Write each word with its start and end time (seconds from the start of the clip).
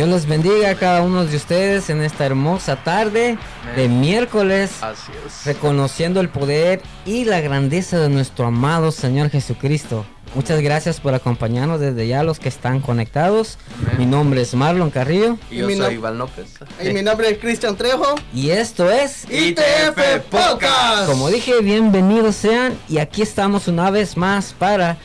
Dios 0.00 0.08
les 0.08 0.24
bendiga 0.26 0.70
a 0.70 0.74
cada 0.76 1.02
uno 1.02 1.26
de 1.26 1.36
ustedes 1.36 1.90
en 1.90 2.00
esta 2.00 2.24
hermosa 2.24 2.76
tarde 2.76 3.36
de 3.76 3.88
miércoles, 3.90 4.70
Así 4.80 5.12
es. 5.26 5.44
reconociendo 5.44 6.22
el 6.22 6.30
poder 6.30 6.80
y 7.04 7.26
la 7.26 7.42
grandeza 7.42 7.98
de 7.98 8.08
nuestro 8.08 8.46
amado 8.46 8.92
Señor 8.92 9.28
Jesucristo. 9.28 10.06
Muchas 10.34 10.62
gracias 10.62 11.00
por 11.00 11.12
acompañarnos 11.12 11.80
desde 11.80 12.06
ya 12.08 12.22
los 12.22 12.40
que 12.40 12.48
están 12.48 12.80
conectados. 12.80 13.58
Amén. 13.82 13.98
Mi 13.98 14.06
nombre 14.06 14.40
es 14.40 14.54
Marlon 14.54 14.88
Carrillo 14.88 15.36
Y 15.50 15.58
yo 15.58 15.66
mi 15.66 15.76
soy 15.76 15.96
Iván 15.96 16.16
López. 16.16 16.46
Y 16.82 16.94
mi 16.94 17.02
nombre 17.02 17.28
es 17.28 17.36
Cristian 17.36 17.76
Trejo. 17.76 18.14
y 18.32 18.48
esto 18.48 18.90
es, 18.90 19.26
ITF 19.30 20.22
Podcast. 20.30 21.10
como 21.10 21.28
dije, 21.28 21.60
bienvenidos 21.60 22.36
sean 22.36 22.72
y 22.88 23.00
aquí 23.00 23.20
estamos 23.20 23.68
una 23.68 23.90
vez 23.90 24.16
más 24.16 24.54
para 24.54 24.96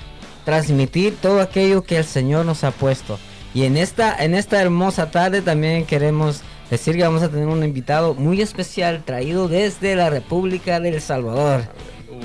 transmitir 0.45 1.17
todo 1.21 1.41
aquello 1.41 1.83
que 1.83 1.97
el 1.97 2.05
Señor 2.05 2.45
nos 2.45 2.63
ha 2.63 2.71
puesto. 2.71 3.19
Y 3.55 3.63
en 3.63 3.77
esta, 3.77 4.21
en 4.21 4.35
esta 4.35 4.61
hermosa 4.61 5.11
tarde 5.11 5.41
también 5.41 5.85
queremos 5.85 6.41
decir 6.69 6.97
que 6.97 7.03
vamos 7.03 7.23
a 7.23 7.29
tener 7.29 7.47
un 7.47 7.63
invitado 7.63 8.13
muy 8.13 8.41
especial 8.41 9.01
traído 9.05 9.47
desde 9.47 9.95
la 9.95 10.09
República 10.09 10.81
del 10.81 10.99
Salvador. 10.99 11.61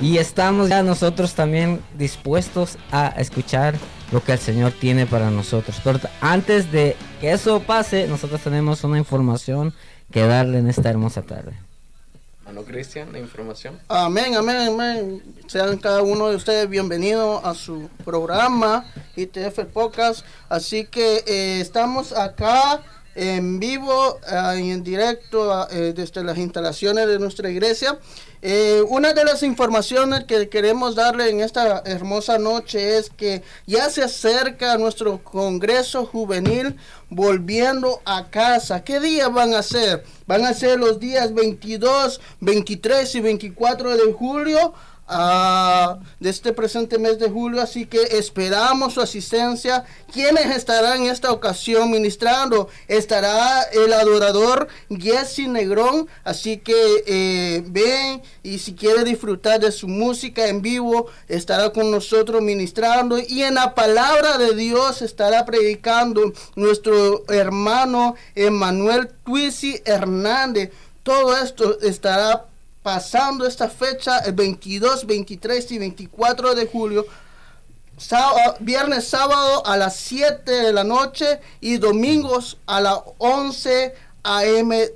Y 0.01 0.17
estamos 0.17 0.67
ya 0.67 0.83
nosotros 0.83 1.33
también 1.33 1.79
dispuestos 1.97 2.77
a 2.91 3.07
escuchar 3.17 3.75
lo 4.11 4.21
que 4.21 4.33
el 4.33 4.39
Señor 4.39 4.73
tiene 4.73 5.05
para 5.05 5.31
nosotros. 5.31 5.79
Pero 5.81 6.01
antes 6.19 6.69
de 6.69 6.97
que 7.21 7.31
eso 7.31 7.61
pase, 7.61 8.07
nosotros 8.07 8.41
tenemos 8.41 8.83
una 8.83 8.97
información 8.97 9.73
que 10.11 10.27
darle 10.27 10.57
en 10.57 10.67
esta 10.67 10.89
hermosa 10.89 11.21
tarde. 11.21 11.53
Mano 12.51 12.65
Cristian, 12.65 13.13
la 13.13 13.19
información. 13.19 13.79
Amén, 13.87 14.35
amén, 14.35 14.73
amén. 14.73 15.23
Sean 15.47 15.77
cada 15.77 16.01
uno 16.01 16.27
de 16.27 16.35
ustedes 16.35 16.69
bienvenidos 16.69 17.39
a 17.45 17.53
su 17.53 17.89
programa 18.03 18.83
ITF 19.15 19.59
Podcast. 19.71 20.25
Así 20.49 20.83
que 20.83 21.23
eh, 21.27 21.61
estamos 21.61 22.11
acá 22.11 22.81
en 23.15 23.59
vivo 23.59 24.19
eh, 24.29 24.61
y 24.61 24.71
en 24.71 24.83
directo 24.83 25.67
eh, 25.69 25.93
desde 25.93 26.23
las 26.23 26.37
instalaciones 26.37 27.07
de 27.07 27.19
nuestra 27.19 27.49
iglesia. 27.49 27.99
Eh, 28.43 28.81
una 28.87 29.13
de 29.13 29.23
las 29.23 29.43
informaciones 29.43 30.23
que 30.23 30.49
queremos 30.49 30.95
darle 30.95 31.29
en 31.29 31.41
esta 31.41 31.83
hermosa 31.85 32.39
noche 32.39 32.97
es 32.97 33.11
que 33.11 33.43
ya 33.67 33.89
se 33.89 34.01
acerca 34.03 34.77
nuestro 34.77 35.23
Congreso 35.23 36.05
Juvenil 36.07 36.75
volviendo 37.09 38.01
a 38.03 38.29
casa. 38.29 38.83
¿Qué 38.83 38.99
días 38.99 39.31
van 39.31 39.53
a 39.53 39.61
ser? 39.61 40.03
Van 40.25 40.43
a 40.45 40.53
ser 40.53 40.79
los 40.79 40.99
días 40.99 41.33
22, 41.35 42.19
23 42.39 43.15
y 43.15 43.19
24 43.19 43.97
de 43.97 44.13
julio 44.13 44.73
ah, 45.11 45.99
de 46.19 46.29
este 46.29 46.53
presente 46.53 46.97
mes 46.97 47.19
de 47.19 47.29
julio, 47.29 47.61
así 47.61 47.85
que 47.85 48.01
esperamos 48.11 48.93
su 48.93 49.01
asistencia. 49.01 49.83
¿Quiénes 50.11 50.55
estarán 50.55 51.03
en 51.03 51.11
esta 51.11 51.31
ocasión 51.31 51.91
ministrando? 51.91 52.69
Estará 52.87 53.63
el 53.63 53.93
adorador 53.93 54.67
Jesse 54.89 55.47
Negrón, 55.47 56.07
así 56.23 56.57
que 56.57 57.03
eh, 57.05 57.63
ven 57.67 58.21
y 58.41 58.59
si 58.59 58.73
quiere 58.73 59.03
disfrutar 59.03 59.59
de 59.59 59.71
su 59.71 59.87
música 59.87 60.47
en 60.47 60.61
vivo, 60.61 61.07
estará 61.27 61.71
con 61.71 61.91
nosotros 61.91 62.41
ministrando 62.41 63.19
y 63.19 63.43
en 63.43 63.55
la 63.55 63.75
palabra 63.75 64.37
de 64.37 64.55
Dios 64.55 65.01
estará 65.01 65.45
predicando 65.45 66.33
nuestro 66.55 67.23
hermano 67.27 68.15
Emanuel 68.35 69.09
Twisi 69.25 69.81
Hernández. 69.85 70.71
Todo 71.03 71.35
esto 71.37 71.79
estará 71.81 72.45
pasando 72.83 73.45
esta 73.45 73.69
fecha 73.69 74.19
el 74.19 74.33
22, 74.33 75.05
23 75.05 75.71
y 75.71 75.77
24 75.79 76.55
de 76.55 76.65
julio. 76.67 77.05
Sá- 77.97 78.55
viernes, 78.59 79.07
sábado 79.07 79.65
a 79.65 79.77
las 79.77 79.95
7 79.97 80.51
de 80.51 80.73
la 80.73 80.83
noche 80.83 81.39
y 81.59 81.77
domingos 81.77 82.57
a 82.65 82.81
las 82.81 82.99
11 83.19 83.93
a.m. 84.23 84.89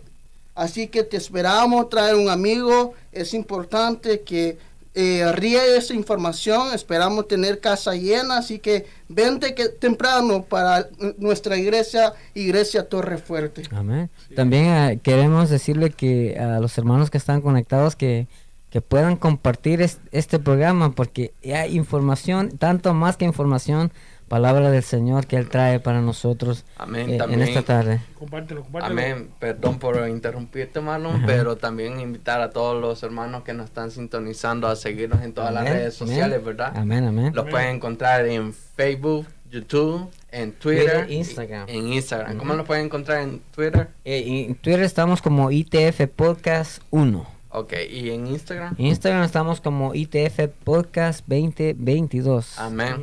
Así 0.56 0.88
que 0.88 1.04
te 1.04 1.18
esperamos 1.18 1.90
traer 1.90 2.16
un 2.16 2.30
amigo. 2.30 2.94
Es 3.12 3.34
importante 3.34 4.22
que 4.22 4.58
eh, 4.96 5.30
riegue 5.34 5.78
esa 5.78 5.94
información. 5.94 6.74
Esperamos 6.74 7.28
tener 7.28 7.60
casa 7.60 7.94
llena. 7.96 8.38
Así 8.38 8.60
que 8.60 8.86
vente 9.10 9.54
que, 9.54 9.70
temprano 9.70 10.44
para 10.44 10.88
nuestra 11.18 11.58
iglesia, 11.58 12.14
Iglesia 12.34 12.88
Torre 12.90 13.18
Fuerte. 13.18 13.64
Amén. 13.72 14.10
También 14.36 14.66
eh, 14.66 15.00
queremos 15.04 15.50
decirle 15.50 15.92
que 15.92 16.38
a 16.40 16.60
los 16.60 16.78
hermanos 16.78 17.10
que 17.10 17.18
están 17.18 17.42
conectados 17.42 17.96
que, 17.96 18.28
que 18.70 18.82
puedan 18.82 19.16
compartir 19.18 19.82
es- 19.82 20.00
este 20.12 20.40
programa 20.40 20.92
porque 20.94 21.34
hay 21.54 21.76
información, 21.76 22.58
tanto 22.58 22.94
más 22.94 23.18
que 23.18 23.26
información, 23.26 23.92
palabra 24.28 24.72
del 24.72 24.84
Señor 24.84 25.28
que 25.28 25.38
Él 25.38 25.50
trae 25.50 25.80
para 25.80 26.02
nosotros 26.02 26.66
Amén, 26.78 27.10
eh, 27.10 27.20
en 27.30 27.42
esta 27.42 27.62
tarde. 27.62 28.02
Compártelo, 28.18 28.64
compártelo. 28.64 28.94
Amén. 29.00 29.30
Perdón 29.40 29.80
por 29.80 30.08
interrumpirte, 30.10 30.82
Marlon, 30.82 31.18
Ajá. 31.18 31.26
pero 31.26 31.58
también 31.58 32.00
invitar 32.00 32.42
a 32.42 32.50
todos 32.50 32.80
los 32.82 33.04
hermanos 33.04 33.44
que 33.44 33.54
nos 33.54 33.66
están 33.66 33.92
sintonizando 33.92 34.68
a 34.68 34.76
seguirnos 34.76 35.22
en 35.22 35.34
todas 35.34 35.54
las 35.54 35.64
redes 35.64 36.02
amén. 36.02 36.14
sociales, 36.14 36.44
¿verdad? 36.44 36.74
Amén, 36.76 37.06
amén. 37.06 37.32
Los 37.34 37.44
Amén. 37.44 37.52
pueden 37.52 37.76
encontrar 37.76 38.26
en 38.26 38.54
Facebook, 38.54 39.28
YouTube, 39.50 40.10
en 40.32 40.52
Twitter, 40.54 41.10
Instagram. 41.10 41.70
En 41.70 41.94
Instagram. 41.94 42.38
¿Cómo 42.38 42.56
los 42.56 42.66
pueden 42.66 42.86
encontrar 42.86 43.22
en 43.22 43.40
Twitter? 43.54 43.90
Eh, 44.04 44.46
en 44.48 44.56
Twitter 44.56 44.82
estamos 44.82 45.22
como 45.22 45.52
ITF 45.52 46.08
Podcast 46.16 46.82
1. 46.90 47.35
Ok, 47.58 47.74
¿y 47.90 48.10
en 48.10 48.28
Instagram? 48.28 48.76
En 48.78 48.88
Instagram 48.88 49.24
estamos 49.24 49.62
como 49.62 49.96
ITF 49.96 50.50
Podcast 50.66 51.26
2022. 51.28 52.60
Amén. 52.60 52.98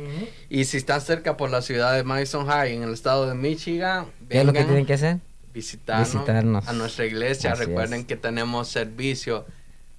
Y 0.47 0.65
si 0.65 0.77
están 0.77 1.01
cerca 1.01 1.37
por 1.37 1.49
la 1.49 1.63
ciudad 1.63 1.95
de 1.95 2.03
Madison 2.03 2.45
High, 2.45 2.75
en 2.75 2.83
el 2.83 2.93
estado 2.93 3.27
de 3.27 3.33
Michigan, 3.33 4.05
¿Qué 4.29 4.39
es 4.41 4.45
lo 4.45 4.53
que 4.53 4.59
vengan 4.59 4.67
tienen 4.67 4.85
que 4.85 4.93
hacer? 4.93 5.17
visitarnos, 5.55 6.13
Visitarnos. 6.13 6.67
a 6.67 6.73
nuestra 6.73 7.05
iglesia. 7.05 7.53
Así 7.53 7.65
Recuerden 7.65 8.01
es. 8.01 8.05
que 8.05 8.15
tenemos 8.15 8.67
servicio 8.67 9.45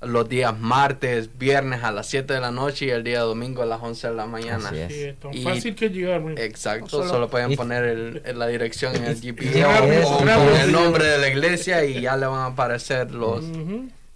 los 0.02 0.28
días 0.28 0.56
martes, 0.58 1.30
viernes 1.38 1.82
a 1.82 1.90
las 1.90 2.06
7 2.08 2.34
de 2.34 2.40
la 2.40 2.50
noche 2.52 2.86
y 2.86 2.90
el 2.90 3.02
día 3.02 3.20
domingo 3.20 3.62
a 3.62 3.66
las 3.66 3.80
11 3.82 4.08
de 4.08 4.14
la 4.14 4.26
mañana. 4.26 4.68
Así 4.68 4.78
es. 4.78 4.92
Sí, 4.92 5.02
es 5.04 5.18
tan 5.18 5.34
Y- 5.34 5.42
fácil 5.42 5.74
que 5.74 5.88
llegar. 5.90 6.22
Exacto, 6.36 6.88
Solo- 6.90 7.08
solo, 7.08 7.28
pueden 7.30 7.56
poner 7.56 7.84
el- 7.84 8.22
el- 8.24 8.38
la 8.38 8.46
dirección 8.46 8.94
en 8.94 9.04
el 9.04 9.20
GPS 9.20 9.64
o, 9.64 10.20
el 10.62 10.70
nombre 10.72 11.06
de 11.06 11.18
la 11.18 11.28
iglesia 11.28 11.84
y 11.84 12.02
ya 12.02 12.16
le 12.16 12.26
van 12.26 12.38
a 12.40 12.46
aparecer 12.46 13.10
los. 13.12 13.44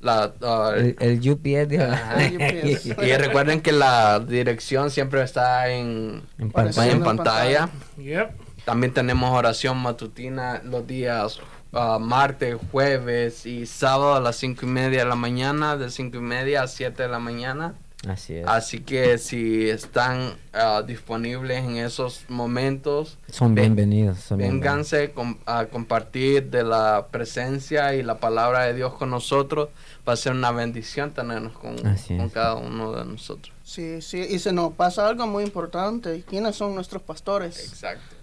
La, 0.00 0.32
ah, 0.42 0.72
El, 0.76 0.96
el 1.00 1.30
UPS 1.30 1.68
dijo. 1.68 1.82
Ajá. 1.82 2.16
UPS. 2.16 2.86
y 3.02 3.16
recuerden 3.16 3.60
que 3.60 3.72
la 3.72 4.20
dirección 4.20 4.90
siempre 4.90 5.22
está 5.22 5.68
en, 5.70 6.22
pantalla. 6.52 6.90
en 6.90 6.96
en 6.98 7.04
pantalla. 7.04 7.68
Yep. 7.96 8.30
También 8.64 8.92
tenemos 8.92 9.30
oración 9.30 9.78
matutina 9.78 10.60
los 10.64 10.86
días 10.86 11.40
ah, 11.72 11.98
martes, 12.00 12.56
jueves 12.70 13.46
y 13.46 13.66
sábado 13.66 14.14
a 14.14 14.20
las 14.20 14.36
cinco 14.36 14.66
y 14.66 14.68
media 14.68 15.00
de 15.00 15.08
la 15.08 15.16
mañana, 15.16 15.76
de 15.76 15.90
cinco 15.90 16.18
y 16.18 16.20
media 16.20 16.62
a 16.62 16.68
7 16.68 17.02
de 17.02 17.08
la 17.08 17.18
mañana. 17.18 17.74
Así 18.06 18.34
es. 18.36 18.46
Así 18.46 18.78
que 18.80 19.18
si 19.18 19.68
están 19.68 20.34
ah, 20.52 20.82
disponibles 20.86 21.64
en 21.64 21.78
esos 21.78 22.24
momentos, 22.28 23.18
Son 23.28 23.56
ven- 23.56 23.74
bienvenidos. 23.74 24.20
son 24.20 24.38
bienvenidos. 24.38 24.64
vénganse 24.64 25.10
com- 25.10 25.36
a 25.46 25.66
compartir 25.66 26.44
de 26.48 26.62
la 26.62 27.08
presencia 27.10 27.94
y 27.96 28.04
la 28.04 28.18
palabra 28.18 28.64
de 28.66 28.74
Dios 28.74 28.94
con 28.94 29.10
nosotros. 29.10 29.70
Va 30.08 30.12
a 30.12 30.16
ser 30.16 30.32
una 30.32 30.52
bendición 30.52 31.10
tenernos 31.10 31.58
con, 31.58 31.76
con 31.76 32.28
cada 32.30 32.54
uno 32.54 32.92
de 32.92 33.04
nosotros. 33.04 33.52
Sí, 33.64 34.00
sí, 34.00 34.18
y 34.30 34.38
se 34.38 34.52
nos 34.52 34.72
pasa 34.74 35.08
algo 35.08 35.26
muy 35.26 35.42
importante. 35.42 36.22
¿Quiénes 36.28 36.54
son 36.54 36.76
nuestros 36.76 37.02
pastores? 37.02 37.58
Exacto. 37.68 38.14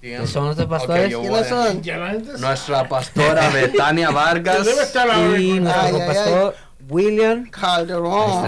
¿Quiénes 0.00 0.30
son 0.30 0.44
nuestros 0.46 0.68
pastores? 0.68 1.14
¿Quiénes 1.14 1.48
son? 1.48 2.40
Nuestra 2.40 2.88
pastora 2.88 3.48
Betania 3.54 4.10
Vargas. 4.10 4.64
Debe 4.64 4.82
estar 4.82 5.08
ahora 5.10 5.38
Y 5.38 5.60
nuestro 5.60 5.82
Ay, 5.82 5.94
ay, 6.00 6.16
ay. 6.16 6.50
William 6.88 7.48
Calderón. 7.50 8.44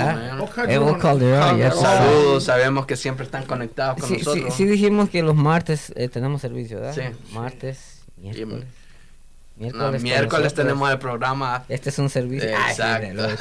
Evo 0.68 0.90
no. 0.92 0.98
Calderón. 0.98 1.58
ya 1.58 1.68
Calderón. 1.70 1.72
sabe. 1.80 1.98
Saludos, 2.06 2.44
sabemos 2.44 2.86
que 2.86 2.96
siempre 2.96 3.24
están 3.24 3.44
conectados 3.44 4.00
con 4.00 4.08
Sí, 4.08 4.16
sí, 4.18 4.24
nosotros. 4.24 4.54
sí 4.54 4.64
dijimos 4.64 5.10
que 5.10 5.22
los 5.22 5.34
martes 5.34 5.92
eh, 5.96 6.08
tenemos 6.08 6.40
servicio, 6.42 6.80
¿verdad? 6.80 6.94
Sí. 6.94 7.34
Martes, 7.34 8.02
miércoles. 8.16 8.64
No, 9.58 9.62
Miércoles, 9.62 9.92
con 9.92 10.02
miércoles 10.02 10.54
tenemos 10.54 10.90
el 10.90 10.98
programa. 10.98 11.64
Este 11.70 11.88
es 11.88 11.98
un 11.98 12.10
servicio. 12.10 12.50
Ay, 12.50 12.74
sí, 12.74 12.82
Exacto. 12.82 13.06
de 13.06 13.14
los- 13.14 13.32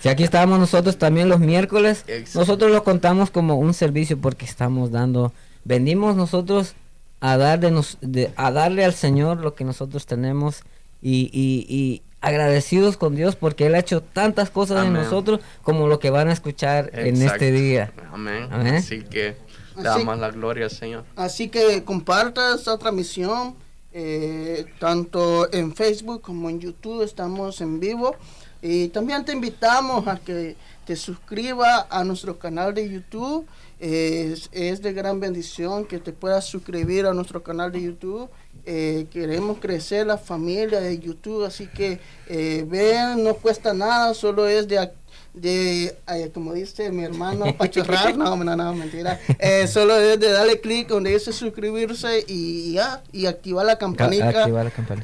Si 0.00 0.08
aquí 0.08 0.24
estábamos 0.24 0.58
nosotros 0.58 0.98
también 0.98 1.28
los 1.28 1.38
miércoles, 1.38 2.02
Exacto. 2.08 2.40
nosotros 2.40 2.72
lo 2.72 2.82
contamos 2.82 3.30
como 3.30 3.54
un 3.54 3.72
servicio 3.72 4.18
porque 4.18 4.44
estamos 4.46 4.90
dando, 4.90 5.32
venimos 5.64 6.16
nosotros 6.16 6.74
a 7.20 7.36
darle, 7.36 7.70
nos- 7.70 7.98
de- 8.00 8.32
a 8.36 8.50
darle 8.50 8.84
al 8.84 8.94
Señor 8.94 9.38
lo 9.38 9.54
que 9.54 9.62
nosotros 9.64 10.06
tenemos 10.06 10.62
y, 11.00 11.30
y- 11.32 11.66
y 11.72 12.02
agradecidos 12.24 12.96
con 12.96 13.14
Dios 13.14 13.36
porque 13.36 13.66
Él 13.66 13.74
ha 13.74 13.78
hecho 13.78 14.02
tantas 14.02 14.50
cosas 14.50 14.82
en 14.82 14.88
Amén. 14.88 15.02
nosotros 15.02 15.40
como 15.62 15.86
lo 15.88 15.98
que 15.98 16.10
van 16.10 16.28
a 16.28 16.32
escuchar 16.32 16.90
en 16.94 17.16
Exacto. 17.16 17.34
este 17.34 17.52
día. 17.52 17.92
Amén. 18.12 18.48
Amén. 18.50 18.74
Así 18.76 19.02
que 19.02 19.36
le 19.76 19.82
damos 19.82 20.18
la 20.18 20.30
gloria 20.30 20.64
al 20.64 20.70
Señor. 20.70 21.04
Así 21.16 21.48
que 21.48 21.84
comparta 21.84 22.54
esta 22.54 22.78
transmisión, 22.78 23.54
eh, 23.92 24.64
tanto 24.78 25.52
en 25.52 25.74
Facebook 25.74 26.22
como 26.22 26.48
en 26.48 26.60
YouTube, 26.60 27.02
estamos 27.02 27.60
en 27.60 27.80
vivo. 27.80 28.16
Y 28.62 28.88
también 28.88 29.24
te 29.26 29.32
invitamos 29.32 30.08
a 30.08 30.16
que 30.16 30.56
te 30.86 30.96
suscribas 30.96 31.84
a 31.90 32.02
nuestro 32.04 32.38
canal 32.38 32.72
de 32.72 32.88
YouTube. 32.88 33.46
Es, 33.78 34.48
es 34.52 34.80
de 34.80 34.92
gran 34.94 35.20
bendición 35.20 35.84
que 35.84 35.98
te 35.98 36.12
puedas 36.12 36.46
suscribir 36.46 37.04
a 37.04 37.12
nuestro 37.12 37.42
canal 37.42 37.70
de 37.70 37.82
YouTube 37.82 38.30
eh, 38.66 39.06
queremos 39.10 39.58
crecer 39.58 40.06
la 40.06 40.16
familia 40.16 40.80
de 40.80 40.98
YouTube, 40.98 41.44
así 41.44 41.66
que 41.66 42.00
eh, 42.26 42.64
vean, 42.66 43.22
no 43.22 43.34
cuesta 43.34 43.74
nada, 43.74 44.14
solo 44.14 44.48
es 44.48 44.66
de, 44.66 44.90
de 45.34 45.94
como 46.32 46.54
dice 46.54 46.90
mi 46.90 47.04
hermano, 47.04 47.54
pachorrar, 47.58 48.16
no, 48.16 48.36
no, 48.36 48.56
no, 48.56 48.74
mentira, 48.74 49.20
eh, 49.38 49.66
solo 49.66 49.96
es 49.96 50.18
de 50.18 50.30
darle 50.30 50.60
clic 50.60 50.88
donde 50.88 51.12
dice 51.12 51.32
suscribirse 51.32 52.24
y 52.26 52.72
ya, 52.72 53.02
y 53.12 53.26
activar 53.26 53.66
la 53.66 53.76
campanita, 53.76 54.46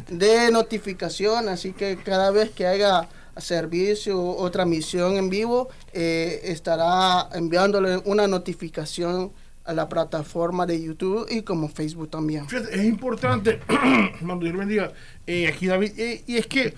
de 0.09 0.51
notificación, 0.51 1.51
así 1.51 1.73
que 1.73 1.99
cada 1.99 2.31
vez 2.31 2.51
que 2.51 2.67
haya 2.67 3.09
servicio 3.37 4.23
o 4.23 4.51
transmisión 4.51 5.17
en 5.17 5.29
vivo, 5.29 5.69
estará 5.93 7.29
enviándole 7.35 7.99
una 8.07 8.27
notificación 8.27 9.33
a 9.65 9.73
la 9.73 9.89
plataforma 9.89 10.67
de 10.67 10.83
YouTube 10.83 11.27
y 11.31 11.43
como 11.43 11.69
Facebook 11.69 12.11
también. 12.11 12.47
es 12.51 12.85
importante, 12.85 13.61
cuando 14.25 14.45
Dios 14.45 14.57
bendiga, 14.57 14.93
eh, 15.27 15.49
aquí 15.49 15.67
David, 15.67 15.93
eh, 15.99 16.23
y 16.27 16.37
es 16.37 16.47
que 16.47 16.75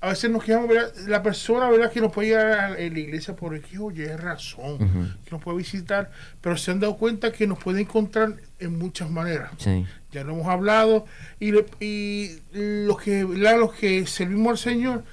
a 0.00 0.08
veces 0.08 0.30
nos 0.30 0.42
quedamos, 0.42 0.68
la 1.06 1.22
persona 1.22 1.70
¿verdad? 1.70 1.92
que 1.92 2.00
nos 2.00 2.10
puede 2.10 2.28
ir 2.28 2.36
a 2.36 2.70
la 2.70 2.80
iglesia 2.80 3.36
por 3.36 3.58
que 3.60 3.78
oye, 3.78 4.06
es 4.06 4.20
razón, 4.20 4.78
que 5.24 5.30
nos 5.30 5.40
puede 5.40 5.58
visitar, 5.58 6.10
pero 6.40 6.56
se 6.56 6.72
han 6.72 6.80
dado 6.80 6.96
cuenta 6.96 7.30
que 7.30 7.46
nos 7.46 7.58
puede 7.58 7.82
encontrar 7.82 8.34
en 8.58 8.78
muchas 8.78 9.08
maneras. 9.10 9.52
Ya 10.10 10.24
lo 10.24 10.32
hemos 10.32 10.48
hablado, 10.48 11.06
y, 11.38 11.52
y 11.78 12.30
los, 12.52 13.00
que, 13.00 13.22
los 13.22 13.72
que 13.74 14.04
servimos 14.06 14.50
al 14.50 14.58
Señor, 14.58 15.04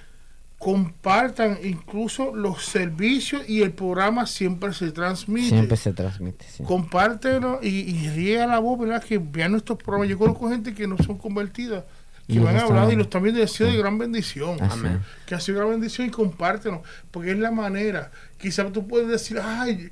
compartan 0.60 1.58
incluso 1.64 2.36
los 2.36 2.66
servicios 2.66 3.48
y 3.48 3.62
el 3.62 3.72
programa 3.72 4.28
siempre 4.28 4.74
se 4.74 4.92
transmite. 4.92 5.48
Siempre 5.48 5.78
se 5.78 5.94
transmite. 5.94 6.46
Sí. 6.50 6.64
Compártelo 6.64 7.60
y, 7.64 7.70
y 7.70 8.36
la 8.36 8.60
voz, 8.60 8.78
¿verdad? 8.78 9.02
Que 9.02 9.18
vean 9.18 9.54
nuestros 9.54 9.78
programas. 9.80 10.10
Yo 10.10 10.18
conozco 10.18 10.50
gente 10.50 10.74
que 10.74 10.86
no 10.86 10.98
son 10.98 11.18
convertidas, 11.18 11.86
que 12.28 12.40
van 12.42 12.58
a 12.58 12.64
hablar 12.64 12.92
y 12.92 12.98
los 12.98 13.10
también 13.10 13.36
de 13.36 13.48
sido 13.48 13.70
de 13.70 13.78
gran 13.78 13.98
bendición. 13.98 14.62
Amén. 14.62 15.00
Que 15.26 15.34
ha 15.34 15.40
sido 15.40 15.60
gran 15.60 15.72
bendición 15.72 16.08
y 16.08 16.12
compártelo, 16.12 16.84
porque 17.10 17.32
es 17.32 17.40
la 17.40 17.52
manera. 17.52 18.12
Quizás 18.38 18.72
tú 18.74 18.86
puedes 18.86 19.08
decir, 19.08 19.40
ay, 19.42 19.90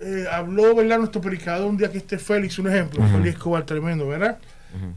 eh, 0.00 0.24
habló, 0.32 0.74
¿verdad? 0.74 0.98
Nuestro 0.98 1.20
predicador 1.20 1.70
un 1.70 1.76
día 1.76 1.92
que 1.92 1.98
esté 1.98 2.18
Félix, 2.18 2.58
un 2.58 2.66
ejemplo, 2.66 3.06
Félix 3.06 3.36
Escobar, 3.36 3.64
tremendo, 3.64 4.08
¿verdad? 4.08 4.38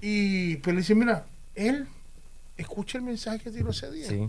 Y 0.01 0.55
pues 0.57 0.73
le 0.73 0.81
dice, 0.81 0.95
mira, 0.95 1.25
él 1.53 1.85
escucha 2.57 2.97
el 2.97 3.03
mensaje 3.03 3.37
que 3.37 3.51
tiró 3.51 3.69
ese 3.69 3.91
día. 3.91 4.07
Sí 4.07 4.27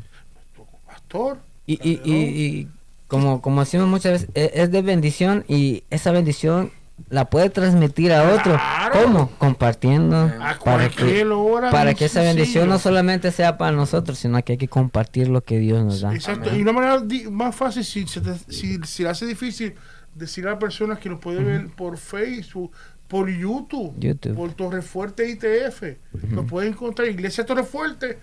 pastor. 0.91 1.39
Y, 1.67 1.75
y, 1.83 2.01
y, 2.05 2.69
como, 3.07 3.41
como 3.43 3.61
decimos 3.61 3.89
muchas 3.89 4.13
veces, 4.13 4.29
e, 4.35 4.51
es, 4.55 4.71
de 4.71 4.83
bendición 4.83 5.45
y 5.49 5.85
esa 5.91 6.11
bendición 6.13 6.73
la 7.09 7.31
puede 7.31 7.51
transmitir 7.51 8.13
a 8.13 8.35
otro. 8.35 8.59
¿Cómo? 8.93 9.31
Compartiendo. 9.39 10.31
para 10.65 10.89
que, 10.89 11.27
para 11.71 11.95
que 11.95 12.05
esa 12.05 12.23
bendición 12.23 12.69
no 12.69 12.79
solamente 12.79 13.31
sea 13.33 13.57
para 13.57 13.73
nosotros, 13.73 14.19
sino 14.19 14.43
que 14.45 14.53
hay 14.53 14.59
que 14.59 14.69
compartir 14.69 15.29
lo 15.29 15.43
que 15.43 15.59
Dios 15.59 15.85
nos 15.85 16.01
da. 16.01 16.15
Exacto. 16.15 16.55
Y 16.55 16.63
una 16.63 16.73
manera 16.73 17.03
más 17.31 17.55
fácil, 17.55 17.85
si, 17.85 18.07
si, 18.07 18.79
si, 18.85 19.05
hace 19.07 19.27
difícil 19.27 19.75
decir 20.15 20.47
a 20.49 20.59
personas 20.59 20.99
que 20.99 21.09
lo 21.09 21.21
pueden 21.21 21.45
ver 21.45 21.69
por 21.69 21.97
Facebook, 21.97 22.73
por 23.09 23.29
YouTube, 23.29 23.95
por 24.37 24.53
Torre 24.53 24.83
Fuerte 24.83 25.29
ITF, 25.29 25.83
lo 26.31 26.47
pueden 26.47 26.73
encontrar. 26.73 27.09
Iglesia 27.09 27.45
Torre 27.45 27.65
Fuerte 27.65 28.19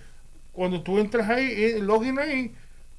cuando 0.58 0.82
tú 0.82 0.98
entras 0.98 1.30
ahí, 1.30 1.46
eh, 1.56 1.80
login 1.80 2.18
ahí, 2.18 2.52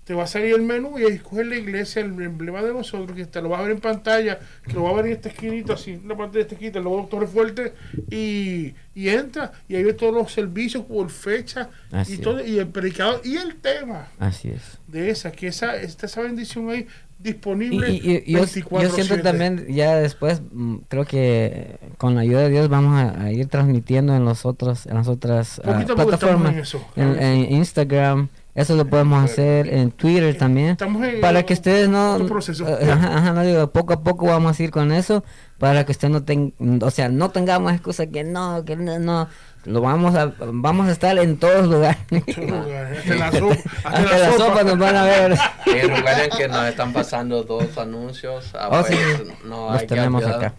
te 0.05 0.15
va 0.15 0.23
a 0.23 0.27
salir 0.29 0.55
el 0.55 0.62
menú 0.62 0.97
y 0.97 1.03
escoger 1.03 1.47
la 1.47 1.57
iglesia, 1.57 2.03
el 2.03 2.12
emblema 2.23 2.62
de 2.62 2.73
nosotros, 2.73 3.17
que 3.17 3.27
te 3.27 3.43
lo 3.43 3.49
vas 3.49 3.59
a 3.59 3.62
ver 3.65 3.73
en 3.73 3.81
pantalla, 3.81 4.38
que 4.65 4.75
lo 4.75 4.85
va 4.85 4.91
a 4.91 4.93
ver 4.93 5.07
en 5.07 5.12
esta 5.15 5.29
esquinita, 5.29 5.73
así, 5.73 5.95
en 5.95 6.07
la 6.07 6.17
parte 6.17 6.38
de 6.38 6.43
esta 6.43 6.55
esquinita, 6.55 6.79
luego 6.79 6.99
Doctor 6.99 7.27
Fuerte, 7.27 7.75
y, 8.09 8.75
y 8.95 9.09
entra, 9.09 9.50
y 9.69 9.75
ahí 9.75 9.83
ve 9.83 9.93
todos 9.93 10.15
los 10.15 10.33
servicios 10.33 10.85
por 10.85 11.11
fecha, 11.11 11.69
y 12.07 12.19
todo, 12.19 12.47
y 12.47 12.61
el 12.61 12.69
predicador, 12.69 13.23
y 13.25 13.38
el 13.38 13.57
tema. 13.57 14.07
Así 14.21 14.50
es. 14.50 14.79
De 14.87 15.11
esa, 15.11 15.33
que 15.33 15.49
esa, 15.49 15.75
está 15.75 16.07
esa 16.07 16.23
bendición 16.23 16.71
ahí 16.71 16.87
disponible. 17.19 17.91
Y, 17.91 18.33
yo, 18.33 18.47
siento 18.47 19.21
también, 19.23 19.67
ya 19.69 19.97
después, 19.97 20.41
mm, 20.53 20.77
creo 20.89 21.05
que 21.05 21.79
con 21.97 22.15
la 22.15 22.23
ayuda 22.23 22.43
de 22.43 22.51
Dios 22.51 22.69
vamos 22.69 22.99
a, 22.99 23.31
ir 23.33 23.47
transmitiendo 23.49 24.15
en 24.15 24.25
los 24.25 24.47
otros, 24.47 24.87
en 24.87 24.95
las 24.95 25.09
otras 25.09 25.61
ah, 25.65 25.85
plataformas, 25.85 26.75
en, 26.97 27.53
Instagram. 27.53 28.29
Eso 28.55 28.75
lo 28.75 28.87
podemos 28.87 29.23
hacer 29.23 29.73
en 29.73 29.93
Twitter 29.93 30.37
también. 30.37 30.77
para 31.21 31.45
que 31.45 31.53
ustedes 31.53 31.89
no, 31.89 32.17
eh, 32.17 32.91
ajá, 32.91 33.33
no 33.33 33.43
digo, 33.43 33.71
poco 33.71 33.93
a 33.93 34.03
poco 34.03 34.27
vamos 34.27 34.59
a 34.59 34.63
ir 34.65 34.73
con 34.73 34.91
eso 34.91 35.23
para 35.59 35.85
que 35.85 35.93
usted 35.93 36.09
no 36.09 36.25
tenga, 36.25 36.53
o 36.83 36.91
sea, 36.91 37.09
no 37.09 37.31
tengamos 37.31 37.73
excusa 37.73 38.07
que 38.07 38.25
no, 38.25 38.65
que 38.65 38.75
no, 38.75 39.29
lo 39.69 39.83
vamos 39.83 40.15
a 40.15 40.33
vamos 40.39 40.89
a 40.89 40.93
estar 40.93 41.19
en 41.19 41.37
todos 41.37 41.67
lugares. 41.69 41.99
hasta 43.85 44.19
la, 44.19 44.33
sopa, 44.33 44.63
nos 44.65 44.79
van 44.79 44.97
a 44.97 45.05
ver. 45.05 45.39
Y 45.67 45.87
recuerden 45.87 46.31
que 46.37 46.49
nos 46.49 46.67
están 46.67 46.93
pasando 46.93 47.43
dos 47.45 47.77
anuncios. 47.77 48.53
Oh, 48.71 48.83
sí, 48.83 48.97
no 49.45 49.73
los 49.73 49.87
tenemos 49.87 50.25
acá. 50.25 50.55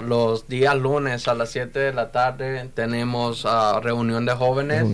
los 0.00 0.48
días 0.48 0.74
lunes 0.74 1.28
a 1.28 1.34
las 1.34 1.50
7 1.50 1.78
de 1.78 1.92
la 1.92 2.10
tarde 2.10 2.70
tenemos 2.74 3.44
uh, 3.44 3.80
reunión 3.82 4.24
de 4.24 4.32
jóvenes. 4.32 4.84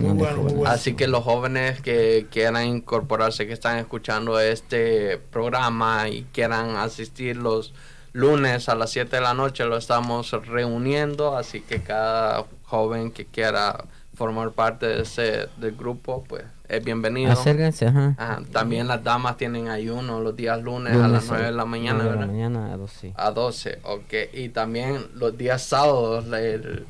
Así 0.65 0.93
que 0.93 1.07
los 1.07 1.23
jóvenes 1.23 1.81
que 1.81 2.27
quieran 2.29 2.67
incorporarse, 2.67 3.47
que 3.47 3.53
están 3.53 3.77
escuchando 3.77 4.39
este 4.41 5.17
programa 5.31 6.09
y 6.09 6.23
quieran 6.33 6.75
asistir 6.75 7.37
los 7.37 7.73
lunes 8.15 8.69
a 8.69 8.75
las 8.75 8.91
7 8.91 9.13
de 9.17 9.21
la 9.21 9.33
noche 9.33 9.65
lo 9.65 9.77
estamos 9.77 10.31
reuniendo, 10.47 11.35
así 11.35 11.59
que 11.59 11.81
cada 11.81 12.45
joven 12.63 13.11
que 13.11 13.25
quiera 13.25 13.83
formar 14.15 14.51
parte 14.51 14.87
de 14.87 15.01
ese 15.01 15.49
del 15.57 15.75
grupo, 15.75 16.23
pues 16.27 16.43
es 16.69 16.83
bienvenido. 16.83 17.33
Acérquense, 17.33 17.87
ajá. 17.87 18.41
También 18.53 18.87
las 18.87 19.03
damas 19.03 19.35
tienen 19.35 19.67
ayuno 19.67 20.21
los 20.21 20.35
días 20.35 20.61
lunes, 20.63 20.95
a 20.95 21.09
las 21.09 21.27
9 21.27 21.45
de 21.45 21.51
la 21.51 21.65
mañana, 21.65 22.05
¿verdad? 22.05 22.27
mañana 22.27 22.73
a 22.73 22.77
12. 22.77 23.13
A 23.17 23.31
12, 23.31 23.79
ok. 23.83 24.13
Y 24.33 24.49
también 24.49 25.07
los 25.15 25.37
días 25.37 25.61
sábados, 25.61 26.25
el, 26.31 26.87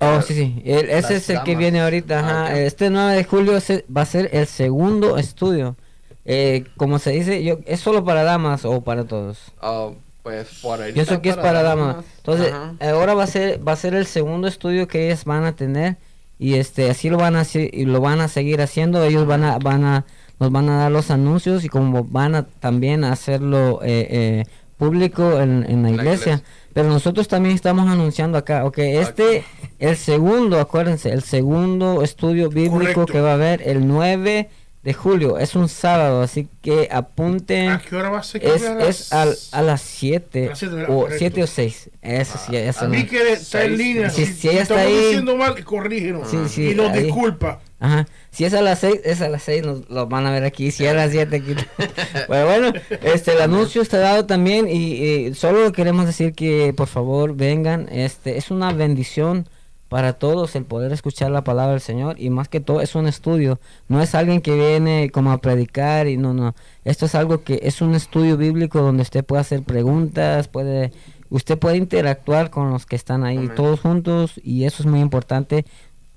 Oh, 0.00 0.20
sí, 0.22 0.34
sí. 0.34 0.62
ese 0.64 1.16
es 1.16 1.30
el 1.30 1.42
que 1.42 1.56
viene 1.56 1.80
ahorita. 1.80 2.18
Ajá. 2.20 2.58
Este 2.58 2.90
9 2.90 3.16
de 3.16 3.24
julio 3.24 3.52
va 3.94 4.02
a 4.02 4.06
ser 4.06 4.30
el 4.32 4.46
segundo 4.46 5.18
estudio. 5.18 5.76
Eh, 6.24 6.64
como 6.78 6.98
se 6.98 7.10
dice, 7.10 7.44
yo 7.44 7.58
es 7.66 7.80
solo 7.80 8.02
para 8.04 8.24
damas 8.24 8.64
o 8.64 8.80
para 8.80 9.04
todos. 9.04 9.52
Oh, 9.60 9.94
pues 10.24 10.48
por 10.62 10.80
ahí. 10.80 10.94
Yo 10.94 11.04
sé 11.04 11.20
que 11.20 11.28
es 11.28 11.36
para 11.36 11.62
damas. 11.62 12.04
Entonces, 12.16 12.52
ahora 12.80 13.14
va 13.14 13.24
a 13.24 13.28
ser 13.28 13.66
va 13.66 13.72
a 13.72 13.76
ser 13.76 13.94
el 13.94 14.06
segundo 14.06 14.48
estudio 14.48 14.88
que 14.88 15.06
ellas 15.06 15.26
van 15.26 15.44
a 15.44 15.54
tener 15.54 15.98
y 16.38 16.54
este 16.54 16.90
así 16.90 17.10
lo 17.10 17.18
van 17.18 17.36
a 17.36 17.44
y 17.54 17.84
lo 17.84 18.00
van 18.00 18.20
a 18.20 18.28
seguir 18.28 18.62
haciendo. 18.62 19.04
Ellos 19.04 19.26
van 19.26 19.44
a 19.44 19.58
van 19.58 19.84
a 19.84 20.06
nos 20.40 20.50
van 20.50 20.70
a 20.70 20.78
dar 20.78 20.90
los 20.90 21.10
anuncios 21.10 21.62
y 21.64 21.68
como 21.68 22.04
van 22.04 22.34
a 22.34 22.46
también 22.46 23.04
hacerlo 23.04 23.80
eh, 23.82 24.08
eh, 24.10 24.44
público 24.78 25.40
en, 25.40 25.82
la, 25.82 25.90
iglesia. 25.90 26.42
Pero 26.72 26.88
nosotros 26.88 27.28
también 27.28 27.54
estamos 27.54 27.88
anunciando 27.88 28.38
acá, 28.38 28.64
ok, 28.64 28.78
este, 28.78 29.44
el 29.78 29.96
segundo, 29.96 30.58
acuérdense, 30.58 31.12
el 31.12 31.22
segundo 31.22 32.02
estudio 32.02 32.48
bíblico 32.48 33.06
que 33.06 33.20
va 33.20 33.32
a 33.32 33.34
haber 33.34 33.62
el 33.68 33.86
9 33.86 34.48
de 34.84 34.92
julio. 34.92 35.38
Es 35.38 35.56
un 35.56 35.70
sábado, 35.70 36.20
así 36.20 36.46
que 36.60 36.88
apunten. 36.92 37.70
¿A 37.70 37.80
qué 37.80 37.96
hora 37.96 38.10
va 38.10 38.18
a 38.18 38.22
ser? 38.22 38.44
Es, 38.44 38.62
es 38.62 39.12
a 39.12 39.62
las 39.62 39.80
7 39.80 40.50
o 40.88 41.08
7 41.10 41.42
o 41.42 41.46
6. 41.46 41.90
Eso 42.02 42.38
sí, 42.46 42.54
eso 42.54 42.84
A 42.84 42.88
mí 42.88 43.06
que 43.06 43.32
está 43.32 43.64
en 43.64 43.78
línea. 43.78 44.10
Si, 44.10 44.26
si, 44.26 44.50
ella 44.50 44.62
está 44.62 44.80
ahí. 44.80 44.94
diciendo 44.94 45.36
mal, 45.36 45.64
corrígenos. 45.64 46.30
Sí, 46.30 46.36
sí, 46.48 46.70
y 46.70 46.74
nos 46.74 46.92
disculpa. 46.92 47.60
Ajá. 47.80 48.06
Si 48.30 48.44
es 48.44 48.52
a 48.52 48.60
las 48.60 48.80
6, 48.80 49.00
es 49.04 49.22
a 49.22 49.30
las 49.30 49.42
6, 49.44 49.64
nos 49.64 49.88
lo 49.88 50.06
van 50.06 50.26
a 50.26 50.30
ver 50.30 50.44
aquí. 50.44 50.70
Si 50.70 50.84
es 50.84 50.90
a 50.90 50.94
las 50.94 51.12
7, 51.12 51.34
aquí. 51.34 51.54
bueno, 52.28 52.44
bueno, 52.44 52.72
este, 53.02 53.32
el 53.32 53.40
anuncio 53.40 53.80
está 53.80 53.98
dado 53.98 54.26
también 54.26 54.68
y, 54.68 55.02
y 55.02 55.34
solo 55.34 55.72
queremos 55.72 56.04
decir 56.04 56.34
que 56.34 56.74
por 56.76 56.88
favor 56.88 57.34
vengan. 57.34 57.88
Este, 57.90 58.36
es 58.36 58.50
una 58.50 58.70
bendición 58.74 59.48
para 59.94 60.14
todos 60.14 60.56
el 60.56 60.64
poder 60.64 60.90
escuchar 60.90 61.30
la 61.30 61.44
palabra 61.44 61.70
del 61.70 61.80
Señor 61.80 62.16
y 62.18 62.28
más 62.28 62.48
que 62.48 62.58
todo 62.58 62.80
es 62.80 62.96
un 62.96 63.06
estudio, 63.06 63.60
no 63.86 64.02
es 64.02 64.16
alguien 64.16 64.40
que 64.40 64.52
viene 64.52 65.08
como 65.12 65.30
a 65.30 65.38
predicar 65.38 66.08
y 66.08 66.16
no, 66.16 66.34
no, 66.34 66.56
esto 66.84 67.06
es 67.06 67.14
algo 67.14 67.44
que 67.44 67.60
es 67.62 67.80
un 67.80 67.94
estudio 67.94 68.36
bíblico 68.36 68.80
donde 68.80 69.02
usted 69.02 69.24
puede 69.24 69.42
hacer 69.42 69.62
preguntas, 69.62 70.48
puede, 70.48 70.90
usted 71.30 71.56
puede 71.56 71.76
interactuar 71.76 72.50
con 72.50 72.72
los 72.72 72.86
que 72.86 72.96
están 72.96 73.22
ahí 73.22 73.48
todos 73.54 73.78
juntos 73.78 74.40
y 74.42 74.64
eso 74.64 74.82
es 74.82 74.86
muy 74.88 74.98
importante 74.98 75.64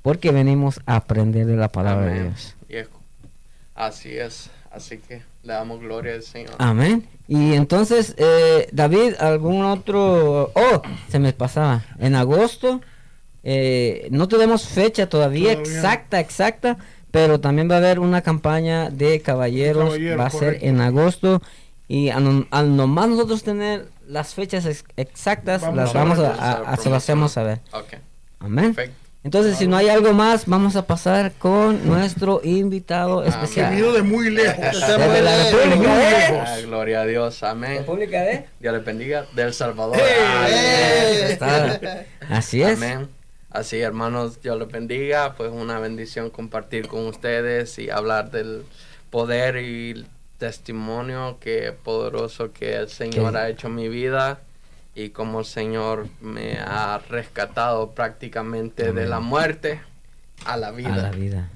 porque 0.01 0.31
venimos 0.31 0.81
a 0.87 0.95
aprender 0.95 1.45
de 1.45 1.57
la 1.57 1.67
palabra 1.67 2.07
de 2.07 2.23
Dios. 2.23 2.55
Así 3.75 4.17
es, 4.17 4.49
así 4.71 4.97
que 4.97 5.21
le 5.43 5.53
damos 5.53 5.81
gloria 5.81 6.15
al 6.15 6.23
Señor. 6.23 6.55
Amén. 6.57 7.07
Y 7.27 7.53
entonces, 7.53 8.15
eh, 8.17 8.69
David, 8.71 9.13
¿algún 9.19 9.63
otro? 9.65 10.51
Oh, 10.55 10.81
se 11.09 11.19
me 11.19 11.31
pasaba. 11.31 11.85
En 11.99 12.15
agosto 12.15 12.81
eh, 13.43 14.07
no 14.11 14.27
tenemos 14.27 14.67
fecha 14.67 15.07
todavía, 15.07 15.53
exacta, 15.53 16.19
exacta, 16.19 16.77
pero 17.11 17.39
también 17.39 17.69
va 17.69 17.75
a 17.75 17.77
haber 17.77 17.99
una 17.99 18.21
campaña 18.21 18.89
de 18.89 19.21
caballeros, 19.21 19.97
va 20.19 20.25
a 20.25 20.29
ser 20.29 20.59
en 20.61 20.81
agosto 20.81 21.41
y 21.87 22.09
al, 22.09 22.75
nomás 22.75 23.07
nosotros 23.09 23.43
tener 23.43 23.87
las 24.07 24.33
fechas 24.33 24.65
exactas, 24.97 25.63
las 25.73 25.93
vamos 25.93 26.19
a, 26.19 26.71
a, 26.71 26.77
se 26.77 26.89
las 26.89 27.03
hacemos 27.03 27.31
saber. 27.33 27.61
Amén. 28.39 28.75
Entonces, 29.23 29.57
si 29.57 29.67
no 29.67 29.75
hay 29.75 29.89
algo 29.89 30.13
más, 30.13 30.45
vamos 30.45 30.77
a 30.77 30.87
pasar 30.87 31.33
con 31.33 31.85
nuestro 31.85 32.39
invitado 32.45 33.25
especial. 33.25 33.71
Venido 33.71 33.91
de 33.91 34.01
muy 34.01 34.29
lejos. 34.29 34.57
de 34.57 35.21
la 35.21 35.43
República 35.43 35.97
de... 35.97 36.39
Ah, 36.39 36.57
gloria 36.63 37.01
a 37.01 37.05
Dios, 37.05 37.43
amén. 37.43 37.79
República 37.79 38.21
de... 38.21 38.45
Dios 38.59 38.73
le 38.73 38.79
bendiga, 38.79 39.25
del 39.33 39.53
Salvador. 39.53 39.97
Así 42.29 42.61
es. 42.61 42.77
Amén. 42.77 43.09
Así, 43.57 43.81
hermanos, 43.81 44.39
Dios 44.43 44.59
les 44.59 44.67
bendiga. 44.67 45.33
Pues 45.33 45.51
una 45.51 45.79
bendición 45.79 46.29
compartir 46.29 46.87
con 46.87 47.07
ustedes 47.07 47.79
y 47.79 47.89
hablar 47.89 48.29
del 48.29 48.63
poder 49.09 49.57
y 49.57 50.05
testimonio 50.37 51.39
que 51.39 51.71
poderoso 51.71 52.53
que 52.53 52.75
el 52.75 52.87
Señor 52.87 53.35
ha 53.35 53.49
hecho 53.49 53.65
en 53.65 53.73
mi 53.73 53.89
vida 53.89 54.41
y 54.93 55.09
como 55.09 55.39
el 55.39 55.45
Señor 55.47 56.07
me 56.21 56.59
ha 56.59 56.99
rescatado 57.09 57.93
prácticamente 57.93 58.93
de 58.93 59.07
la 59.07 59.21
muerte 59.21 59.81
a 60.45 60.55
la 60.55 60.69
vida. 60.69 60.93
A 60.93 60.97
la 60.97 61.09
vida. 61.09 61.49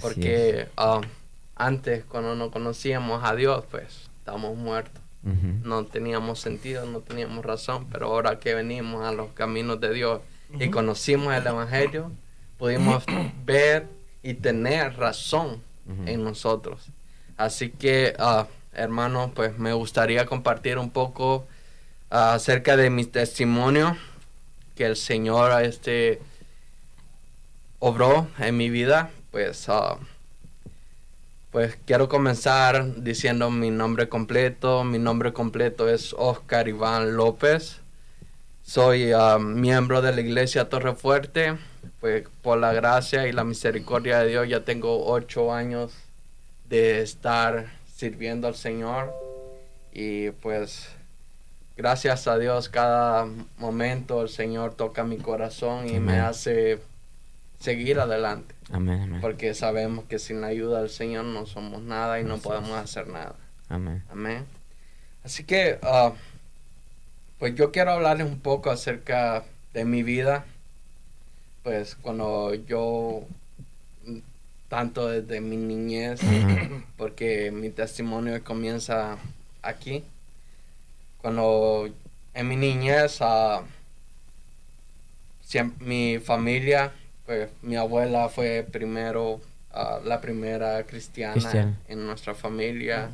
Porque 0.00 0.68
um, 0.78 1.02
antes, 1.56 2.04
cuando 2.06 2.34
no 2.34 2.50
conocíamos 2.50 3.22
a 3.22 3.34
Dios, 3.34 3.66
pues 3.70 4.08
estábamos 4.18 4.56
muertos. 4.56 5.02
No 5.62 5.84
teníamos 5.84 6.40
sentido, 6.40 6.86
no 6.86 7.00
teníamos 7.00 7.44
razón, 7.44 7.86
pero 7.92 8.06
ahora 8.06 8.38
que 8.38 8.54
venimos 8.54 9.04
a 9.04 9.12
los 9.12 9.30
caminos 9.32 9.78
de 9.80 9.92
Dios 9.92 10.20
y 10.58 10.70
conocimos 10.70 11.34
el 11.34 11.46
Evangelio, 11.46 12.10
pudimos 12.58 13.04
ver 13.44 13.88
y 14.22 14.34
tener 14.34 14.96
razón 14.96 15.62
en 16.06 16.24
nosotros. 16.24 16.86
Así 17.36 17.70
que, 17.70 18.14
uh, 18.18 18.44
hermanos, 18.72 19.30
pues 19.34 19.58
me 19.58 19.72
gustaría 19.72 20.24
compartir 20.26 20.78
un 20.78 20.90
poco 20.90 21.46
acerca 22.10 22.76
de 22.76 22.90
mi 22.90 23.04
testimonio 23.04 23.96
que 24.76 24.86
el 24.86 24.96
Señor 24.96 25.62
este 25.62 26.20
obró 27.78 28.28
en 28.38 28.56
mi 28.56 28.70
vida, 28.70 29.10
pues 29.30 29.68
ah, 29.68 29.98
pues 31.54 31.78
quiero 31.86 32.08
comenzar 32.08 33.04
diciendo 33.04 33.48
mi 33.48 33.70
nombre 33.70 34.08
completo. 34.08 34.82
Mi 34.82 34.98
nombre 34.98 35.32
completo 35.32 35.88
es 35.88 36.12
Oscar 36.18 36.66
Iván 36.66 37.16
López. 37.16 37.80
Soy 38.64 39.12
ah, 39.12 39.38
miembro 39.38 40.00
de 40.00 40.12
la 40.14 40.22
iglesia 40.22 40.70
Torre 40.70 40.94
Fuerte. 40.94 41.58
Pues 42.00 42.24
por 42.42 42.58
la 42.58 42.72
gracia 42.72 43.28
y 43.28 43.32
la 43.32 43.44
misericordia 43.44 44.20
de 44.20 44.28
Dios 44.28 44.48
ya 44.48 44.64
tengo 44.64 45.06
ocho 45.06 45.52
años 45.52 45.92
de 46.68 47.02
estar 47.02 47.66
sirviendo 47.94 48.48
al 48.48 48.54
Señor. 48.54 49.12
Y 49.92 50.30
pues 50.30 50.88
gracias 51.76 52.26
a 52.26 52.38
Dios 52.38 52.70
cada 52.70 53.28
momento 53.58 54.22
el 54.22 54.30
Señor 54.30 54.74
toca 54.74 55.04
mi 55.04 55.18
corazón 55.18 55.88
y 55.88 56.00
me 56.00 56.18
hace 56.20 56.80
seguir 57.60 58.00
adelante. 58.00 58.54
Amén, 58.72 59.18
Porque 59.20 59.52
sabemos 59.52 60.06
que 60.06 60.18
sin 60.18 60.40
la 60.40 60.48
ayuda 60.48 60.80
del 60.80 60.90
Señor 60.90 61.26
no 61.26 61.44
somos 61.44 61.82
nada 61.82 62.18
y 62.18 62.24
no 62.24 62.38
podemos 62.38 62.70
hacer 62.70 63.08
nada. 63.08 63.34
Amén. 63.68 64.02
Amén. 64.10 64.46
Así 65.22 65.44
que, 65.44 65.78
ah, 65.82 66.12
pues 67.38 67.54
yo 67.54 67.72
quiero 67.72 67.92
hablarles 67.92 68.26
un 68.26 68.40
poco 68.40 68.70
acerca 68.70 69.44
de 69.72 69.84
mi 69.84 70.02
vida. 70.02 70.44
Pues 71.62 71.96
cuando 71.96 72.54
yo, 72.54 73.22
tanto 74.68 75.08
desde 75.08 75.40
mi 75.40 75.56
niñez, 75.56 76.20
porque 76.96 77.50
mi 77.50 77.70
testimonio 77.70 78.42
comienza 78.44 79.16
aquí 79.62 80.04
cuando 81.24 81.88
en 82.34 82.48
mi 82.48 82.54
niñez, 82.54 83.18
uh, 83.22 83.64
mi 85.80 86.18
familia, 86.18 86.92
pues 87.24 87.48
mi 87.62 87.76
abuela 87.76 88.28
fue 88.28 88.62
primero, 88.70 89.40
ah, 89.72 90.00
la 90.04 90.20
primera 90.20 90.84
cristiana 90.84 91.74
en 91.88 92.04
nuestra 92.04 92.34
familia. 92.34 93.08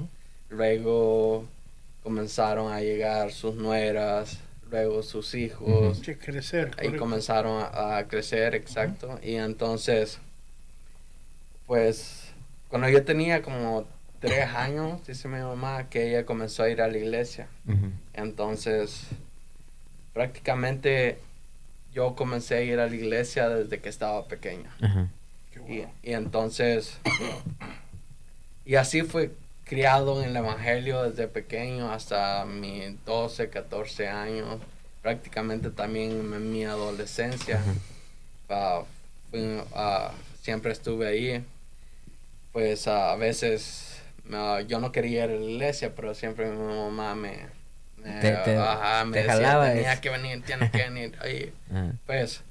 Luego 0.49 1.45
comenzaron 2.03 2.73
a 2.73 2.81
llegar 2.81 3.33
sus 3.33 3.55
nueras, 3.55 4.41
luego 4.71 5.03
sus 5.03 5.35
hijos. 5.35 6.01
crecer. 6.19 6.77
Y 6.83 6.97
comenzaron 6.97 7.63
a, 7.73 8.05
crecer, 8.09 8.55
exacto. 8.55 9.19
Y 9.23 9.35
entonces, 9.35 10.19
pues, 11.67 12.33
cuando 12.69 12.89
yo 12.89 13.05
tenía 13.05 13.43
como 13.43 13.87
tres 14.21 14.47
años, 14.47 15.07
dice 15.07 15.29
mi 15.29 15.41
mamá, 15.41 15.89
que 15.89 16.09
ella 16.09 16.25
comenzó 16.25 16.63
a 16.63 16.71
ir 16.71 16.81
a 16.81 16.89
la 16.89 16.97
iglesia. 16.97 17.49
Entonces, 18.13 19.07
prácticamente 20.13 21.19
yo 21.93 22.15
comencé 22.15 22.57
a 22.57 22.63
ir 22.63 22.79
a 22.79 22.87
la 22.87 22.95
iglesia 22.95 23.49
desde 23.49 23.81
que 23.81 23.89
estaba 23.89 24.27
pequeño. 24.27 24.71
y, 25.69 25.85
entonces, 26.03 26.99
y 28.65 28.77
así 28.77 29.03
fue 29.03 29.33
criado 29.71 30.21
en 30.21 30.31
el 30.31 30.37
Evangelio 30.37 31.05
desde 31.05 31.29
pequeño 31.29 31.93
hasta 31.93 32.45
mis 32.45 33.05
12, 33.05 33.51
14 33.51 34.09
años, 34.09 34.59
prácticamente 35.01 35.71
también 35.71 36.11
en 36.11 36.51
mi 36.51 36.65
adolescencia. 36.65 37.63
Ah, 38.49 38.83
ah, 39.73 40.11
siempre 40.43 40.73
estuve 40.73 41.07
ahí. 41.07 41.45
Pues 42.53 42.89
a 42.89 43.15
veces 43.15 44.03
yo 44.67 44.81
no 44.81 44.91
quería 44.91 45.27
ir 45.27 45.31
a 45.31 45.35
la 45.35 45.45
iglesia, 45.45 45.95
pero 45.95 46.17
siempre 46.17 46.51
mi 46.51 46.57
mamá 46.57 47.15
me, 47.15 47.47
me, 47.99 48.21
te, 48.21 48.33
decía, 48.33 49.63
tenía 49.73 50.01
que 50.01 50.11
venir, 50.11 50.43
tienes 50.43 50.73
que 50.73 50.79
venir. 50.91 51.17
ahí 51.21 51.55
pues, 52.07 52.43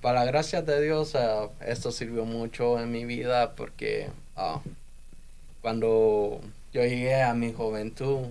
para 0.00 0.20
la 0.20 0.26
gracia 0.26 0.62
de 0.62 0.80
Dios, 0.80 1.16
ah, 1.16 1.48
esto 1.66 1.90
sirvió 1.90 2.24
mucho 2.24 2.78
en 2.78 2.92
mi 2.92 3.04
vida 3.04 3.56
porque 3.56 4.10
ah, 4.36 4.60
cuando 5.60 6.40
yo 6.78 6.84
llegué 6.84 7.20
a 7.22 7.34
mi 7.34 7.52
juventud 7.52 8.26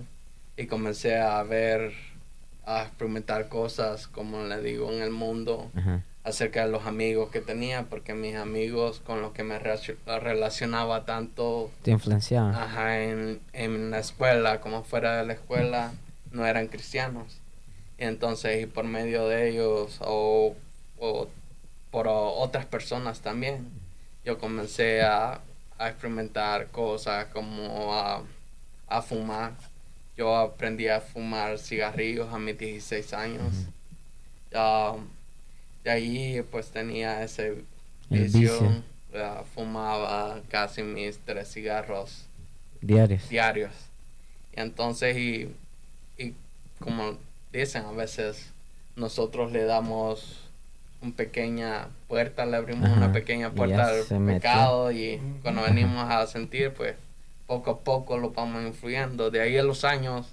y 0.56 0.66
comencé 0.66 1.18
a 1.18 1.42
ver, 1.42 1.92
a 2.64 2.84
experimentar 2.84 3.48
cosas, 3.48 4.08
como 4.08 4.42
le 4.42 4.62
digo, 4.62 4.90
en 4.90 5.02
el 5.02 5.10
mundo, 5.10 5.70
acerca 6.24 6.64
de 6.64 6.72
los 6.72 6.86
amigos 6.86 7.30
que 7.30 7.42
tenía, 7.42 7.82
porque 7.90 8.14
mis 8.14 8.36
amigos 8.36 9.02
con 9.04 9.20
los 9.20 9.32
que 9.32 9.44
me 9.44 9.58
relacionaba 9.58 11.04
tanto... 11.04 11.70
Te 11.82 11.90
influenciaban. 11.90 12.54
Ajá, 12.54 13.02
en, 13.02 13.38
en, 13.52 13.90
la 13.90 13.98
escuela 13.98 14.62
como 14.62 14.82
fuera 14.82 15.18
de 15.18 15.26
la 15.26 15.34
escuela, 15.34 15.92
no 16.32 16.46
eran 16.46 16.68
cristianos. 16.68 17.40
Y 17.98 18.04
entonces, 18.04 18.62
y 18.62 18.66
por 18.66 18.84
medio 18.84 19.28
de 19.28 19.50
ellos, 19.50 19.98
o, 20.00 20.56
o 20.98 21.28
por 21.90 22.08
otras 22.08 22.64
personas 22.64 23.20
también, 23.20 23.68
yo 24.24 24.38
comencé 24.38 25.02
a, 25.02 25.40
a 25.76 25.88
experimentar 25.88 26.68
cosas 26.68 27.26
como 27.26 27.94
a, 27.94 28.22
a, 28.88 29.02
fumar. 29.02 29.52
Yo 30.16 30.36
aprendí 30.36 30.88
a 30.88 31.00
fumar 31.00 31.58
cigarrillos 31.58 32.32
a 32.32 32.38
mis 32.38 32.58
16 32.58 33.12
años. 33.12 33.52
De 35.84 35.90
ahí 35.90 36.42
pues 36.50 36.68
tenía 36.70 37.22
ese 37.22 37.62
vicio, 38.10 38.82
fumaba 39.54 40.40
casi 40.48 40.82
mis 40.82 41.18
tres 41.18 41.52
cigarros 41.52 42.26
diarios. 42.80 43.28
diarios. 43.28 43.72
Y 44.56 44.60
entonces, 44.60 45.16
y, 45.16 45.54
y 46.18 46.34
como 46.80 47.16
dicen 47.52 47.84
a 47.84 47.92
veces, 47.92 48.50
nosotros 48.96 49.52
le 49.52 49.64
damos 49.64 50.48
una 51.00 51.14
pequeña 51.14 51.88
puerta, 52.08 52.44
le 52.44 52.56
abrimos 52.56 52.90
una 52.90 53.12
pequeña 53.12 53.50
puerta 53.50 53.88
al 53.88 54.26
pecado 54.26 54.90
y 54.90 55.20
cuando 55.42 55.62
venimos 55.62 56.10
a 56.10 56.26
sentir, 56.26 56.72
pues 56.72 56.96
poco 57.48 57.70
a 57.70 57.80
poco 57.80 58.18
lo 58.18 58.30
vamos 58.30 58.62
influyendo. 58.62 59.32
De 59.32 59.40
ahí 59.40 59.56
a 59.56 59.64
los 59.64 59.82
años, 59.84 60.28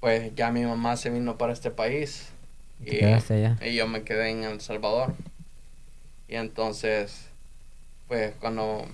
pues 0.00 0.34
ya 0.34 0.50
mi 0.50 0.64
mamá 0.64 0.96
se 0.96 1.10
vino 1.10 1.36
para 1.36 1.52
este 1.52 1.70
país 1.70 2.30
y, 2.80 3.74
yo 3.74 3.86
me 3.86 4.02
quedé 4.02 4.30
en 4.30 4.44
El 4.44 4.60
Salvador. 4.60 5.14
Y 6.28 6.36
entonces, 6.36 7.26
pues 8.08 8.34
cuando 8.40 8.86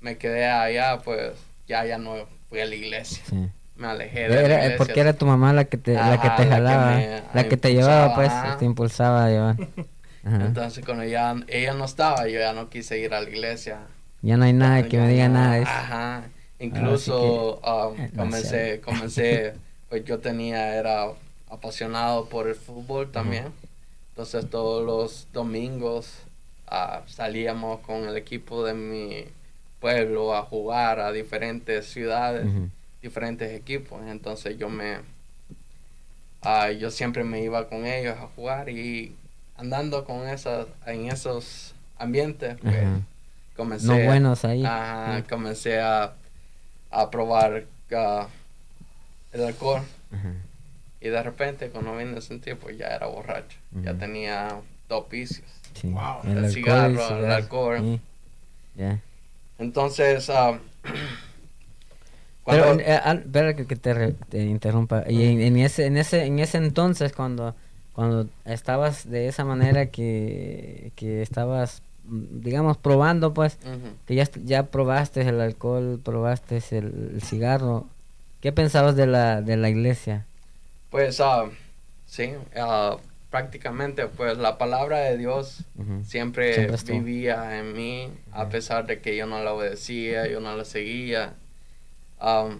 me 0.00 0.18
quedé 0.18 0.46
allá, 0.46 1.00
pues 1.02 1.32
ya 1.66 1.84
ya 1.84 1.98
no 1.98 2.14
fui 2.48 2.60
a 2.60 2.66
la 2.66 2.74
iglesia. 2.74 3.24
Me 3.76 3.86
alejé 3.88 4.28
de 4.28 4.28
la 4.28 4.42
iglesia. 4.42 4.76
Porque 4.76 5.00
era 5.00 5.14
tu 5.14 5.26
mamá 5.26 5.52
la 5.54 5.64
que 5.64 5.78
te, 5.78 5.94
la 5.94 6.20
que 6.20 6.28
te 6.42 6.48
jalaba, 6.48 7.00
la 7.34 7.48
que, 7.48 7.56
te 7.56 7.72
llevaba, 7.72 8.14
pues, 8.14 8.30
te 8.58 8.66
impulsaba 8.66 9.24
a 9.24 9.28
llevar. 9.30 9.56
Entonces, 10.24 10.84
cuando 10.84 11.04
ya 11.04 11.34
ella 11.48 11.72
no 11.72 11.86
estaba, 11.86 12.28
yo 12.28 12.38
ya 12.38 12.52
no 12.52 12.68
quise 12.68 12.98
ir 12.98 13.14
a 13.14 13.22
la 13.22 13.28
iglesia. 13.28 13.78
Ya 14.20 14.36
no 14.36 14.44
hay 14.44 14.52
nada 14.52 14.86
que 14.86 14.98
me 14.98 15.08
diga 15.08 15.28
nada. 15.28 15.56
Ajá. 15.62 16.22
Incluso 16.62 17.60
um, 17.60 18.08
comencé, 18.16 18.80
comencé, 18.80 19.54
pues 19.88 20.04
yo 20.04 20.20
tenía, 20.20 20.76
era 20.76 21.08
apasionado 21.50 22.26
por 22.26 22.46
el 22.48 22.54
fútbol 22.54 23.10
también. 23.10 23.46
Entonces 24.10 24.48
todos 24.48 24.84
los 24.84 25.26
domingos 25.32 26.18
ah, 26.68 27.02
salíamos 27.06 27.80
con 27.80 28.06
el 28.06 28.16
equipo 28.16 28.64
de 28.64 28.74
mi 28.74 29.24
pueblo 29.80 30.36
a 30.36 30.42
jugar 30.42 31.00
a 31.00 31.10
diferentes 31.10 31.86
ciudades, 31.86 32.46
diferentes 33.02 33.52
equipos. 33.52 34.00
Entonces 34.06 34.56
yo 34.56 34.68
me, 34.68 34.98
uh, 36.44 36.70
yo 36.78 36.92
siempre 36.92 37.24
me 37.24 37.42
iba 37.42 37.68
con 37.68 37.86
ellos 37.86 38.16
a 38.18 38.28
jugar 38.36 38.68
y 38.68 39.16
andando 39.56 40.04
con 40.04 40.28
esas, 40.28 40.68
en 40.86 41.06
esos 41.06 41.74
ambientes, 41.98 42.56
pues, 42.62 42.86
comencé, 43.56 43.86
no 43.88 43.98
buenos 43.98 44.44
ahí. 44.44 44.64
comencé 45.28 45.80
a, 45.80 46.12
a 46.92 47.10
probar 47.10 47.64
uh, 47.90 48.26
el 49.32 49.44
alcohol. 49.44 49.82
Y 51.00 51.08
de 51.08 51.22
repente, 51.22 51.70
cuando 51.70 51.96
vine 51.96 52.18
a 52.18 52.20
sentir, 52.20 52.56
pues 52.56 52.78
ya 52.78 52.86
era 52.86 53.06
borracho. 53.06 53.58
Ya 53.82 53.94
tenía 53.94 54.60
dos 54.88 55.08
vicios. 55.08 55.48
El, 56.22 56.50
cigarro, 56.50 57.18
el 57.18 57.32
alcohol. 57.32 58.00
Entonces, 59.58 60.28
uh, 60.28 60.58
pero, 62.44 62.76
eh, 62.80 63.54
que, 63.54 63.76
te, 63.76 64.42
interrumpa. 64.42 65.04
Y 65.08 65.44
en, 65.44 65.56
ese, 65.58 65.86
en, 65.86 65.96
ese, 65.96 66.24
en 66.24 66.38
ese 66.40 66.58
entonces, 66.58 67.12
cuando, 67.12 67.54
cuando 67.92 68.28
estabas 68.44 69.08
de 69.08 69.28
esa 69.28 69.44
manera 69.44 69.86
que, 69.86 70.92
que 70.96 71.22
estabas, 71.22 71.82
digamos, 72.04 72.76
probando, 72.76 73.32
pues, 73.32 73.58
que 74.06 74.14
ya, 74.14 74.28
ya 74.44 74.64
probaste 74.64 75.22
el 75.22 75.40
alcohol, 75.40 76.00
probaste 76.02 76.62
el, 76.70 77.20
cigarro, 77.22 77.86
¿qué 78.40 78.52
pensabas 78.52 78.96
de 78.96 79.06
la, 79.06 79.40
de 79.40 79.56
la 79.56 79.68
iglesia? 79.68 80.26
Pues, 80.90 81.20
uh, 81.20 81.50
sí, 82.06 82.32
uh, 82.56 82.98
prácticamente, 83.30 84.06
pues, 84.06 84.36
la 84.38 84.58
palabra 84.58 84.98
de 84.98 85.16
Dios 85.16 85.64
siempre, 86.04 86.68
vivía 86.86 87.58
en 87.58 87.72
mí, 87.72 88.08
a 88.32 88.48
pesar 88.48 88.86
de 88.86 89.00
que 89.00 89.16
yo 89.16 89.26
no 89.26 89.42
la 89.42 89.52
obedecía, 89.52 90.26
yo 90.28 90.40
no 90.40 90.56
la 90.56 90.64
seguía. 90.64 91.34
Um, 92.20 92.58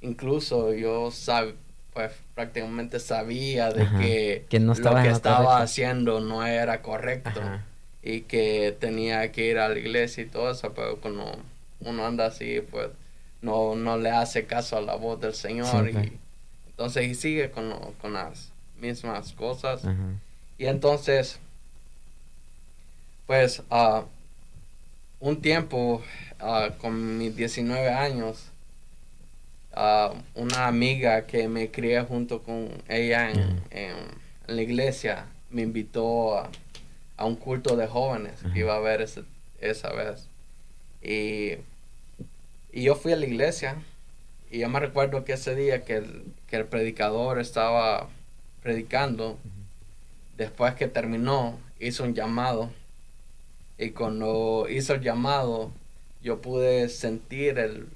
incluso 0.00 0.72
yo 0.72 1.10
sab, 1.10 1.54
pues 1.92 2.12
prácticamente 2.34 2.98
sabía 2.98 3.70
de 3.70 3.86
que, 3.98 4.58
lo 4.58 4.74
que 4.74 5.10
estaba 5.10 5.60
haciendo 5.60 6.20
no 6.20 6.46
era 6.46 6.80
correcto 6.80 7.42
y 8.02 8.22
que 8.22 8.76
tenía 8.78 9.30
que 9.32 9.46
ir 9.46 9.58
a 9.58 9.68
la 9.68 9.78
iglesia 9.78 10.24
y 10.24 10.26
todo 10.26 10.50
eso, 10.50 10.72
pero 10.74 10.96
cuando 10.96 11.38
uno 11.80 12.06
anda 12.06 12.26
así, 12.26 12.60
pues 12.70 12.88
no, 13.40 13.74
no 13.74 13.96
le 13.96 14.10
hace 14.10 14.46
caso 14.46 14.76
a 14.76 14.80
la 14.80 14.94
voz 14.94 15.20
del 15.20 15.34
Señor 15.34 15.88
y 15.88 16.18
entonces 16.70 17.06
y 17.06 17.14
sigue 17.14 17.50
con, 17.50 17.72
con 18.00 18.14
las 18.14 18.50
mismas 18.80 19.32
cosas. 19.32 19.82
Y 20.58 20.66
entonces, 20.66 21.38
pues, 23.26 23.62
uh, 23.70 24.02
un 25.20 25.40
tiempo, 25.40 26.02
uh, 26.40 26.76
con 26.78 27.18
mis 27.18 27.36
19 27.36 27.90
años, 27.90 28.48
una 30.34 30.66
amiga 30.66 31.26
que 31.26 31.48
me 31.48 31.70
crié 31.70 32.02
junto 32.02 32.42
con 32.42 32.68
ella 32.88 33.30
en, 33.30 33.62
la 34.46 34.60
iglesia 34.60 35.26
me 35.50 35.62
invitó 35.62 36.36
a, 36.36 36.50
un 37.24 37.36
culto 37.36 37.76
de 37.76 37.86
jóvenes 37.86 38.34
que 38.52 38.60
iba 38.60 38.74
a 38.74 38.80
ver 38.80 39.06
esa 39.60 39.92
vez. 39.92 40.28
Y, 41.02 41.58
yo 42.72 42.94
fui 42.94 43.12
a 43.12 43.16
la 43.16 43.26
iglesia 43.26 43.76
y 44.50 44.60
yo 44.60 44.68
me 44.68 44.80
recuerdo 44.80 45.24
que 45.24 45.34
ese 45.34 45.54
día 45.54 45.84
que 45.84 45.96
el, 45.96 46.66
predicador 46.66 47.38
estaba 47.38 48.08
predicando, 48.62 49.38
después 50.36 50.74
que 50.74 50.88
terminó, 50.88 51.58
hizo 51.80 52.04
un 52.04 52.14
llamado. 52.14 52.70
Y 53.78 53.90
cuando 53.90 54.66
hizo 54.70 54.94
el 54.94 55.00
llamado, 55.00 55.70
yo 56.22 56.40
pude 56.40 56.88
sentir 56.88 57.58
el, 57.58 57.88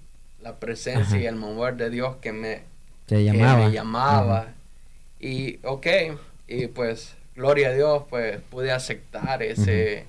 la 0.43 0.57
presencia 0.57 1.19
y 1.19 1.27
el 1.27 1.37
mover 1.37 1.77
de 1.77 1.91
Dios 1.91 2.17
que 2.17 2.33
me, 2.33 2.62
llamaba. 3.09 3.69
llamaba. 3.69 4.55
Y 5.21 5.59
ok, 5.62 5.87
y 6.49 6.67
pues 6.67 7.15
gloria 7.37 7.68
a 7.68 7.72
Dios, 7.72 8.05
pues 8.09 8.40
pude 8.51 8.72
aceptar 8.72 9.42
ese, 9.42 10.07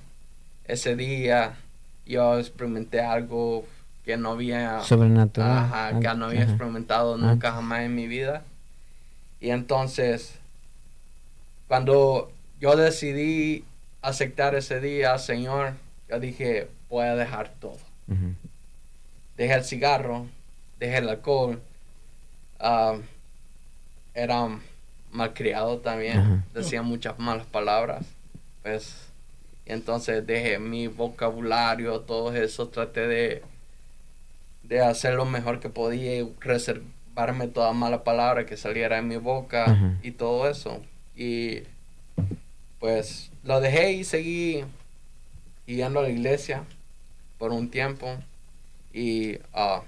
ese 0.64 0.96
día. 0.96 1.54
Yo 2.06 2.38
experimenté 2.38 3.00
algo 3.00 3.66
que 4.04 4.16
no 4.16 4.32
había... 4.32 4.80
Sobrenatural. 4.80 6.00
que 6.00 6.14
no 6.14 6.26
había 6.26 6.42
experimentado 6.42 7.16
nunca 7.16 7.52
jamás 7.52 7.82
en 7.82 7.94
mi 7.94 8.06
vida. 8.06 8.42
Y 9.40 9.50
entonces, 9.50 10.34
cuando 11.68 12.32
yo 12.60 12.74
decidí 12.76 13.64
aceptar 14.02 14.54
ese 14.54 14.80
día, 14.80 15.18
Señor, 15.18 15.74
yo 16.08 16.18
dije, 16.18 16.68
voy 16.88 17.06
a 17.06 17.14
dejar 17.14 17.50
todo 17.60 17.78
dejé 19.38 19.54
el 19.54 19.64
cigarro, 19.64 20.26
dejé 20.78 20.98
el 20.98 21.08
alcohol, 21.08 21.62
uh, 22.60 23.00
era 24.12 24.58
malcriado 25.12 25.78
también, 25.78 26.44
decía 26.54 26.82
muchas 26.82 27.18
malas 27.18 27.46
palabras, 27.46 28.06
pues, 28.62 29.08
y 29.66 29.72
entonces 29.72 30.26
dejé 30.26 30.58
mi 30.58 30.86
vocabulario, 30.86 32.00
todo 32.00 32.34
eso, 32.34 32.68
traté 32.68 33.06
de, 33.06 33.42
de 34.62 34.80
hacer 34.80 35.14
lo 35.14 35.24
mejor 35.24 35.60
que 35.60 35.68
podía 35.68 36.16
y 36.16 36.34
reservarme 36.40 37.48
toda 37.48 37.72
mala 37.72 38.04
palabra 38.04 38.46
que 38.46 38.56
saliera 38.56 38.98
en 38.98 39.08
mi 39.08 39.16
boca 39.16 39.96
y 40.02 40.12
todo 40.12 40.48
eso. 40.48 40.80
Y 41.16 41.62
pues 42.78 43.30
lo 43.42 43.60
dejé 43.60 43.92
y 43.92 44.04
seguí 44.04 44.64
yendo 45.66 46.00
a 46.00 46.04
la 46.04 46.10
iglesia 46.10 46.64
por 47.38 47.52
un 47.52 47.70
tiempo. 47.70 48.16
Y, 48.92 49.36
uh, 49.54 49.82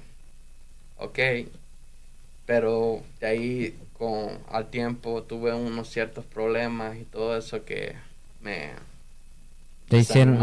ok, 0.99 1.19
pero 2.51 3.01
de 3.21 3.27
ahí 3.29 3.79
con 3.97 4.31
al 4.51 4.71
tiempo 4.71 5.23
tuve 5.23 5.55
unos 5.55 5.89
ciertos 5.89 6.25
problemas 6.25 6.97
y 6.97 7.05
todo 7.05 7.39
eso 7.39 7.65
que 7.65 7.95
me 8.43 8.71
te 9.89 9.99
hicieron, 9.99 10.37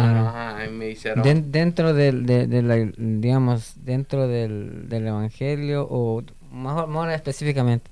me 0.78 0.89
hicieron 0.89 1.52
dentro 1.52 1.93
del 1.93 2.26
de, 2.26 2.62
la, 2.62 2.78
digamos 2.96 3.74
dentro 3.84 4.30
del, 4.30 4.88
del 4.88 5.08
evangelio 5.08 5.86
o 5.89 6.24
mejor, 6.50 6.88
más 6.88 7.13
específicamente 7.13 7.91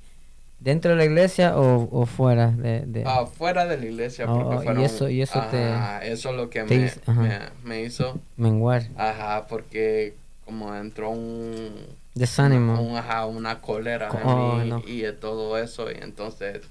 dentro 0.61 0.91
de 0.91 0.97
la 0.97 1.03
iglesia 1.03 1.57
o, 1.57 2.05
fuera 2.05 2.51
de, 2.51 3.03
ah, 3.05 3.25
fuera 3.25 3.65
de 3.65 3.77
la 3.77 3.85
iglesia 3.85 4.31
oh, 4.31 4.63
y 4.79 4.81
eso 4.81 5.09
y 5.09 5.21
eso 5.21 5.43
te 5.51 5.73
eso 6.09 6.29
es 6.29 6.35
lo 6.37 6.49
que 6.49 6.63
me, 6.63 6.89
me, 7.07 7.39
me, 7.65 7.83
hizo 7.83 8.17
menguar. 8.37 8.83
Ajá 8.95 9.45
porque 9.47 10.13
como 10.45 10.73
entró 10.73 11.09
un 11.09 12.04
desánimo, 12.15 12.81
una 12.81 13.61
cólera 13.61 14.09
en 14.09 14.75
mí 14.75 14.81
y 14.85 15.11
todo 15.13 15.57
eso 15.57 15.91
y 15.91 15.97
entonces 16.01 16.61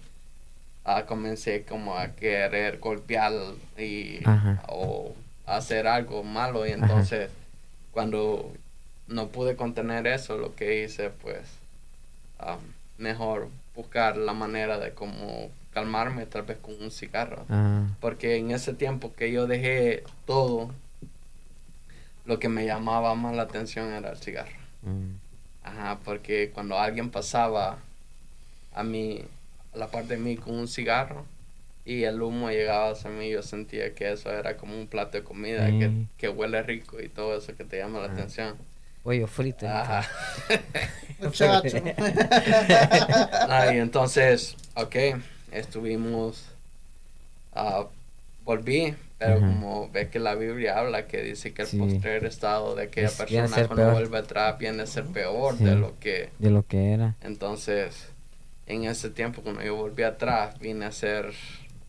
ah, 0.85 1.05
comencé 1.07 1.65
como 1.65 1.97
a 1.97 2.09
querer 2.09 2.79
golpear 2.79 3.33
y 3.79 4.21
o 4.69 5.15
hacer 5.47 5.87
algo 5.87 6.25
malo 6.25 6.67
y 6.67 6.73
entonces 6.73 7.31
cuando 7.93 8.53
no 9.07 9.29
pude 9.29 9.55
contener 9.55 10.07
eso 10.07 10.39
lo 10.39 10.55
que 10.55 10.83
hice 10.83 11.11
pues 11.11 11.43
ah, 12.41 12.57
mejor 12.99 13.49
buscar 13.77 14.17
la 14.17 14.33
manera 14.33 14.79
de 14.79 14.93
como 14.93 15.51
calmarme 15.73 16.25
tal 16.27 16.43
vez 16.43 16.59
con 16.59 16.75
un 16.81 16.91
cigarro. 16.91 17.45
Porque 18.01 18.37
en 18.37 18.53
ese 18.53 18.73
tiempo 18.73 19.13
que 19.15 19.33
yo 19.33 19.47
dejé 19.47 20.05
todo 20.25 20.71
lo 22.25 22.39
que 22.39 22.49
me 22.49 22.65
llamaba 22.65 23.15
más 23.15 23.35
la 23.35 23.43
atención 23.43 23.93
era 23.93 24.11
el 24.11 24.17
cigarro. 24.17 24.57
Mm. 24.83 25.24
Ajá, 25.65 25.99
porque 26.05 26.51
cuando 26.55 26.79
alguien 26.79 27.11
pasaba 27.11 27.79
a 28.75 28.83
mí, 28.85 29.25
a 29.75 29.79
la 29.79 29.89
parte 29.89 30.15
de 30.15 30.21
mí 30.21 30.37
con 30.37 30.55
un 30.55 30.69
cigarro 30.69 31.25
y 31.87 32.05
el 32.05 32.21
humo 32.23 32.51
llegaba 32.51 32.91
hacia 32.91 33.11
mí, 33.11 33.31
yo 33.31 33.43
sentía 33.43 33.95
que 33.95 34.13
eso 34.13 34.31
era 34.31 34.57
como 34.57 34.79
un 34.79 34.87
plato 34.87 35.19
de 35.19 35.25
comida 35.25 35.67
que, 35.67 35.89
mm. 35.89 36.09
que, 36.19 36.29
huele 36.29 36.63
rico 36.63 37.01
y 37.01 37.09
todo 37.09 37.37
eso 37.37 37.57
que 37.57 37.65
te 37.65 37.79
llama 37.79 37.99
la 38.01 38.13
atención. 38.13 38.57
Pollo 39.03 39.27
frito. 39.27 39.67
Ajá. 39.69 40.09
Muchacho. 41.21 41.77
y 43.75 43.77
entonces, 43.77 44.57
ok, 44.75 44.97
estuvimos, 45.51 46.45
uh, 47.55 47.85
volví 48.45 48.95
pero 49.25 49.41
como 49.41 49.91
ves 49.91 50.09
que 50.09 50.19
la 50.19 50.35
Biblia 50.35 50.79
habla 50.79 51.07
que 51.07 51.23
dice 51.23 51.53
que 51.53 51.63
el 51.63 51.79
postrer 51.79 52.25
estado 52.25 52.75
de 52.75 52.85
aquella 52.85 53.11
persona 53.11 53.67
cuando 53.67 53.93
vuelve 53.93 54.19
atrás 54.19 54.59
viene 54.59 54.83
a 54.83 54.87
ser 54.87 55.05
peor 55.07 55.57
de 55.57 55.77
lo 55.77 55.99
que 55.99 56.31
de 56.39 56.51
lo 56.51 56.67
que 56.67 56.93
era. 56.93 57.15
Entonces, 57.23 58.09
en 58.67 58.85
ese 58.85 59.11
tiempo 59.11 59.43
cuando 59.43 59.63
yo 59.63 59.77
volví 59.77 60.03
atrás 60.03 60.59
vine 60.59 60.85
a 60.85 60.93
ser 60.93 61.33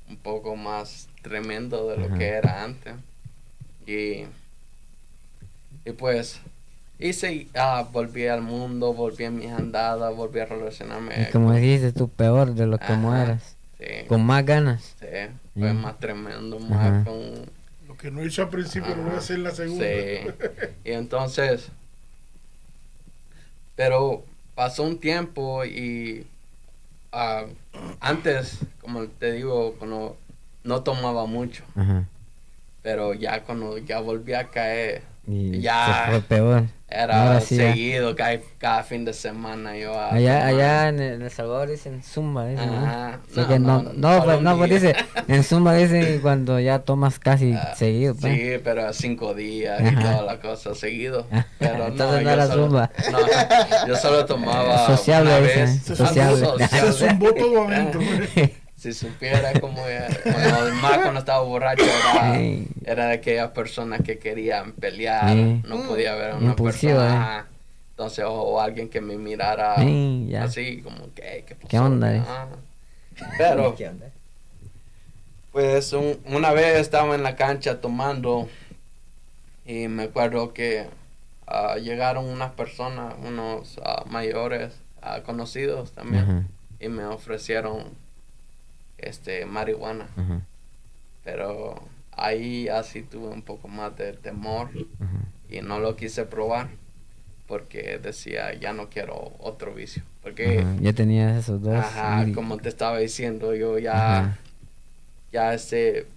un 0.09 0.17
poco 0.17 0.55
más 0.55 1.09
tremendo 1.21 1.87
de 1.89 1.97
lo 1.97 2.17
que 2.17 2.27
era 2.27 2.63
antes. 2.63 2.93
Y 3.87 4.25
y 5.85 5.91
pues 5.91 6.39
hice 6.99 7.47
uh, 7.55 7.85
volví 7.91 8.27
al 8.27 8.41
mundo, 8.41 8.93
volví 8.93 9.25
a 9.25 9.31
mis 9.31 9.51
andadas, 9.51 10.15
volví 10.15 10.39
a 10.39 10.45
relacionarme. 10.45 11.21
Y 11.21 11.31
como 11.31 11.53
dijiste 11.53 11.91
tú 11.91 12.09
peor 12.09 12.55
de 12.55 12.65
lo 12.65 12.79
que 12.79 12.93
Con 14.07 14.25
más 14.25 14.45
ganas. 14.45 14.95
Sí 14.99 15.07
fue 15.57 15.73
mm. 15.73 15.81
más 15.81 15.99
tremendo, 15.99 16.59
más 16.59 17.05
con... 17.05 17.49
Lo 17.87 17.95
que 17.97 18.11
no 18.11 18.23
hizo 18.23 18.41
al 18.41 18.49
principio 18.49 18.95
lo 18.95 19.03
voy 19.03 19.13
a 19.13 19.17
hacer 19.17 19.37
en 19.37 19.43
la 19.43 19.51
segunda. 19.51 19.85
Sí. 19.85 20.19
y 20.83 20.91
entonces, 20.91 21.69
pero 23.75 24.25
pasó 24.53 24.83
un 24.83 24.99
tiempo 24.99 25.63
y 25.63 26.27
uh, 27.13 27.47
antes, 28.01 28.59
como 28.81 29.05
te 29.05 29.31
digo, 29.33 29.75
cuando 29.77 30.17
no 30.63 30.83
tomaba 30.83 31.25
mucho. 31.25 31.63
Pero 32.81 33.13
ya 33.13 33.43
cuando 33.43 33.77
ya 33.77 33.99
volví 33.99 34.33
a 34.33 34.49
caer, 34.49 35.03
ya 35.27 36.05
fue 36.09 36.21
peor. 36.21 36.63
Era 36.87 37.41
seguido, 37.41 38.15
cada, 38.15 38.39
cada, 38.59 38.83
fin 38.83 39.05
de 39.05 39.13
semana 39.13 39.75
yo 39.75 39.99
Allá, 39.99 40.45
allá 40.45 40.89
en, 40.89 40.99
El 40.99 41.31
Salvador 41.31 41.67
dicen 41.67 42.03
Zumba, 42.03 42.45
dicen, 42.45 42.69
¿no? 42.69 43.81
no, 43.81 43.93
no, 43.93 44.23
pues, 44.23 44.41
no, 44.41 44.57
pues 44.57 44.69
dice, 44.69 44.95
en 45.27 45.43
Zumba 45.43 45.73
dicen 45.73 46.19
cuando 46.21 46.59
ya 46.59 46.79
tomas 46.79 47.17
casi 47.17 47.53
ah, 47.53 47.73
seguido. 47.75 48.15
Pues. 48.15 48.33
Sí, 48.33 48.61
pero 48.63 48.93
cinco 48.93 49.33
días 49.33 49.81
y 49.81 49.95
toda 49.95 50.21
la 50.21 50.39
cosa 50.39 50.75
seguido. 50.75 51.25
Pero 51.59 51.87
Entonces 51.87 52.23
no, 52.23 52.29
era 52.29 52.47
solo, 52.47 52.63
Zumba. 52.65 52.91
yo 53.87 53.95
solo 53.95 54.25
tomaba 54.25 54.85
Sociable, 54.95 55.31
una 55.31 55.39
vez. 55.39 55.81
Sociable. 55.81 56.47
Eso 56.71 56.87
es 56.87 57.01
un 57.01 57.19
voto 57.19 57.47
momento. 57.49 57.99
Si 58.85 58.93
supiera 58.93 59.59
como 59.59 59.83
más 60.81 60.97
cuando 60.99 61.19
estaba 61.19 61.41
borracho 61.41 61.83
era, 62.83 63.07
de 63.07 63.13
aquellas 63.13 63.49
personas 63.49 64.01
que 64.01 64.19
querían 64.19 64.73
pelear, 64.73 65.35
no 65.35 65.87
podía 65.87 66.13
ver 66.13 66.35
una 66.35 66.55
persona. 66.55 67.47
Eh. 67.47 67.51
Entonces, 67.91 68.25
o, 68.27 68.61
alguien 68.61 68.89
que 68.89 69.01
me 69.01 69.17
mirara 69.17 69.75
así, 70.43 70.81
como 70.83 71.11
que, 71.15 71.45
¿qué, 71.67 71.79
onda? 71.79 72.15
Eh? 72.15 72.21
Pero, 73.37 73.75
pues 75.51 75.93
una 75.93 76.51
vez 76.51 76.77
estaba 76.79 77.15
en 77.15 77.23
la 77.23 77.35
cancha 77.35 77.79
tomando 77.81 78.49
y 79.65 79.87
me 79.87 80.03
acuerdo 80.03 80.53
que 80.53 80.87
ah, 81.47 81.77
llegaron 81.77 82.25
unas 82.25 82.51
personas, 82.51 83.15
unos 83.25 83.79
ah, 83.83 84.03
mayores, 84.07 84.73
uh, 85.01 85.23
conocidos 85.23 85.93
también, 85.93 86.49
y 86.79 86.89
me 86.89 87.05
ofrecieron 87.05 88.04
este, 89.05 89.45
marihuana. 89.45 90.07
Pero 91.23 91.81
ahí 92.11 92.67
así 92.67 93.01
tuve 93.01 93.27
un 93.27 93.41
poco 93.41 93.67
más 93.67 93.95
de 93.97 94.13
temor 94.13 94.69
y 95.49 95.61
no 95.61 95.79
lo 95.79 95.95
quise 95.95 96.25
probar 96.25 96.69
porque 97.47 97.99
decía 98.01 98.53
ya 98.53 98.73
no 98.73 98.89
quiero 98.89 99.33
otro 99.39 99.73
vicio 99.73 100.01
porque 100.23 100.65
ya 100.81 100.93
tenías 100.93 101.37
esos 101.37 101.61
dos 101.61 101.85
como 102.33 102.57
te 102.57 102.69
estaba 102.69 102.97
diciendo 102.97 103.53
yo 103.53 103.77
ya 103.77 104.39
ya 105.31 105.53
este 105.53 106.07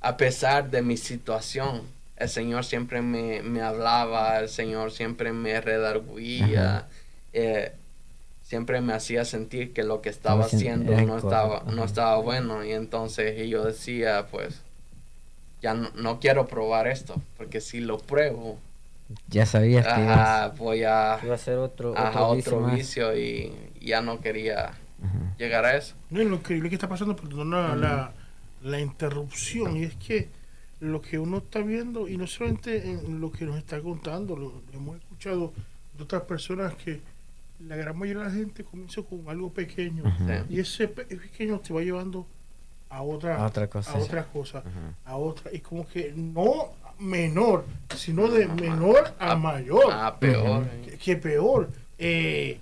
a 0.00 0.16
pesar 0.16 0.70
de 0.70 0.82
mi 0.82 0.96
situación 0.96 1.82
el 2.16 2.28
señor 2.28 2.64
siempre 2.64 3.02
me, 3.02 3.42
me 3.42 3.62
hablaba 3.62 4.38
el 4.38 4.48
señor 4.48 4.92
siempre 4.92 5.32
me 5.32 5.60
redarguía 5.60 6.86
eh, 7.32 7.72
siempre 8.54 8.80
me 8.80 8.92
hacía 8.92 9.24
sentir 9.24 9.72
que 9.72 9.82
lo 9.82 10.00
que 10.00 10.10
estaba 10.10 10.44
haciendo 10.44 10.92
no 11.00 11.18
estaba, 11.18 11.64
no 11.66 11.82
estaba 11.82 12.18
bueno. 12.18 12.64
Y 12.64 12.70
entonces 12.70 13.48
yo 13.48 13.64
decía, 13.64 14.28
pues, 14.30 14.62
ya 15.60 15.74
no, 15.74 16.20
quiero 16.20 16.46
probar 16.46 16.86
esto, 16.86 17.20
porque 17.36 17.60
si 17.60 17.80
lo 17.80 17.98
pruebo, 17.98 18.60
ya 19.26 19.44
sabías 19.44 19.84
que 19.88 20.56
voy 20.56 20.84
a, 20.84 21.18
iba 21.24 21.34
a 21.34 21.38
ser 21.38 21.58
otro, 21.58 21.94
otro, 21.94 22.66
vicio, 22.66 23.18
y 23.18 23.52
ya 23.80 24.02
no 24.02 24.20
quería 24.20 24.74
llegar 25.36 25.64
a 25.64 25.76
eso. 25.76 25.96
No, 26.10 26.22
lo 26.22 26.40
que, 26.40 26.56
está 26.68 26.88
pasando, 26.88 27.16
perdona 27.16 27.74
la, 27.74 28.12
la 28.62 28.78
interrupción, 28.78 29.78
y 29.78 29.82
es 29.82 29.96
que 29.96 30.28
lo 30.78 31.02
que 31.02 31.18
uno 31.18 31.38
está 31.38 31.58
viendo, 31.58 32.06
y 32.06 32.16
no 32.16 32.28
solamente 32.28 32.88
en 32.88 33.20
lo 33.20 33.32
que 33.32 33.46
nos 33.46 33.56
está 33.56 33.80
contando, 33.80 34.36
lo 34.36 34.62
hemos 34.72 34.98
escuchado 34.98 35.52
de 35.98 36.04
otras 36.04 36.22
personas 36.22 36.72
que 36.76 37.00
la 37.60 37.76
gran 37.76 37.96
mayoría 37.98 38.22
de 38.22 38.28
la 38.28 38.34
gente 38.34 38.64
comienza 38.64 39.02
con 39.02 39.28
algo 39.28 39.52
pequeño 39.52 40.04
y 40.48 40.60
ese 40.60 40.88
pequeño 40.88 41.60
te 41.60 41.72
va 41.72 41.82
llevando 41.82 42.26
a 42.90 43.02
otra, 43.02 43.36
a 43.36 43.46
otra 43.46 43.68
cosa, 43.68 43.92
a 43.92 43.98
otra 43.98 44.24
cosa, 44.24 44.62
a 45.04 45.16
otra, 45.16 45.52
y 45.52 45.58
como 45.60 45.86
que 45.86 46.12
no 46.14 46.72
menor, 46.98 47.64
sino 47.96 48.28
de 48.28 48.46
menor 48.46 49.14
a, 49.18 49.34
mayor. 49.34 49.92
A 49.92 50.16
peor. 50.16 50.68
Que, 51.02 51.16
peor. 51.16 51.70
Eh, 51.98 52.58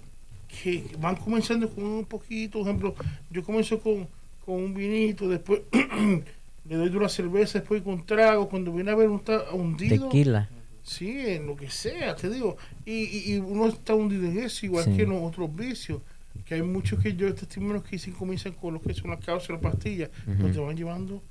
que 0.48 0.84
van 0.98 1.16
comenzando 1.16 1.68
con 1.68 1.84
un 1.84 2.04
poquito, 2.04 2.58
por 2.58 2.68
ejemplo, 2.68 2.94
yo 3.30 3.44
comienzo 3.44 3.80
con, 3.80 4.06
con 4.44 4.54
un 4.54 4.74
vinito, 4.74 5.28
después 5.28 5.62
le 5.72 6.76
doy 6.76 6.96
una 6.96 7.08
cerveza, 7.08 7.58
después 7.58 7.82
con 7.82 8.04
trago, 8.06 8.48
cuando 8.48 8.72
viene 8.72 8.90
a 8.90 8.94
ver 8.94 9.08
un 9.08 9.22
hundido. 9.52 10.08
Tequila 10.08 10.48
Sí, 10.82 11.10
en 11.26 11.46
lo 11.46 11.56
que 11.56 11.70
sea, 11.70 12.16
te 12.16 12.28
digo. 12.28 12.56
Y, 12.84 13.32
y, 13.32 13.38
uno 13.38 13.68
está 13.68 13.94
hundido 13.94 14.24
en 14.24 14.38
eso, 14.38 14.66
igual 14.66 14.84
que 14.84 15.02
en 15.02 15.10
los 15.10 15.22
otros 15.22 15.54
vicios. 15.54 16.00
Que 16.44 16.54
hay 16.54 16.62
muchos 16.62 17.00
que 17.00 17.14
yo 17.14 17.32
testimonios 17.34 17.84
que 17.84 17.90
dicen 17.90 18.14
comienzan 18.14 18.52
con 18.52 18.74
lo 18.74 18.80
que 18.80 18.94
son 18.94 19.10
las 19.10 19.24
causas 19.24 19.50
las 19.50 19.60
pastillas, 19.60 20.10
uh 20.26 20.50
te 20.50 20.58
van 20.58 20.76
llevando 20.76 21.22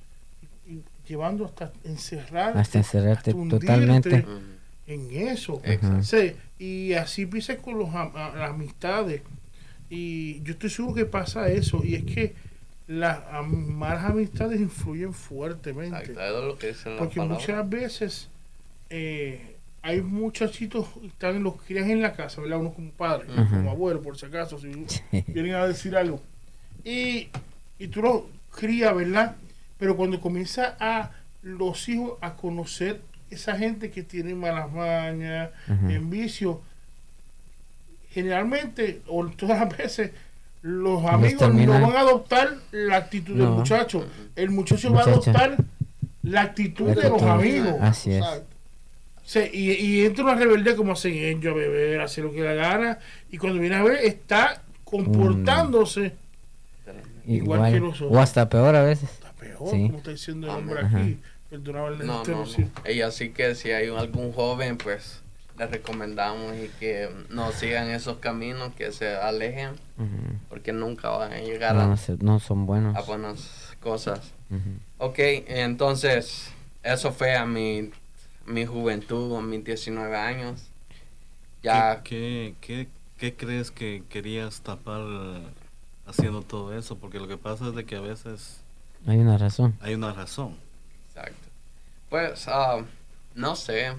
llevando 1.06 1.44
hasta 1.44 1.74
encerrar 1.84 2.58
hasta 2.58 2.78
encerrarte 2.78 3.34
totalmente 3.34 4.26
en 4.88 5.12
eso. 5.12 5.62
y 6.60 6.94
así 6.94 7.24
empieza 7.24 7.58
con 7.58 7.78
los, 7.78 7.94
las 7.94 8.50
amistades. 8.50 9.22
Y 9.90 10.42
yo 10.44 10.54
estoy 10.54 10.70
seguro 10.70 10.96
que 10.96 11.06
pasa 11.06 11.50
eso. 11.50 11.82
Y 11.84 11.96
es 11.96 12.04
que 12.04 12.34
las 12.88 13.20
malas 13.48 14.06
amistades 14.06 14.60
influyen 14.60 15.14
fuertemente. 15.14 16.14
porque 16.98 17.20
muchas 17.22 17.70
veces 17.70 18.30
eh, 18.92 19.56
hay 19.82 20.02
muchachitos 20.02 20.88
que 21.00 21.08
están 21.08 21.42
los 21.42 21.56
crías 21.56 21.88
en 21.88 22.02
la 22.02 22.14
casa, 22.14 22.42
¿verdad? 22.42 22.60
Uno 22.60 22.74
como 22.74 22.92
padre, 22.92 23.28
como 23.50 23.72
abuelo, 23.72 24.02
por 24.02 24.18
si 24.18 24.28
acaso, 24.28 24.60
si 24.60 24.86
vienen 25.28 25.56
a 25.56 25.66
decir 25.66 25.96
algo. 25.96 26.22
Y, 26.84 27.30
y 27.80 27.88
tú 27.88 28.02
los 28.02 28.22
crías, 28.56 28.96
¿verdad? 28.96 29.38
Pero 29.80 29.98
cuando 29.98 30.20
comienza 30.20 30.76
a 30.80 31.12
los 31.42 31.90
hijos 31.90 32.14
a 32.22 32.36
conocer 32.36 33.02
esa 33.32 33.58
gente 33.58 33.90
que 33.90 34.04
tiene 34.04 34.36
malas 34.36 34.72
mañas, 34.72 35.50
en 35.68 36.10
vicio, 36.10 36.62
generalmente, 38.12 39.02
o 39.08 39.26
todas 39.30 39.62
las 39.62 39.78
veces, 39.78 40.12
los 40.62 41.04
amigos 41.06 41.52
no 41.56 41.82
van 41.82 41.96
a 41.96 42.02
adoptar 42.02 42.56
la 42.72 42.98
actitud 42.98 43.36
del 43.36 43.48
muchacho. 43.48 44.06
El 44.36 44.52
muchacho, 44.52 44.94
va 44.94 45.02
a 45.02 45.06
adoptar 45.06 45.58
la 46.22 46.42
actitud 46.42 46.90
de 46.90 47.10
los 47.10 47.24
amigos. 47.24 47.78
Así 47.80 48.12
es 48.12 48.26
y, 49.54 49.72
y, 49.72 50.06
entra 50.06 50.24
una 50.24 50.36
rebeldía 50.36 50.76
como 50.76 50.94
hacen 50.94 51.14
ellos 51.14 51.54
a 51.54 51.56
beber, 51.56 52.02
hacer 52.02 52.24
lo 52.24 52.32
que 52.32 52.42
la 52.42 52.54
gana, 52.54 53.00
y 53.30 53.38
cuando 53.38 53.60
viene 53.60 53.76
a 53.76 53.84
ver, 53.84 53.98
está 54.04 54.62
comportándose 54.84 56.14
igual, 57.26 57.72
que 57.72 57.80
nosotros. 57.80 58.12
O 58.12 58.20
hasta 58.20 58.50
peor 58.50 58.76
a 58.76 58.84
veces. 58.84 59.10
Está 59.10 59.32
peor, 59.34 59.70
como 59.70 59.98
está 59.98 60.12
diciendo 60.12 60.48
el 60.48 60.54
hombre 60.54 60.86
aquí. 60.86 61.20
Perdonaba 61.50 61.90
el 61.90 62.06
no, 62.06 62.24
no, 62.24 62.46
no. 62.46 63.06
así 63.06 63.30
que 63.32 63.56
si 63.56 63.72
hay 63.72 63.90
algún 63.90 64.32
joven, 64.32 64.78
pues 64.78 65.22
les 65.58 65.70
recomendamos 65.70 66.56
y 66.56 66.70
que 66.80 67.10
no 67.30 67.52
sigan 67.52 67.90
esos 67.90 68.18
caminos, 68.18 68.74
que 68.74 68.92
se 68.92 69.16
alejen, 69.16 69.72
porque 70.50 70.72
nunca 70.72 71.10
van 71.10 71.34
a 71.34 71.40
llegar 71.40 71.78
a, 71.78 71.96
no 72.20 72.40
son 72.40 72.66
buenos. 72.66 72.96
a 72.96 73.02
buenas 73.02 73.76
cosas. 73.82 74.34
Ok, 74.98 75.20
entonces, 75.20 76.52
eso 76.84 77.12
fue 77.12 77.36
a 77.36 77.46
mi 77.46 77.92
mi 78.46 78.66
juventud, 78.66 79.38
a 79.38 79.42
mis 79.42 79.64
19 79.64 80.16
años. 80.16 80.64
Ya... 81.64 82.02
¿Qué, 82.04 82.56
qué, 82.62 82.88
qué, 83.18 83.36
crees 83.36 83.72
que 83.72 84.04
querías 84.10 84.62
tapar 84.62 85.02
haciendo 86.06 86.42
todo 86.42 86.78
eso? 86.78 86.98
Porque 86.98 87.20
lo 87.20 87.28
que 87.28 87.38
pasa 87.38 87.68
es 87.68 87.76
de 87.76 87.86
que 87.86 87.96
a 87.96 88.02
veces... 88.02 88.62
Hay 89.06 89.18
una 89.18 89.38
razón. 89.38 89.76
Hay 89.82 89.94
una 89.94 90.14
razón. 90.14 90.56
Exacto. 91.10 91.48
Pues, 92.10 92.48
uh, 92.48 92.84
no 93.36 93.56
sé. 93.56 93.94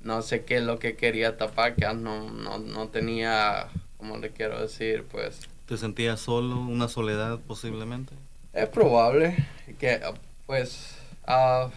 No 0.00 0.22
sé 0.22 0.44
qué 0.44 0.58
es 0.58 0.62
lo 0.62 0.78
que 0.78 0.96
quería 0.96 1.36
tapar, 1.36 1.74
que 1.74 1.84
no, 1.92 2.30
no, 2.30 2.58
no 2.58 2.88
tenía, 2.88 3.66
como 3.98 4.18
le 4.18 4.30
quiero 4.30 4.60
decir, 4.60 5.04
pues... 5.10 5.48
¿Te 5.66 5.76
sentías 5.76 6.20
solo, 6.20 6.60
una 6.60 6.86
soledad 6.88 7.40
posiblemente? 7.40 8.14
Es 8.52 8.68
probable 8.68 9.36
que, 9.80 10.00
pues... 10.46 10.96
Uh, 11.26 11.70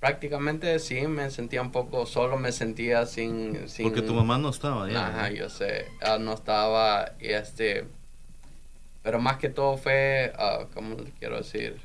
Prácticamente 0.00 0.78
sí, 0.78 1.06
me 1.08 1.30
sentía 1.30 1.60
un 1.60 1.72
poco 1.72 2.06
solo, 2.06 2.36
me 2.36 2.52
sentía 2.52 3.04
sin... 3.06 3.68
sin 3.68 3.84
Porque 3.84 4.02
tu 4.02 4.14
mamá 4.14 4.38
no 4.38 4.50
estaba 4.50 4.88
ya. 4.88 5.08
Ajá, 5.08 5.30
yo 5.30 5.48
sé, 5.50 5.86
ah, 6.00 6.18
no 6.18 6.34
estaba 6.34 7.12
y 7.20 7.28
este... 7.28 7.84
Pero 9.02 9.20
más 9.20 9.38
que 9.38 9.48
todo 9.48 9.76
fue, 9.76 10.32
uh, 10.38 10.66
¿cómo 10.72 10.96
le 10.96 11.10
quiero 11.18 11.38
decir? 11.38 11.80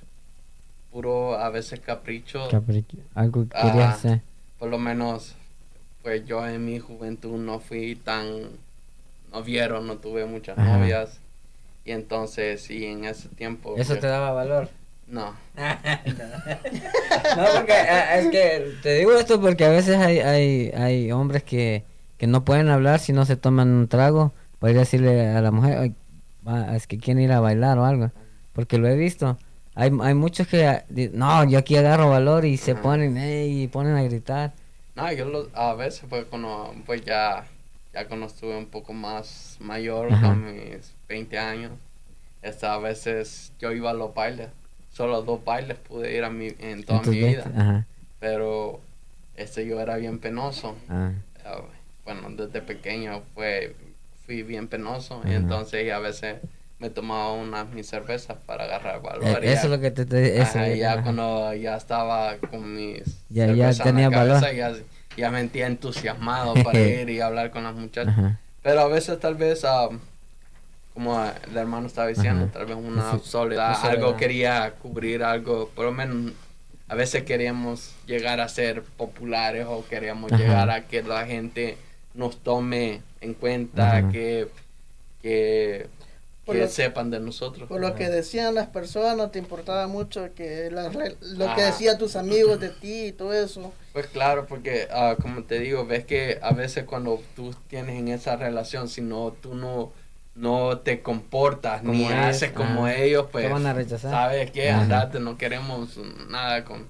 Puro 0.91 1.35
a 1.37 1.49
veces 1.49 1.79
capricho. 1.79 2.49
Capricho, 2.51 2.97
algo 3.15 3.47
que 3.47 3.49
quería 3.49 3.89
hacer. 3.89 4.21
Por 4.59 4.69
lo 4.69 4.77
menos, 4.77 5.33
pues 6.03 6.25
yo 6.25 6.45
en 6.47 6.63
mi 6.65 6.79
juventud 6.79 7.37
no 7.37 7.59
fui 7.59 7.95
tan... 7.95 8.49
No 9.31 9.41
vieron, 9.41 9.87
no 9.87 9.97
tuve 9.97 10.25
muchas 10.25 10.57
novias. 10.57 11.19
Y 11.85 11.91
entonces, 11.91 12.69
y 12.69 12.85
en 12.85 13.05
ese 13.05 13.29
tiempo... 13.29 13.73
¿Eso 13.77 13.97
te 13.97 14.05
daba 14.05 14.31
valor? 14.31 14.69
No. 15.13 15.25
no, 15.55 17.45
porque 17.55 17.71
eh, 17.71 18.17
es 18.17 18.27
que 18.31 18.73
te 18.81 18.95
digo 18.95 19.13
esto 19.13 19.39
porque 19.39 19.63
a 19.63 19.69
veces 19.69 19.97
hay, 19.97 20.17
hay, 20.17 20.71
hay 20.75 21.11
hombres 21.11 21.43
que, 21.43 21.83
que 22.17 22.25
no 22.25 22.43
pueden 22.43 22.67
hablar 22.69 22.99
si 22.99 23.13
no 23.13 23.23
se 23.23 23.35
toman 23.35 23.69
un 23.69 23.87
trago. 23.87 24.33
Podría 24.57 24.79
decirle 24.79 25.27
a 25.27 25.39
la 25.39 25.51
mujer, 25.51 25.91
es 26.73 26.87
que 26.87 26.97
quieren 26.97 27.21
ir 27.23 27.31
a 27.31 27.39
bailar 27.39 27.77
o 27.77 27.85
algo. 27.85 28.09
porque 28.53 28.79
lo 28.79 28.87
he 28.87 28.95
visto. 28.95 29.37
Hay, 29.75 29.91
hay 30.01 30.15
muchos 30.15 30.47
que, 30.47 30.81
no, 31.13 31.47
yo 31.47 31.59
aquí 31.59 31.75
agarro 31.75 32.09
valor 32.09 32.45
y 32.45 32.57
se 32.57 32.73
ponen, 32.73 33.15
y 33.15 33.67
ponen 33.67 33.95
a 33.95 34.01
gritar. 34.01 34.53
No, 34.95 35.11
yo 35.13 35.47
a 35.53 35.75
veces 35.75 36.05
pues 36.09 36.25
cuando, 36.25 36.73
pues 36.87 37.05
ya, 37.05 37.45
ya 37.93 38.07
cuando 38.07 38.25
estuve 38.25 38.57
un 38.57 38.65
poco 38.65 38.93
más 38.93 39.57
mayor, 39.59 40.09
con 40.21 40.43
mis 40.45 40.95
20 41.07 41.37
años, 41.37 41.71
esta, 42.41 42.73
a 42.73 42.79
veces 42.79 43.53
yo 43.59 43.71
iba 43.71 43.91
a 43.91 43.93
los 43.93 44.11
bailes, 44.15 44.49
solo 44.93 45.21
dos 45.23 45.43
bailes 45.43 45.77
pude 45.77 46.15
ir 46.15 46.23
a 46.23 46.29
mi, 46.29 46.53
en 46.59 46.83
toda 46.83 47.01
mi 47.01 47.17
vida, 47.17 47.85
pero 48.19 48.79
este 49.35 49.65
yo 49.65 49.81
era 49.81 49.97
bien 49.97 50.19
penoso. 50.19 50.77
Ah. 50.87 51.11
Ah, 51.43 51.61
bueno, 52.05 52.29
desde 52.29 52.61
pequeño 52.61 53.21
fue, 53.33 53.75
fui 54.25 54.43
bien 54.43 54.67
penoso 54.67 55.21
y 55.25 55.33
entonces 55.33 55.91
a 55.91 55.99
veces 55.99 56.37
me 56.79 56.89
tomaba 56.89 57.33
unas 57.33 57.69
mis 57.69 57.87
cervezas 57.87 58.37
para 58.45 58.65
agarrar 58.65 59.01
valor. 59.01 59.43
Eh, 59.43 59.53
eso 59.53 59.65
es 59.65 59.69
lo 59.69 59.79
que 59.79 59.91
te... 59.91 60.05
te 60.05 60.41
eso, 60.41 60.65
ya 60.65 61.01
cuando 61.01 61.53
ya 61.53 61.75
estaba 61.75 62.37
con 62.37 62.75
mis 62.75 63.03
ya, 63.29 63.47
ya 63.53 63.73
tenía 63.73 64.09
valor. 64.09 64.41
Ya, 64.53 64.73
ya 65.15 65.31
me 65.31 65.39
sentía 65.39 65.67
entusiasmado 65.67 66.53
para 66.63 66.79
ir 67.01 67.09
y 67.09 67.21
hablar 67.21 67.51
con 67.51 67.63
las 67.63 67.75
muchachas. 67.75 68.15
Pero 68.61 68.81
a 68.81 68.87
veces 68.87 69.19
tal 69.19 69.35
vez, 69.35 69.65
ah, 69.65 69.89
como 70.93 71.19
el 71.23 71.57
hermano 71.57 71.87
estaba 71.87 72.07
diciendo, 72.07 72.47
tal 72.51 72.65
vez 72.65 72.77
una 72.77 73.19
soledad, 73.19 73.77
algo 73.83 74.15
quería 74.15 74.73
cubrir, 74.81 75.23
algo, 75.23 75.69
por 75.75 75.85
lo 75.85 75.91
menos 75.91 76.33
a 76.87 76.95
veces 76.95 77.23
queríamos 77.23 77.95
llegar 78.05 78.39
a 78.39 78.47
ser 78.47 78.83
populares 78.83 79.65
o 79.67 79.85
queríamos 79.87 80.31
llegar 80.31 80.69
a 80.69 80.87
que 80.87 81.01
la 81.01 81.25
gente 81.25 81.77
nos 82.13 82.37
tome 82.37 83.01
en 83.21 83.33
cuenta, 83.33 84.09
que, 84.11 84.47
que 85.21 85.87
que 86.45 86.67
sepan 86.67 87.09
de 87.09 87.19
nosotros. 87.19 87.69
Por 87.69 87.79
lo 87.79 87.95
que 87.95 88.09
decían 88.09 88.55
las 88.55 88.67
personas, 88.67 89.31
te 89.31 89.39
importaba 89.39 89.87
mucho 89.87 90.33
que 90.35 90.69
lo 90.69 90.91
que 90.91 91.61
ah. 91.61 91.65
decían 91.65 91.97
tus 91.97 92.15
amigos 92.15 92.59
de 92.59 92.69
ti 92.69 93.05
y 93.05 93.11
todo 93.13 93.33
eso. 93.33 93.73
Pues 93.93 94.07
claro, 94.07 94.45
porque 94.47 94.87
uh, 94.91 95.21
como 95.21 95.43
te 95.43 95.59
digo, 95.59 95.85
ves 95.85 96.05
que 96.05 96.39
a 96.41 96.51
veces 96.51 96.83
cuando 96.83 97.21
tú 97.35 97.55
tienes 97.67 97.97
en 97.97 98.09
esa 98.09 98.35
relación, 98.35 98.89
si 98.89 99.01
no, 99.01 99.31
tú 99.31 99.55
no, 99.55 99.93
no 100.35 100.79
te 100.79 101.01
comportas 101.01 101.83
ni 101.83 102.07
haces 102.07 102.51
como 102.51 102.87
ellos, 102.87 103.27
pues 103.31 103.51
van 103.51 103.65
a 103.65 103.73
rechazar. 103.73 104.11
sabes 104.11 104.51
que 104.51 104.69
andate, 104.69 105.19
no 105.19 105.37
queremos 105.37 105.97
nada 106.29 106.63
con, 106.65 106.87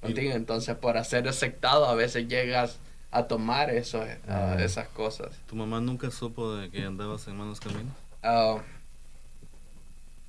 contigo. 0.00 0.32
Entonces, 0.32 0.76
por 0.76 1.02
ser 1.04 1.28
aceptado, 1.28 1.86
a 1.86 1.94
veces 1.94 2.28
llegas 2.28 2.78
a 3.10 3.24
tomar 3.24 3.70
eso, 3.70 4.00
uh, 4.00 4.58
esas 4.58 4.88
cosas. 4.88 5.28
¿Tu 5.46 5.56
mamá 5.56 5.80
nunca 5.80 6.10
supo 6.10 6.56
de 6.56 6.70
que 6.70 6.84
andabas 6.84 7.26
en 7.28 7.36
malos 7.36 7.60
caminos? 7.60 7.94
Uh, 8.22 8.60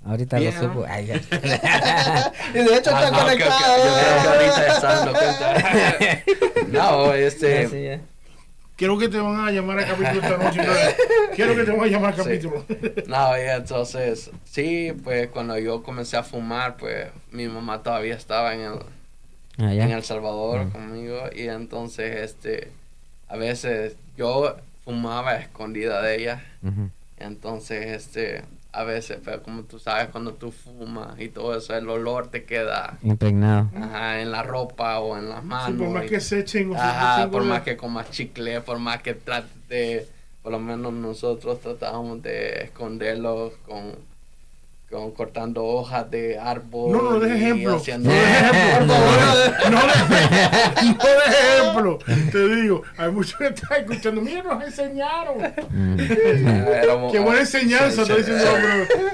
Ahorita 0.06 0.39
lo 0.39 0.51
supo. 0.51 0.86
Ay, 0.88 1.08
ya. 1.08 1.15
y 2.54 2.58
de 2.58 2.78
hecho 2.78 2.91
está 2.91 3.08
ah, 3.08 3.12
conectado. 3.12 3.86
yo 3.86 3.93
creo 3.93 4.21
que 4.21 4.28
ahorita 4.30 4.67
está 4.67 5.12
cuenta. 6.62 6.67
no, 6.71 7.13
este. 7.13 8.01
Quiero 8.75 8.97
que 8.97 9.07
te 9.07 9.17
van 9.17 9.47
a 9.47 9.51
llamar 9.51 9.79
a 9.79 9.88
capítulo 9.88 10.21
esta 10.21 10.38
noche. 10.38 10.61
Quiero 11.35 11.55
que 11.55 11.63
te 11.63 11.71
van 11.71 11.81
a 11.81 11.88
llamar 11.88 12.13
a 12.13 12.15
capítulo. 12.17 12.65
No, 13.07 13.38
y 13.38 13.41
entonces, 13.41 14.31
sí, 14.43 14.91
pues 15.03 15.29
cuando 15.29 15.57
yo 15.57 15.81
comencé 15.81 16.17
a 16.17 16.23
fumar, 16.23 16.75
pues 16.75 17.07
mi 17.31 17.47
mamá 17.47 17.83
todavía 17.83 18.15
estaba 18.15 18.53
en 18.53 18.61
el, 18.61 18.79
ah, 19.59 19.73
en 19.73 19.91
El 19.91 20.03
Salvador 20.03 20.69
conmigo. 20.71 21.21
Y 21.33 21.47
entonces, 21.47 22.17
este, 22.17 22.71
a 23.29 23.38
veces 23.38 23.95
yo 24.17 24.57
fumaba 24.83 25.38
escondida 25.38 26.01
de 26.01 26.15
ella. 26.21 26.45
Entonces, 27.17 27.88
este, 27.88 28.43
a 28.75 28.83
veces, 28.83 29.19
pero 29.23 29.41
como 29.41 29.63
tú 29.63 29.79
sabes, 29.79 30.09
cuando 30.09 30.33
tú 30.33 30.51
fumas 30.51 31.19
y 31.19 31.29
todo 31.29 31.57
eso, 31.57 31.75
el 31.75 31.89
olor 31.89 32.27
te 32.27 32.43
queda 32.43 32.97
impregnado. 33.01 33.69
Ajá, 33.75 34.21
en 34.21 34.31
la 34.31 34.43
ropa 34.43 34.99
o 34.99 35.17
en 35.17 35.29
las 35.29 35.43
manos. 35.43 35.79
por 35.79 35.89
más 35.89 36.09
que 36.09 36.19
se 36.19 36.39
echen 36.39 36.71
o 36.71 36.75
Ajá, 36.75 37.29
por 37.31 37.43
más 37.43 37.61
que 37.61 37.77
comas 37.77 38.11
chicle, 38.11 38.61
por 38.61 38.79
más 38.79 39.01
que 39.01 39.13
trates 39.13 39.67
de, 39.69 40.07
por 40.43 40.51
lo 40.51 40.59
menos 40.59 40.93
nosotros 40.93 41.61
tratamos 41.61 42.21
de 42.21 42.65
esconderlo 42.65 43.53
con 43.65 43.95
con 44.89 45.11
cortando 45.11 45.65
hojas 45.65 46.09
de 46.11 46.37
árbol. 46.37 46.91
No, 46.91 47.01
no, 47.01 47.19
de 47.19 47.35
ejemplo. 47.35 47.71
No 47.71 47.79
de 47.79 48.23
ejemplo. 48.23 48.95
No 49.69 49.81
de 51.07 51.25
ejemplo. 51.25 51.99
Te 52.31 52.55
digo, 52.55 52.83
hay 52.97 53.11
muchos 53.11 53.37
que 53.37 53.47
están 53.47 53.81
escuchando. 53.81 54.21
Mira, 54.21 54.43
nos 54.43 54.63
enseñaron. 54.63 55.37
Mm. 55.69 55.97
Qué 57.11 57.19
buena 57.23 57.39
enseñanza, 57.41 58.03
está 58.03 58.15
diciendo, 58.15 58.45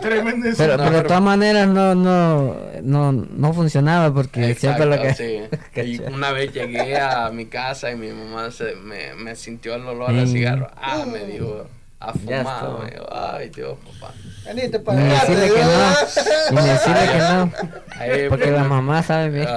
tremenda 0.02 0.50
enseñanza. 0.50 0.58
Pero, 0.58 0.78
pero, 0.78 0.98
de 0.98 1.04
todas 1.04 1.22
maneras 1.22 1.68
no, 1.68 1.96
no, 1.96 2.56
no, 2.82 3.12
no 3.12 3.54
funcionaba 3.54 4.14
porque 4.14 4.56
siempre 4.56 4.86
lo 4.86 5.02
que. 5.02 5.14
Sí. 5.14 5.42
y 5.82 6.02
una 6.02 6.32
vez 6.32 6.54
llegué 6.54 7.00
a 7.00 7.30
mi 7.32 7.46
casa 7.46 7.92
y 7.92 7.96
mi 7.96 8.12
mamá 8.12 8.52
se, 8.52 8.76
me, 8.76 9.16
me 9.16 9.36
sintió 9.36 9.76
el 9.76 9.86
olor 9.86 10.10
al 10.10 10.28
cigarro. 10.28 10.70
Ah, 10.76 11.06
me 11.10 11.26
dijo 11.26 11.66
a 12.02 12.14
fumar. 12.14 13.08
Ay, 13.12 13.50
Dios, 13.50 13.78
papá. 13.80 14.14
Venite 14.46 14.80
para 14.80 15.02
y 15.02 15.10
decirle 15.10 15.48
que 15.54 15.64
no. 15.64 16.62
Y 16.62 16.68
decirle 16.68 17.12
que 17.12 17.18
no. 17.18 17.52
Ahí, 17.96 18.30
porque 18.30 18.46
pues, 18.46 18.56
la 18.56 18.64
mamá 18.64 19.04
sabe 19.04 19.30
bien. 19.30 19.48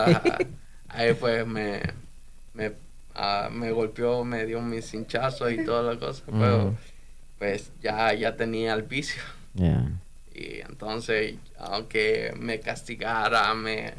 ahí 0.88 1.14
pues 1.14 1.46
me, 1.46 1.80
me, 2.52 2.68
uh, 2.68 3.50
me 3.50 3.72
golpeó, 3.72 4.24
me 4.24 4.44
dio 4.44 4.60
mis 4.60 4.92
hinchazos 4.92 5.50
y 5.52 5.64
todas 5.64 5.86
las 5.86 5.96
cosas. 5.96 6.24
Mm. 6.28 6.40
Pero 6.40 6.74
pues 7.38 7.72
ya, 7.82 8.12
ya 8.12 8.36
tenía 8.36 8.74
el 8.74 8.82
vicio. 8.82 9.22
Yeah. 9.54 9.90
Y 10.34 10.60
entonces, 10.60 11.36
aunque 11.58 12.34
me 12.38 12.60
castigara, 12.60 13.54
me... 13.54 13.94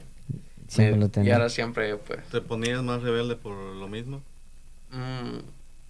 Siempre 0.67 0.99
lo 0.99 1.09
tenía. 1.09 1.29
Y 1.29 1.33
ahora 1.33 1.49
siempre, 1.49 1.95
pues... 1.97 2.23
¿Te 2.27 2.41
ponías 2.41 2.83
más 2.83 3.01
rebelde 3.01 3.35
por 3.35 3.55
lo 3.55 3.87
mismo? 3.87 4.21
Mm. 4.91 5.39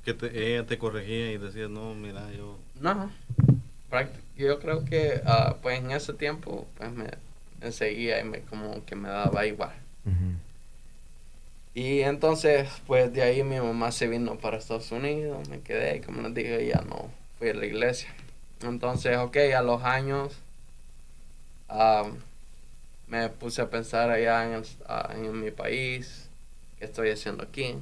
Que 0.05 0.13
te, 0.13 0.53
ella 0.53 0.65
te 0.65 0.77
corregía 0.77 1.31
y 1.31 1.37
decía, 1.37 1.67
no, 1.67 1.95
mira, 1.95 2.31
yo... 2.31 2.57
No, 2.79 3.11
yo 4.37 4.59
creo 4.59 4.83
que 4.85 5.21
uh, 5.25 5.55
pues 5.61 5.79
en 5.79 5.91
ese 5.91 6.13
tiempo 6.13 6.67
pues 6.77 6.91
me, 6.91 7.09
seguía 7.71 8.19
y 8.19 8.23
me 8.23 8.41
como 8.41 8.83
que 8.85 8.95
me 8.95 9.09
daba 9.09 9.45
igual. 9.45 9.73
Y 11.73 12.01
entonces 12.01 12.69
pues 12.85 13.11
de 13.13 13.21
ahí 13.23 13.43
mi 13.43 13.59
mamá 13.59 13.91
se 13.91 14.07
vino 14.07 14.37
para 14.37 14.57
Estados 14.57 14.91
Unidos, 14.91 15.47
me 15.49 15.61
quedé 15.61 15.97
y 15.97 16.01
como 16.01 16.21
les 16.21 16.33
dije 16.33 16.67
ya 16.67 16.81
no 16.81 17.09
fui 17.39 17.49
a 17.49 17.53
la 17.53 17.65
iglesia. 17.65 18.09
Entonces, 18.61 19.17
ok, 19.17 19.37
a 19.55 19.61
los 19.61 19.83
años 19.83 20.33
me 23.07 23.29
puse 23.29 23.61
a 23.61 23.69
pensar 23.69 24.09
allá 24.09 24.45
en, 24.55 24.63
en 25.15 25.39
mi 25.39 25.51
país, 25.51 26.29
qué 26.79 26.85
estoy 26.85 27.09
haciendo 27.09 27.43
aquí 27.43 27.75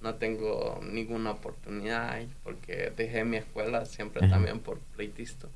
no 0.00 0.14
tengo 0.14 0.80
ninguna 0.82 1.32
oportunidad 1.32 2.20
porque 2.44 2.92
dejé 2.96 3.24
mi 3.24 3.38
escuela 3.38 3.84
siempre 3.84 4.28
también 4.28 4.60
por 4.60 4.78
pleitista. 4.96 5.48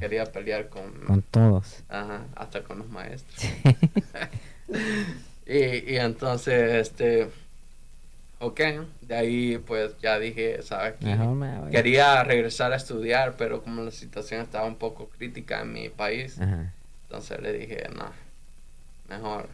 Quería 0.00 0.26
pelear 0.26 0.68
con... 0.68 0.92
Con 1.06 1.22
todos. 1.22 1.82
Ajá, 1.88 2.26
hasta 2.34 2.62
con 2.62 2.78
los 2.78 2.88
maestros. 2.88 3.50
y, 5.46 5.92
y 5.92 5.96
entonces, 5.96 6.88
este... 6.88 7.28
Ok, 8.40 8.60
de 9.00 9.16
ahí 9.16 9.58
pues 9.58 9.98
ya 10.00 10.18
dije, 10.18 10.62
¿sabes? 10.62 10.94
Quería 11.72 12.22
regresar 12.22 12.72
a 12.72 12.76
estudiar, 12.76 13.34
pero 13.36 13.62
como 13.62 13.82
la 13.82 13.90
situación 13.90 14.42
estaba 14.42 14.66
un 14.66 14.76
poco 14.76 15.08
crítica 15.08 15.62
en 15.62 15.72
mi 15.72 15.88
país, 15.88 16.38
entonces 16.38 17.40
le 17.40 17.52
dije, 17.52 17.88
no, 17.96 18.10
mejor 19.08 19.48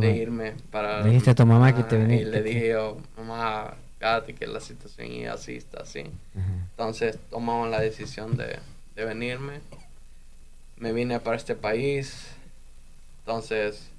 de 0.00 0.16
irme 0.16 0.54
para... 0.70 1.02
dijiste 1.02 1.30
a 1.30 1.34
tu 1.34 1.46
mamá 1.46 1.74
que 1.74 1.82
te 1.82 1.98
venía. 1.98 2.22
Y 2.22 2.24
le 2.24 2.42
dije 2.42 2.70
yo, 2.70 2.98
mamá, 3.16 3.74
fíjate 3.98 4.34
que 4.34 4.46
la 4.46 4.60
situación 4.60 5.12
es 5.12 5.30
así, 5.30 5.56
está 5.56 5.82
así. 5.82 6.04
Entonces 6.70 7.18
tomamos 7.30 7.70
la 7.70 7.80
decisión 7.80 8.36
de, 8.36 8.58
de 8.96 9.04
venirme. 9.04 9.60
Me 10.76 10.92
vine 10.92 11.20
para 11.20 11.36
este 11.36 11.54
país. 11.54 12.34
Entonces, 13.20 13.90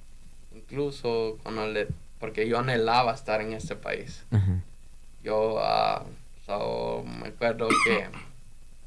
incluso 0.53 1.37
cuando 1.43 1.67
le... 1.67 1.87
Porque 2.19 2.47
yo 2.47 2.59
anhelaba 2.59 3.13
estar 3.13 3.41
en 3.41 3.53
este 3.53 3.75
país. 3.75 4.23
Yo 5.23 5.55
uh, 5.55 7.03
me 7.03 7.29
acuerdo 7.29 7.69
que 7.85 8.07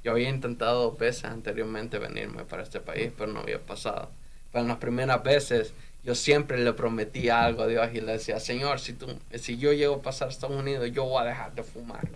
yo 0.04 0.12
había 0.12 0.28
intentado 0.28 0.90
dos 0.90 0.98
veces 0.98 1.24
anteriormente 1.24 1.98
venirme 1.98 2.44
para 2.44 2.62
este 2.62 2.80
país, 2.80 3.10
pero 3.16 3.32
no 3.32 3.40
había 3.40 3.58
pasado. 3.58 4.10
Pero 4.52 4.62
en 4.62 4.68
las 4.68 4.76
primeras 4.76 5.22
veces 5.22 5.72
yo 6.06 6.14
siempre 6.14 6.56
le 6.58 6.72
prometí 6.72 7.28
algo 7.30 7.64
a 7.64 7.66
Dios 7.66 7.88
y 7.92 8.00
le 8.00 8.12
decía, 8.12 8.38
Señor, 8.38 8.78
si, 8.78 8.92
tú, 8.92 9.08
si 9.34 9.58
yo 9.58 9.72
llego 9.72 9.96
a 9.96 10.02
pasar 10.02 10.28
a 10.28 10.30
Estados 10.30 10.56
Unidos, 10.56 10.88
yo 10.92 11.04
voy 11.04 11.20
a 11.20 11.26
dejar 11.26 11.52
de 11.52 11.64
fumar. 11.64 12.08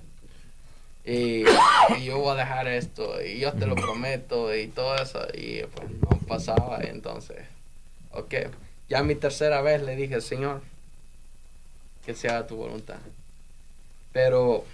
Y, 1.05 1.43
yo 2.05 2.19
voy 2.19 2.31
a 2.31 2.35
dejar 2.37 2.69
esto, 2.69 3.21
y 3.21 3.41
yo 3.41 3.53
te 3.53 3.67
lo 3.67 3.75
prometo, 3.75 4.55
y 4.55 4.69
todo 4.69 4.95
eso. 4.95 5.27
Y 5.35 5.65
pues 5.65 5.91
no 5.91 6.09
pasaba, 6.29 6.79
entonces, 6.83 7.39
ok. 8.13 8.35
Ya 8.89 9.03
mi 9.03 9.17
tercera 9.17 9.61
vez 9.61 9.83
le 9.83 9.97
dije, 9.97 10.21
Señor, 10.21 10.63
que 12.07 12.15
se 12.15 12.29
haga 12.29 12.47
tu 12.47 12.55
voluntad. 12.55 12.99
Pero 14.13 14.65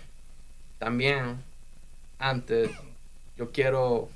también, 0.78 1.42
antes, 2.18 2.70
yo 3.38 3.50
quiero 3.50 4.10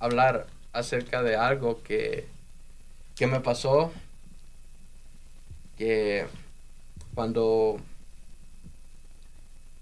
hablar 0.00 0.48
acerca 0.72 1.22
de 1.22 1.36
algo 1.36 1.84
que, 1.84 2.26
que 3.14 3.28
me 3.28 3.38
pasó, 3.38 3.92
que 5.80 6.26
cuando, 7.14 7.78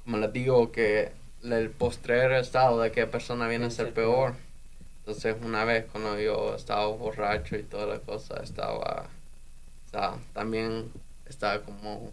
como 0.04 0.18
les 0.18 0.32
digo, 0.32 0.70
que 0.70 1.10
el 1.42 1.70
postrer 1.70 2.30
estado 2.34 2.80
de 2.80 2.92
que 2.92 3.04
persona 3.08 3.48
viene 3.48 3.66
a 3.66 3.70
ser 3.70 3.92
peor. 3.92 4.36
Entonces 5.00 5.34
una 5.42 5.64
vez 5.64 5.86
cuando 5.90 6.16
yo 6.20 6.54
estaba 6.54 6.86
borracho 6.86 7.56
y 7.56 7.64
toda 7.64 7.86
la 7.86 7.98
cosa, 7.98 8.40
estaba, 8.44 9.06
también 10.32 10.92
estaba 11.28 11.62
como 11.62 12.12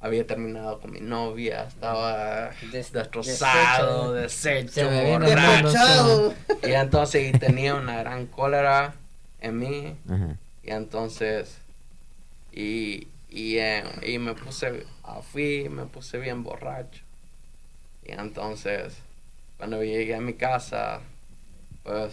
había 0.00 0.26
terminado 0.26 0.80
con 0.80 0.90
mi 0.90 1.00
novia, 1.00 1.62
estaba 1.62 2.50
destrozado, 2.72 4.14
deshecho, 4.14 4.90
borracho. 4.90 6.34
Y 6.64 6.72
entonces 6.72 7.38
tenía 7.38 7.76
una 7.76 7.98
gran 7.98 8.26
cólera 8.26 8.94
en 9.40 9.58
mí. 9.60 9.96
Y 10.64 10.72
entonces, 10.72 11.58
y, 12.56 13.06
y, 13.28 13.58
eh, 13.58 13.84
y 14.02 14.18
me 14.18 14.34
puse, 14.34 14.84
fui, 15.30 15.68
me 15.68 15.84
puse 15.84 16.18
bien 16.18 16.42
borracho. 16.42 17.02
Y 18.04 18.12
entonces, 18.12 18.96
cuando 19.58 19.84
llegué 19.84 20.14
a 20.14 20.20
mi 20.20 20.34
casa, 20.34 21.00
pues 21.84 22.12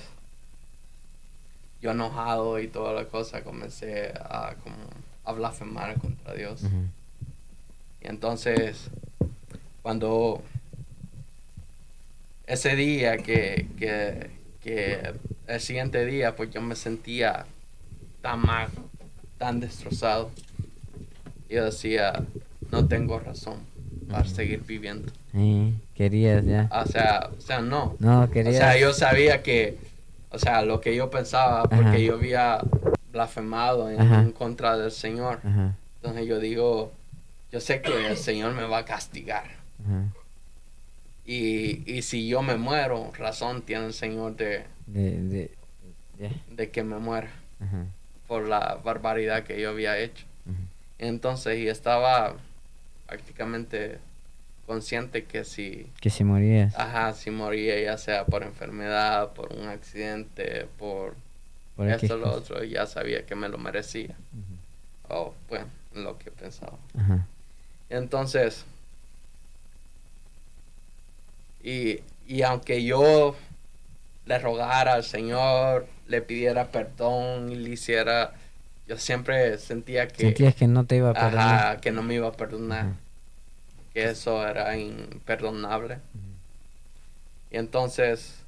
yo 1.82 1.92
enojado 1.92 2.60
y 2.60 2.68
toda 2.68 2.94
la 2.94 3.06
cosa, 3.06 3.44
comencé 3.44 4.14
a 4.20 4.56
como 4.64 4.76
a 5.24 5.32
blasfemar 5.32 5.98
contra 6.00 6.34
Dios. 6.34 6.62
Y 8.02 8.08
entonces, 8.08 8.90
cuando 9.82 10.44
ese 12.48 12.76
día 12.76 13.18
que, 13.18 13.68
que, 13.80 14.30
que 14.62 15.14
el 15.48 15.62
siguiente 15.62 16.06
día, 16.06 16.36
pues 16.36 16.52
yo 16.52 16.62
me 16.62 16.76
sentía 16.76 17.46
tan 18.22 18.42
mal, 18.42 18.70
tan 19.44 19.60
destrozado. 19.60 20.32
Yo 21.50 21.66
decía, 21.66 22.24
no 22.72 22.88
tengo 22.88 23.20
razón 23.20 23.58
para 24.10 24.24
seguir 24.24 24.64
viviendo. 24.66 25.12
Sí, 25.34 25.76
querías 25.96 26.46
ya. 26.46 26.70
O 26.72 26.86
sea, 26.86 27.30
o 27.38 27.42
sea, 27.42 27.60
no. 27.60 27.98
No, 28.00 28.32
querías. 28.32 28.56
O 28.56 28.58
sea, 28.58 28.80
yo 28.80 28.94
sabía 28.94 29.44
que, 29.44 29.78
o 30.30 30.40
sea, 30.40 30.62
lo 30.62 30.80
que 30.80 30.96
yo 30.96 31.10
pensaba, 31.10 31.64
porque 31.64 32.06
yo 32.06 32.14
había 32.14 32.60
blasfemado 33.12 33.90
en, 33.92 34.32
contra 34.32 34.78
del 34.78 34.92
Señor. 34.92 35.42
Entonces 35.98 36.26
yo 36.26 36.40
digo, 36.40 36.94
yo 37.52 37.60
sé 37.60 37.82
que 37.82 38.08
el 38.08 38.16
Señor 38.16 38.54
me 38.54 38.64
va 38.64 38.78
a 38.78 38.86
castigar. 38.86 39.48
Y, 41.26 41.84
y 41.92 42.02
si 42.04 42.30
yo 42.30 42.42
me 42.42 42.56
muero, 42.56 43.12
razón 43.18 43.62
tiene 43.62 43.88
el 43.88 43.94
Señor 43.94 44.38
de, 44.38 44.64
de, 44.88 45.52
de, 46.56 46.70
que 46.72 46.84
me 46.84 46.98
muera 46.98 47.30
por 48.34 48.48
la 48.48 48.80
barbaridad 48.84 49.44
que 49.44 49.62
yo 49.62 49.70
había 49.70 50.00
hecho. 50.00 50.26
Entonces, 50.98 51.60
y 51.60 51.68
estaba 51.68 52.36
prácticamente 53.06 54.00
consciente 54.66 55.26
que 55.26 55.44
si... 55.44 55.86
Que 56.02 56.10
si 56.10 56.24
morías. 56.24 56.74
Ajá, 56.76 57.14
si 57.14 57.30
moría 57.30 57.80
ya 57.80 57.96
sea 58.00 58.26
por 58.26 58.42
enfermedad, 58.42 59.34
por 59.34 59.54
un 59.54 59.68
accidente, 59.68 60.66
por, 60.80 61.14
por 61.76 61.88
esto 61.88 62.16
o 62.16 62.18
lo 62.18 62.32
otro, 62.32 62.64
ya 62.64 62.88
sabía 62.88 63.24
que 63.24 63.36
me 63.36 63.50
lo 63.50 63.60
merecía. 63.60 64.16
O 65.10 65.36
bueno, 65.48 65.68
lo 65.94 66.18
que 66.18 66.32
pensaba. 66.32 66.80
Entonces, 67.92 68.66
y, 71.64 72.00
y 72.28 72.42
aunque 72.42 72.84
yo 72.84 73.36
le 74.26 74.40
rogara 74.40 74.96
al 74.96 75.04
Señor, 75.04 75.86
le 76.08 76.22
pidiera 76.22 76.68
perdón 76.68 77.52
y 77.52 77.56
le 77.56 77.70
hiciera, 77.70 78.34
yo 78.88 78.98
siempre 78.98 79.58
sentía 79.58 80.08
que... 80.08 80.24
Sentías 80.24 80.56
que 80.56 80.68
no 80.68 80.86
te 80.86 80.98
iba 80.98 81.12
a 81.12 81.14
perdonar. 81.14 81.56
Ajá, 81.56 81.78
que 81.82 81.92
no 81.92 82.04
me 82.04 82.16
iba 82.16 82.28
a 82.28 82.34
perdonar 82.34 83.04
que 83.94 84.06
eso 84.10 84.46
era 84.46 84.76
imperdonable. 84.78 86.00
Y 87.52 87.58
entonces, 87.58 88.44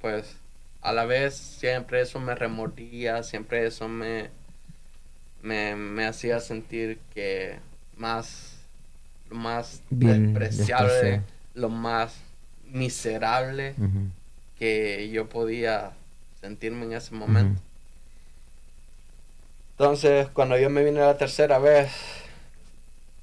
pues, 0.00 0.36
a 0.82 0.92
la 0.92 1.06
vez 1.06 1.34
siempre 1.34 2.02
eso 2.02 2.20
me 2.20 2.34
remordía, 2.34 3.22
siempre 3.22 3.66
eso 3.66 3.88
me, 3.88 4.28
me, 5.42 6.04
hacía 6.04 6.40
sentir 6.40 6.98
que 7.14 7.58
más, 7.96 8.58
lo 9.30 9.36
más 9.36 9.82
despreciable, 9.88 11.22
lo 11.54 11.70
más 11.70 12.18
miserable 12.70 13.74
que 14.58 15.08
yo 15.10 15.28
podía 15.28 15.92
sentirme 16.40 16.86
en 16.86 16.92
ese 16.92 17.14
momento. 17.14 17.60
Entonces, 19.72 20.28
cuando 20.28 20.58
yo 20.58 20.70
me 20.70 20.82
vine 20.82 21.00
la 21.00 21.18
tercera 21.18 21.58
vez, 21.58 21.92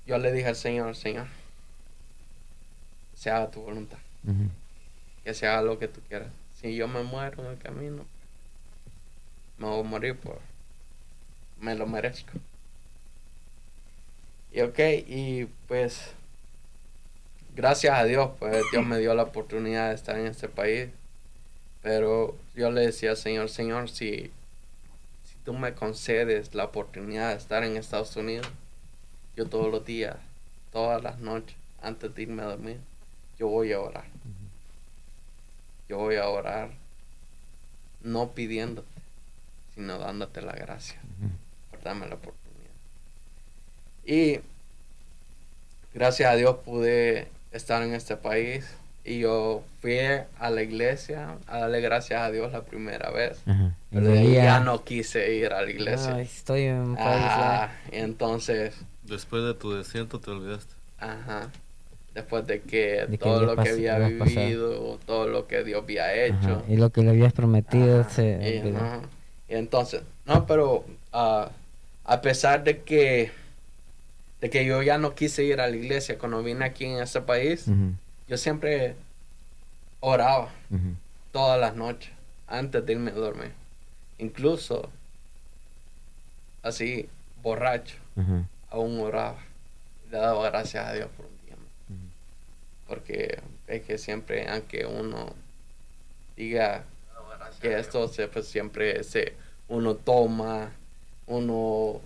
yo 0.06 0.18
le 0.18 0.32
dije 0.32 0.50
al 0.50 0.56
Señor, 0.56 0.96
Señor, 0.96 1.28
se 3.16 3.30
haga 3.32 3.50
tu 3.50 3.62
voluntad. 3.62 3.98
Que 5.24 5.34
se 5.34 5.48
haga 5.48 5.62
lo 5.62 5.80
que 5.80 5.88
tú 5.88 6.02
quieras. 6.08 6.32
Si 6.60 6.76
yo 6.76 6.88
me 6.88 7.04
muero 7.04 7.44
en 7.44 7.52
el 7.52 7.58
camino, 7.58 8.06
me 9.58 9.68
voy 9.68 9.80
a 9.80 9.84
morir 9.84 10.16
por... 10.18 10.40
Me 11.60 11.76
lo 11.76 11.88
merezco. 11.88 12.34
Y 14.52 14.62
ok, 14.62 14.80
y 15.08 15.46
pues 15.68 16.12
gracias 17.56 17.98
a 17.98 18.04
Dios, 18.04 18.32
pues 18.38 18.64
Dios 18.72 18.86
me 18.86 19.00
dio 19.00 19.16
la 19.16 19.24
oportunidad 19.24 19.90
de 19.90 19.96
estar 19.96 20.18
en 20.18 20.28
este 20.28 20.50
país. 20.50 20.90
Pero 21.82 22.36
yo 22.56 22.72
le 22.72 22.82
decía 22.82 23.16
Señor, 23.16 23.50
Señor, 23.50 23.90
si, 23.90 24.32
si 25.26 25.36
tú 25.44 25.54
me 25.54 25.74
concedes 25.74 26.54
la 26.54 26.66
oportunidad 26.66 27.30
de 27.30 27.38
estar 27.38 27.64
en 27.64 27.78
Estados 27.78 28.16
Unidos, 28.16 28.48
yo 29.36 29.48
todos 29.48 29.72
los 29.72 29.86
días, 29.86 30.18
todas 30.72 31.02
las 31.02 31.20
noches, 31.20 31.56
antes 31.82 32.14
de 32.14 32.22
irme 32.22 32.44
a 32.44 32.48
dormir, 32.48 32.80
yo 33.40 33.48
voy 33.48 33.74
a 33.74 33.80
orar. 33.80 34.06
Yo 35.90 35.98
voy 35.98 36.16
a 36.16 36.28
orar 36.28 36.72
no 38.02 38.32
pidiéndote, 38.32 38.88
sino 39.74 39.98
dándote 39.98 40.42
la 40.42 40.54
gracia 40.54 41.00
por 41.72 41.82
darme 41.82 42.08
la 42.08 42.16
oportunidad. 42.16 42.44
Y 44.06 44.42
gracias 45.94 46.32
a 46.32 46.36
Dios 46.36 46.58
pude 46.64 47.28
estar 47.52 47.82
en 47.84 47.94
este 47.94 48.18
país 48.18 48.66
y 49.06 49.20
yo 49.20 49.64
fui 49.82 50.00
a 50.00 50.50
la 50.50 50.62
iglesia 50.62 51.38
a 51.48 51.60
darle 51.60 51.82
gracias 51.82 52.22
a 52.22 52.32
Dios 52.32 52.52
la 52.52 52.64
primera 52.64 53.12
vez. 53.12 53.42
Pero 53.92 54.16
ya 54.16 54.60
no 54.60 54.84
quise 54.84 55.36
ir 55.36 55.54
a 55.54 55.62
la 55.62 55.70
iglesia. 55.70 56.20
estoy 56.22 56.64
en 56.64 56.78
un 56.78 56.96
país. 56.96 57.72
entonces. 57.92 58.76
Después 59.04 59.44
de 59.44 59.54
tu 59.54 59.74
desierto 59.74 60.20
te 60.20 60.32
olvidaste. 60.32 60.74
Ajá 61.00 61.50
después 62.14 62.46
de 62.46 62.62
que 62.62 63.08
todo 63.20 63.42
lo 63.42 63.62
que 63.62 63.70
había 63.70 63.98
vivido, 63.98 65.00
todo 65.06 65.28
lo 65.28 65.48
que 65.48 65.64
Dios 65.64 65.84
había 65.84 66.14
hecho. 66.14 66.64
Y 66.68 66.78
lo 66.78 66.92
que 66.92 67.02
le 67.02 67.12
habías 67.12 67.34
prometido 67.34 68.08
se... 68.10 68.64
Y, 69.50 69.54
entonces, 69.56 70.02
no, 70.26 70.46
pero 70.46 70.86
ah, 71.12 71.52
a 72.06 72.22
pesar 72.22 72.64
de 72.64 72.80
que, 72.82 73.32
de 74.42 74.50
que 74.50 74.66
yo 74.66 74.82
ya 74.82 74.98
no 74.98 75.16
quise 75.16 75.44
ir 75.44 75.60
a 75.60 75.68
la 75.68 75.76
iglesia 75.76 76.18
cuando 76.18 76.42
vine 76.42 76.66
aquí 76.66 76.86
en 76.86 77.00
este 77.00 77.22
país, 77.22 77.66
yo 78.28 78.38
siempre 78.38 78.96
oraba 80.00 80.50
todas 81.32 81.60
las 81.60 81.76
noches 81.76 82.12
antes 82.48 82.86
de 82.86 82.94
irme 82.94 83.12
a 83.12 83.16
dormir. 83.16 83.52
Incluso 84.18 84.90
así, 86.62 87.10
borracho, 87.42 87.96
aún 88.70 89.00
oraba. 89.00 89.40
Le 90.12 90.18
daba 90.18 90.50
gracias 90.50 90.86
a 90.86 90.94
Dios 90.94 91.10
por 91.18 91.34
porque 92.88 93.40
es 93.68 93.82
que 93.84 93.98
siempre, 93.98 94.48
aunque 94.48 94.86
uno 94.86 95.34
diga 96.36 96.84
que 97.62 97.80
esto 97.80 98.08
se, 98.08 98.28
pues 98.28 98.48
siempre 98.48 99.04
se, 99.04 99.34
uno 99.68 99.96
toma, 99.96 100.72
uno 101.28 102.02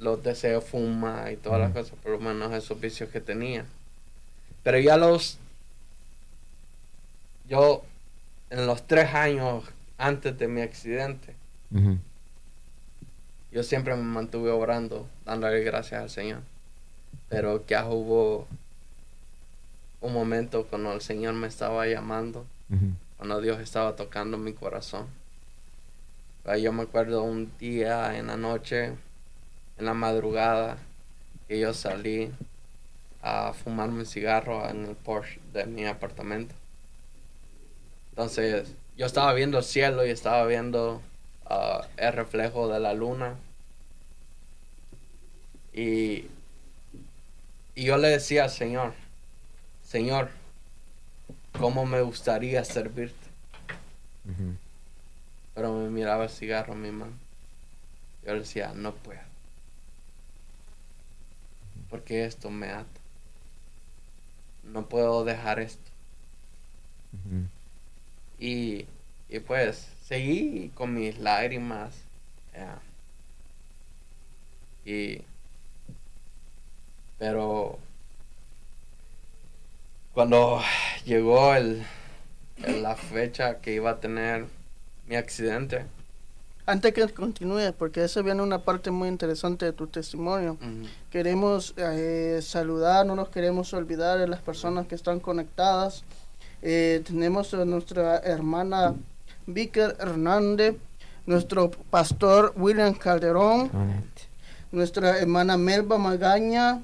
los 0.00 0.22
deseos 0.22 0.64
fuma 0.64 1.30
y 1.32 1.36
todas 1.36 1.60
las 1.60 1.72
cosas, 1.72 1.96
por 2.02 2.12
lo 2.12 2.18
menos 2.18 2.52
esos 2.52 2.78
vicios 2.78 3.08
que 3.08 3.20
tenía. 3.20 3.64
Pero 4.64 4.78
ya 4.78 4.96
los, 4.96 5.38
yo 7.48 7.84
en 8.50 8.66
los 8.66 8.86
tres 8.86 9.14
años 9.14 9.64
antes 9.98 10.36
de 10.38 10.48
mi 10.48 10.62
accidente, 10.62 11.34
yo 13.52 13.62
siempre 13.62 13.94
me 13.94 14.02
mantuve 14.02 14.50
obrando, 14.50 15.06
dándole 15.24 15.62
gracias 15.62 16.02
al 16.02 16.10
Señor. 16.10 16.40
Pero 17.28 17.64
ya 17.66 17.86
hubo 17.86 18.48
un 20.00 20.12
momento 20.12 20.66
cuando 20.66 20.92
el 20.92 21.02
Señor 21.02 21.34
me 21.34 21.46
estaba 21.46 21.86
llamando, 21.86 22.46
cuando 23.18 23.40
Dios 23.40 23.60
estaba 23.60 23.94
tocando 23.96 24.38
mi 24.38 24.54
corazón. 24.54 25.06
Yo 26.60 26.72
me 26.72 26.82
acuerdo 26.82 27.22
un 27.22 27.52
día 27.58 28.18
en 28.18 28.28
la 28.28 28.36
noche, 28.36 28.92
en 29.78 29.84
la 29.84 29.94
madrugada, 29.94 30.78
que 31.48 31.58
yo 31.58 31.74
salí 31.74 32.32
a 33.26 33.54
fumarme 33.54 34.00
un 34.00 34.06
cigarro 34.06 34.68
en 34.68 34.84
el 34.84 34.96
Porsche 34.96 35.40
de 35.54 35.64
mi 35.64 35.86
apartamento. 35.86 36.54
Entonces 38.10 38.68
yo 38.98 39.06
estaba 39.06 39.32
viendo 39.32 39.56
el 39.56 39.64
cielo 39.64 40.04
y 40.06 40.10
estaba 40.10 40.44
viendo 40.46 41.00
uh, 41.50 41.82
el 41.96 42.12
reflejo 42.12 42.68
de 42.68 42.80
la 42.80 42.92
luna. 42.92 43.36
Y, 45.72 46.26
y 47.74 47.84
yo 47.84 47.96
le 47.96 48.08
decía 48.08 48.44
al 48.44 48.50
Señor, 48.50 48.92
Señor, 49.82 50.28
¿cómo 51.58 51.86
me 51.86 52.02
gustaría 52.02 52.62
servirte? 52.62 53.16
Pero 55.54 55.72
me 55.72 55.88
miraba 55.88 56.24
el 56.24 56.30
cigarro 56.30 56.74
en 56.74 56.82
mi 56.82 56.90
mano. 56.90 57.12
Yo 58.26 58.34
le 58.34 58.40
decía, 58.40 58.72
no 58.74 58.92
puedo. 58.94 59.20
Porque 61.88 62.26
esto 62.26 62.50
me 62.50 62.68
ata. 62.68 63.03
No 64.72 64.86
puedo 64.88 65.24
dejar 65.24 65.60
esto. 65.60 65.90
y, 68.38 68.86
y, 69.28 69.38
pues 69.40 69.88
seguí 70.06 70.70
con 70.74 70.94
mis 70.94 71.18
lágrimas. 71.18 71.94
Y, 74.84 75.22
pero 77.18 77.78
cuando 80.12 80.62
llegó 81.04 81.54
el, 81.54 81.84
la 82.82 82.96
fecha 82.96 83.60
que 83.60 83.74
iba 83.74 83.90
a 83.90 84.00
tener 84.00 84.46
mi 85.06 85.16
accidente. 85.16 85.86
Antes 86.66 86.94
que 86.94 87.06
continúe, 87.08 87.74
porque 87.76 88.04
eso 88.04 88.22
viene 88.22 88.40
una 88.40 88.58
parte 88.58 88.90
muy 88.90 89.08
interesante 89.08 89.66
de 89.66 89.72
tu 89.74 89.86
testimonio. 89.86 90.56
Queremos 91.10 91.74
eh, 91.76 92.40
saludar, 92.42 93.04
no 93.04 93.14
nos 93.14 93.28
queremos 93.28 93.74
olvidar 93.74 94.18
de 94.18 94.26
las 94.26 94.40
personas 94.40 94.86
que 94.86 94.94
están 94.94 95.20
conectadas. 95.20 96.04
Eh, 96.62 97.02
tenemos 97.04 97.52
a 97.52 97.66
nuestra 97.66 98.16
hermana 98.20 98.94
Víker 99.46 99.94
Hernández, 100.00 100.76
nuestro 101.26 101.70
pastor 101.90 102.54
William 102.56 102.94
Calderón, 102.94 103.70
nuestra 104.72 105.18
hermana 105.18 105.58
Melba 105.58 105.98
Magaña, 105.98 106.80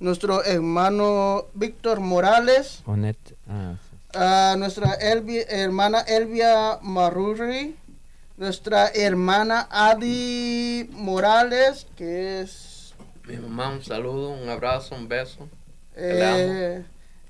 nuestro 0.00 0.42
hermano 0.42 1.44
Víctor 1.54 2.00
Morales, 2.00 2.82
ah, 4.12 4.56
nuestra 4.58 4.94
hermana 4.94 6.00
Elvia 6.00 6.80
Maruri, 6.82 7.76
nuestra 8.40 8.88
hermana 8.88 9.68
Adi 9.70 10.88
Morales, 10.94 11.86
que 11.94 12.40
es... 12.40 12.94
Mi 13.26 13.36
mamá, 13.36 13.68
un 13.68 13.84
saludo, 13.84 14.30
un 14.30 14.48
abrazo, 14.48 14.94
un 14.94 15.08
beso. 15.08 15.46
Eh, 15.94 16.82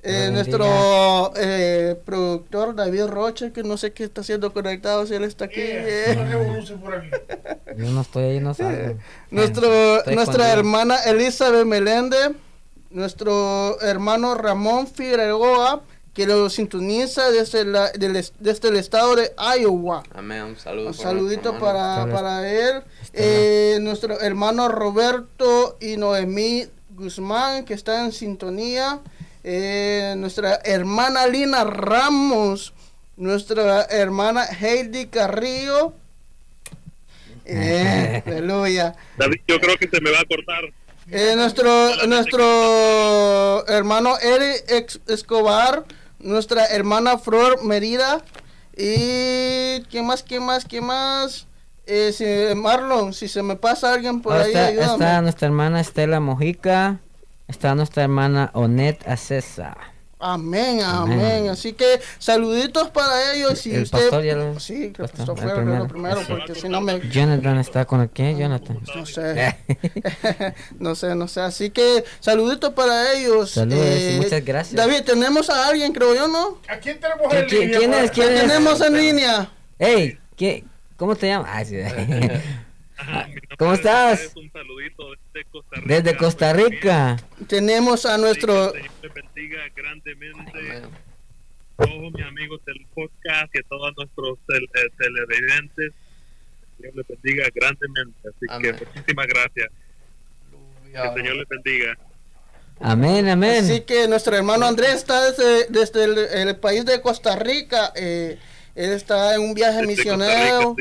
eh, 0.04 0.30
nuestro 0.32 1.32
eh, 1.34 2.00
productor 2.04 2.76
David 2.76 3.06
Roche, 3.06 3.50
que 3.50 3.64
no 3.64 3.76
sé 3.76 3.92
qué 3.92 4.04
está 4.04 4.20
haciendo 4.20 4.52
conectado, 4.52 5.04
si 5.04 5.14
él 5.14 5.24
está 5.24 5.46
aquí. 5.46 5.60
Yo 7.76 7.90
no 7.90 8.02
estoy 8.02 8.22
ahí, 8.22 8.38
no 8.38 8.54
sé. 8.54 8.96
Nuestro, 9.32 10.04
nuestra 10.06 10.52
hermana 10.52 10.96
Elizabeth 11.06 11.66
Meléndez 11.66 12.36
nuestro 12.90 13.80
hermano 13.80 14.34
Ramón 14.34 14.86
Figueroa, 14.86 15.82
que 16.14 16.26
lo 16.26 16.50
sintoniza 16.50 17.30
desde, 17.30 17.64
desde 18.38 18.68
el 18.68 18.76
estado 18.76 19.16
de 19.16 19.32
Iowa. 19.58 20.02
Amén, 20.14 20.42
un 20.42 20.56
saludo. 20.56 20.88
Un 20.88 20.94
saludito 20.94 21.58
para, 21.58 22.06
para 22.10 22.50
él. 22.50 22.82
Eh, 23.12 23.78
nuestro 23.80 24.20
hermano 24.20 24.68
Roberto 24.68 25.76
y 25.80 25.96
Noemí 25.96 26.66
Guzmán, 26.90 27.64
que 27.64 27.74
está 27.74 28.04
en 28.04 28.12
sintonía. 28.12 29.00
Eh, 29.44 30.14
nuestra 30.18 30.60
hermana 30.64 31.26
Lina 31.26 31.64
Ramos. 31.64 32.74
Nuestra 33.16 33.82
hermana 33.82 34.44
Heidi 34.44 35.06
Carrillo. 35.06 35.94
Eh, 37.44 38.22
aleluya. 38.26 38.94
David, 39.16 39.40
yo 39.46 39.60
creo 39.60 39.76
que 39.76 39.88
se 39.88 40.00
me 40.00 40.10
va 40.10 40.20
a 40.20 40.24
cortar. 40.24 40.72
Eh, 41.10 41.34
nuestro, 41.34 42.06
nuestro 42.06 43.66
hermano 43.66 44.16
Eric 44.20 45.00
Escobar, 45.08 45.84
nuestra 46.22 46.66
hermana 46.66 47.18
Flor 47.18 47.64
Merida 47.64 48.22
y 48.76 49.82
¿quién 49.90 50.06
más? 50.06 50.22
¿Quién 50.22 50.44
más? 50.44 50.64
¿Quién 50.64 50.84
más? 50.84 51.46
Eh, 51.86 52.12
si, 52.12 52.54
Marlon, 52.56 53.12
si 53.12 53.26
se 53.26 53.42
me 53.42 53.56
pasa 53.56 53.92
alguien 53.92 54.20
por 54.20 54.34
ahí, 54.34 54.50
está, 54.50 54.70
Está 54.70 55.22
nuestra 55.22 55.48
hermana 55.48 55.80
Estela 55.80 56.20
Mojica, 56.20 57.00
está 57.48 57.74
nuestra 57.74 58.04
hermana 58.04 58.50
Onet 58.54 59.06
Acesa. 59.08 59.76
Amén, 60.20 60.82
amén, 60.82 61.48
Así 61.48 61.72
que 61.72 61.98
saluditos 62.18 62.90
para 62.90 63.32
ellos. 63.32 63.64
Y 63.66 63.74
el 63.74 63.82
usted, 63.84 63.98
pastor 63.98 64.22
ya 64.22 64.36
lo, 64.36 64.60
sí, 64.60 64.92
que 64.92 65.02
el 65.02 65.08
pastor 65.08 65.38
fue 65.38 65.54
primero, 65.54 65.88
primero 65.88 66.20
porque 66.28 66.54
si 66.54 66.68
no 66.68 66.82
me... 66.82 67.00
Jonathan 67.08 67.58
está 67.58 67.86
con 67.86 68.02
el 68.02 68.10
qué, 68.10 68.36
Jonathan. 68.36 68.78
No 68.94 69.06
sé. 69.06 69.56
no 70.78 70.94
sé, 70.94 71.14
no 71.14 71.26
sé. 71.26 71.40
Así 71.40 71.70
que 71.70 72.04
saluditos 72.20 72.70
para 72.74 73.14
ellos. 73.14 73.50
Saludos 73.50 73.80
eh, 73.82 74.18
muchas 74.22 74.44
gracias. 74.44 74.76
David, 74.76 75.04
tenemos 75.06 75.48
a 75.48 75.68
alguien, 75.68 75.92
creo 75.92 76.14
yo, 76.14 76.28
¿no? 76.28 76.58
¿A 76.68 76.76
quién 76.76 77.00
tenemos 77.00 77.32
en 77.32 77.46
línea? 77.48 77.78
¿Quién 77.78 77.94
es? 77.94 78.10
¿Quién 78.10 78.32
es? 78.34 78.40
tenemos 78.42 78.80
en 78.82 78.96
línea? 78.96 79.50
Hey, 79.78 80.18
¿qué? 80.36 80.64
¿cómo 80.98 81.16
te 81.16 81.28
llamas? 81.28 81.48
Ah, 81.50 81.64
sí. 81.64 81.76
¿Cómo 83.58 83.72
estás? 83.72 84.32
Un 84.36 84.50
saludito 84.52 85.04
desde 85.32 85.48
Costa 85.50 85.76
Rica. 85.76 85.94
Desde 85.94 86.16
Costa 86.16 86.52
Rica. 86.52 87.16
Tenemos 87.46 88.06
a 88.06 88.18
nuestro... 88.18 88.72
bendiga 89.40 89.62
grandemente 89.74 90.82
todos 91.76 92.12
mis 92.12 92.26
amigos 92.26 92.60
del 92.66 92.86
podcast 92.94 93.54
y 93.54 93.58
a 93.58 93.62
todos 93.70 93.94
nuestros 93.96 94.38
televidentes. 94.98 95.94
El 96.76 96.76
Señor 96.76 96.96
les 96.96 97.08
bendiga 97.08 97.48
grandemente. 97.54 98.28
Así 98.28 98.62
que 98.62 98.72
muchísimas 98.84 99.26
gracias. 99.26 99.68
Que 100.92 100.98
el 100.98 101.14
Señor 101.14 101.36
les 101.36 101.48
bendiga. 101.48 101.98
Amén, 102.80 103.28
amén. 103.28 103.64
Así 103.64 103.80
que 103.80 104.08
nuestro 104.08 104.36
hermano 104.36 104.66
Andrés 104.66 104.96
está 104.96 105.30
desde, 105.30 105.68
desde 105.70 106.42
el, 106.42 106.56
país 106.56 106.84
de 106.84 107.00
Costa 107.00 107.36
Rica. 107.36 107.92
Eh, 107.96 108.38
él 108.74 108.90
está 108.90 109.34
en 109.36 109.40
un 109.40 109.54
viaje 109.54 109.86
misionero. 109.86 110.76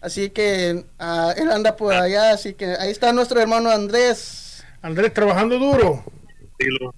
Así 0.00 0.30
que 0.30 0.84
uh, 0.98 1.30
él 1.36 1.50
anda 1.50 1.76
por 1.76 1.92
allá, 1.92 2.32
así 2.32 2.54
que 2.54 2.64
ahí 2.64 2.90
está 2.90 3.12
nuestro 3.12 3.40
hermano 3.40 3.70
Andrés. 3.70 4.64
Andrés 4.82 5.12
trabajando 5.14 5.58
duro. 5.58 6.02
Sí, 6.58 6.66
lo, 6.70 6.92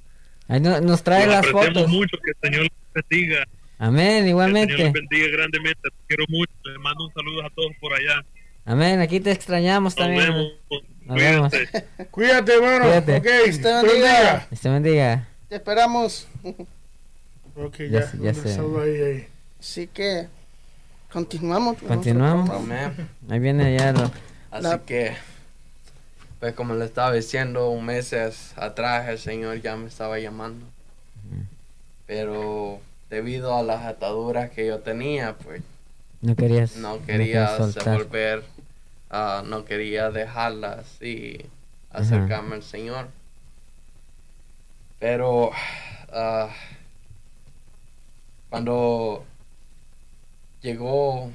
ahí 0.53 0.61
no, 0.61 0.81
nos 0.81 1.03
trae 1.03 1.27
las 1.27 1.47
fotos. 1.47 1.89
mucho, 1.89 2.17
que 2.25 2.31
el 2.31 2.37
Señor 2.43 2.63
les 2.63 3.05
bendiga. 3.11 3.45
Amén, 3.79 4.29
igualmente. 4.29 4.75
Que 4.75 4.83
el 4.83 4.93
Señor 4.93 4.95
les 4.95 5.09
bendiga 5.09 5.37
grandemente, 5.37 5.81
te 5.83 5.97
quiero 6.07 6.25
mucho, 6.29 6.53
les 6.65 6.79
mando 6.79 7.05
un 7.05 7.13
saludo 7.13 7.47
a 7.47 7.51
todos 7.51 7.73
por 7.81 7.93
allá. 7.93 8.25
Amén, 8.65 9.01
aquí 9.01 9.19
te 9.19 9.33
extrañamos 9.33 9.97
Nos 9.97 10.07
también. 10.07 10.29
Vemos. 10.29 10.53
Nos 11.05 11.17
vemos. 11.17 11.53
Cuídate, 12.11 12.55
hermano. 12.55 12.85
Cuídate. 12.85 13.17
Okay. 13.17 13.59
Te 13.59 13.75
bendiga. 13.75 14.49
Te 14.63 14.69
bendiga. 14.69 15.29
Te 15.49 15.57
esperamos. 15.57 16.29
Ok, 17.55 17.77
ya, 17.91 18.11
ya, 18.13 18.33
ya 18.33 18.35
sé. 18.35 18.59
Ahí, 18.59 19.03
ahí. 19.03 19.27
Así 19.59 19.87
que 19.89 20.27
Continuamos. 21.13 21.77
Continuamos. 21.87 22.51
Ahí 23.29 23.39
viene 23.39 23.77
ya 23.77 23.93
lo... 23.93 24.11
Así 24.51 24.79
que, 24.87 25.13
pues 26.43 26.57
como 26.57 26.75
le 26.75 26.85
estaba 26.87 27.13
diciendo, 27.13 27.71
un 27.71 27.85
mes 27.85 28.13
atrás 28.57 29.09
el 29.09 29.21
Señor 29.21 29.61
ya 29.61 29.77
me 29.77 29.87
estaba 29.87 30.19
llamando. 30.19 30.67
Pero 32.05 32.81
debido 33.09 33.57
a 33.57 33.63
las 33.63 33.87
ataduras 33.87 34.51
que 34.51 34.67
yo 34.67 34.81
tenía, 34.81 35.37
pues... 35.37 35.63
No 36.21 36.35
querías... 36.35 36.75
No 36.79 37.01
quería 37.07 37.57
volver, 37.87 38.43
uh, 39.13 39.47
no 39.47 39.65
quería 39.65 40.11
dejarlas 40.11 41.01
y 41.01 41.47
acercarme 41.93 42.57
al 42.57 42.65
Señor. 42.65 43.07
Pero 44.99 45.51
uh, 45.51 46.49
cuando 48.51 49.25
llegó 50.61 51.31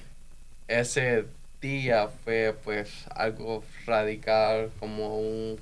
ese 0.67 1.27
día 1.61 2.09
fue 2.25 2.53
pues 2.65 3.05
algo 3.15 3.63
radical, 3.87 4.69
como 4.79 5.17
un, 5.17 5.59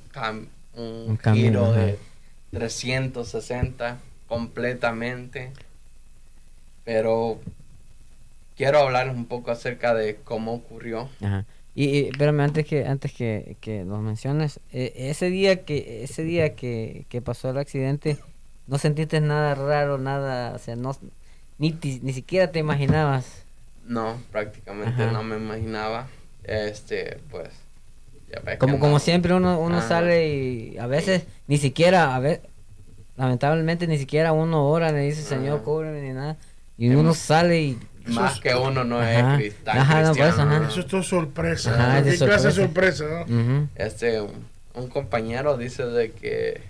un, 0.75 1.17
giro 1.17 1.71
de 1.71 1.97
360 2.51 3.99
completamente. 4.27 5.51
Pero 6.83 7.39
quiero 8.57 8.79
hablar 8.79 9.09
un 9.09 9.25
poco 9.25 9.51
acerca 9.51 9.93
de 9.93 10.17
cómo 10.17 10.53
ocurrió. 10.53 11.09
Y, 11.73 11.85
y 11.85 12.07
espérame, 12.07 12.41
antes 12.41 12.65
que 12.65 12.85
antes 12.85 13.13
que, 13.13 13.55
que 13.61 13.85
nos 13.85 14.01
menciones, 14.01 14.59
e, 14.73 14.93
ese 14.95 15.29
día 15.29 15.63
que 15.63 16.03
ese 16.03 16.23
día 16.23 16.55
que, 16.55 17.05
que, 17.09 17.21
pasó 17.21 17.49
el 17.49 17.57
accidente, 17.57 18.17
no 18.67 18.77
sentiste 18.77 19.21
nada 19.21 19.55
raro, 19.55 19.97
nada, 19.97 20.53
o 20.53 20.59
sea, 20.59 20.75
no 20.75 20.97
ni, 21.57 21.71
ni 21.81 22.13
siquiera 22.13 22.51
te 22.51 22.59
imaginabas 22.59 23.45
no, 23.87 24.19
prácticamente 24.31 25.05
no 25.07 25.23
me 25.23 25.37
imaginaba. 25.37 26.07
Este, 26.43 27.19
pues. 27.29 27.49
Como, 28.59 28.79
como 28.79 28.99
siempre 28.99 29.33
uno, 29.33 29.59
uno 29.59 29.81
sale 29.81 30.27
y 30.27 30.77
a 30.77 30.87
veces 30.87 31.23
ni 31.47 31.57
siquiera, 31.57 32.15
a 32.15 32.19
ver, 32.19 32.41
lamentablemente 33.17 33.87
ni 33.87 33.97
siquiera 33.97 34.33
uno 34.33 34.67
ora, 34.67 34.91
le 34.91 35.01
dice 35.01 35.21
Señor, 35.21 35.63
cúbreme 35.63 36.01
ni 36.01 36.13
nada. 36.13 36.37
Y 36.77 36.89
uno 36.89 37.13
sale 37.13 37.61
y 37.61 37.79
más 38.07 38.39
que 38.39 38.55
uno 38.55 38.83
no 38.83 39.01
es 39.01 39.37
cristiano. 39.37 40.13
Pues, 40.15 40.69
eso 40.69 40.79
es 40.81 40.87
todo 40.87 41.03
sorpresa. 41.03 42.01
¿Qué 42.03 42.17
clase 42.17 42.47
de 42.47 42.53
sorpresa? 42.53 43.25
Este, 43.75 44.21
un, 44.21 44.87
compañero 44.89 45.57
dice 45.57 45.85
de 45.85 46.11
que 46.11 46.61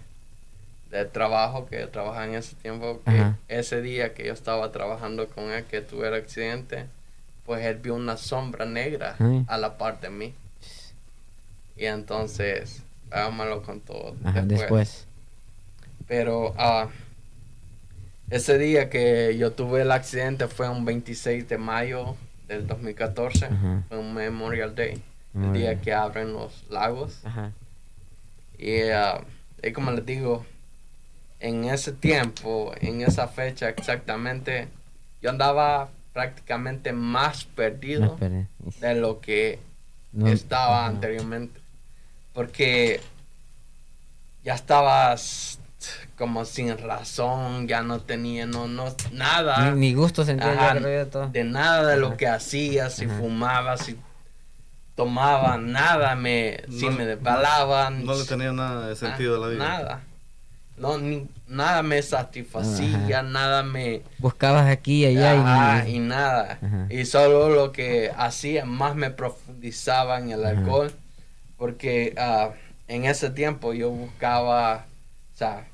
del 0.91 1.09
trabajo 1.09 1.65
que 1.65 1.87
trabajaba 1.87 2.25
en 2.25 2.35
ese 2.35 2.55
tiempo, 2.55 3.01
que 3.05 3.33
ese 3.47 3.81
día 3.81 4.13
que 4.13 4.25
yo 4.25 4.33
estaba 4.33 4.71
trabajando 4.71 5.27
con 5.27 5.51
él, 5.51 5.65
que 5.65 5.81
tuve 5.81 6.07
el 6.07 6.13
accidente, 6.13 6.85
pues 7.45 7.65
él 7.65 7.77
vio 7.77 7.95
una 7.95 8.17
sombra 8.17 8.65
negra 8.65 9.15
a 9.47 9.57
la 9.57 9.77
parte 9.77 10.07
de 10.07 10.13
mí. 10.13 10.33
Y 11.77 11.85
entonces, 11.85 12.83
ah, 13.11 13.29
me 13.31 13.45
lo 13.45 13.61
contó 13.61 14.15
después. 14.43 15.07
Pero 16.07 16.51
uh, 16.51 16.87
ese 18.29 18.57
día 18.57 18.89
que 18.89 19.35
yo 19.37 19.51
tuve 19.51 19.81
el 19.81 19.91
accidente 19.91 20.47
fue 20.47 20.69
un 20.69 20.85
26 20.85 21.49
de 21.49 21.57
mayo 21.57 22.15
del 22.47 22.67
2014, 22.67 23.49
fue 23.89 23.97
un 23.97 24.13
Memorial 24.13 24.75
Day, 24.75 25.01
el 25.35 25.53
día 25.53 25.81
que 25.81 25.93
abren 25.93 26.33
los 26.33 26.63
lagos. 26.69 27.21
Y, 28.57 28.83
uh, 28.83 29.23
y 29.61 29.71
como 29.73 29.91
les 29.91 30.05
digo, 30.05 30.45
en 31.39 31.65
ese 31.65 31.91
tiempo, 31.91 32.73
en 32.79 33.01
esa 33.01 33.27
fecha 33.27 33.69
exactamente, 33.69 34.67
yo 35.21 35.29
andaba 35.29 35.89
prácticamente 36.13 36.93
más 36.93 37.43
perdido 37.43 38.17
de 38.79 38.95
lo 38.95 39.19
que 39.19 39.59
estaba 40.25 40.85
anteriormente. 40.85 41.59
Porque 42.35 43.01
ya 44.43 44.53
estabas 44.53 45.57
como 46.17 46.45
sin 46.45 46.77
razón, 46.77 47.67
ya 47.67 47.81
no 47.81 47.99
tenía 47.99 48.45
no, 48.45 48.67
no 48.67 48.95
nada. 49.11 49.71
Ni, 49.71 49.93
gusto 49.93 50.23
sentía 50.23 50.73
de, 50.75 51.05
todo. 51.07 51.29
de 51.29 51.43
nada 51.43 51.87
de 51.87 51.97
lo 51.97 52.15
que 52.15 52.27
hacía, 52.27 52.89
si 52.89 53.07
fumaba, 53.07 53.77
si 53.77 53.97
tomaba, 54.95 55.57
nada 55.57 56.15
me, 56.15 56.61
si 56.69 56.89
me 56.89 57.05
desvalaban. 57.05 58.05
No 58.05 58.15
le 58.15 58.25
tenía 58.25 58.51
nada 58.51 58.87
de 58.87 58.95
sentido 58.95 59.35
a 59.35 59.39
la 59.39 59.47
vida. 59.47 59.67
Nada. 59.67 60.01
No, 60.77 60.97
ni, 60.97 61.27
nada 61.47 61.83
me 61.83 62.01
satisfacía, 62.01 63.23
nada 63.23 63.63
me... 63.63 64.01
Buscabas 64.17 64.67
aquí 64.67 65.05
y 65.05 65.17
allá 65.17 65.85
y, 65.87 65.99
nada. 65.99 66.59
Y 66.89 67.05
solo 67.05 67.49
lo 67.49 67.71
que 67.71 68.11
hacía 68.17 68.65
más 68.65 68.95
me 68.95 69.09
profundizaba 69.09 70.19
en 70.19 70.31
el 70.31 70.45
alcohol, 70.45 70.91
porque 71.57 72.15
uh, 72.17 72.53
en 72.87 73.05
ese 73.05 73.29
tiempo 73.29 73.73
yo 73.73 73.89
buscaba, 73.89 74.85
o 75.33 75.37
sea, 75.37 75.67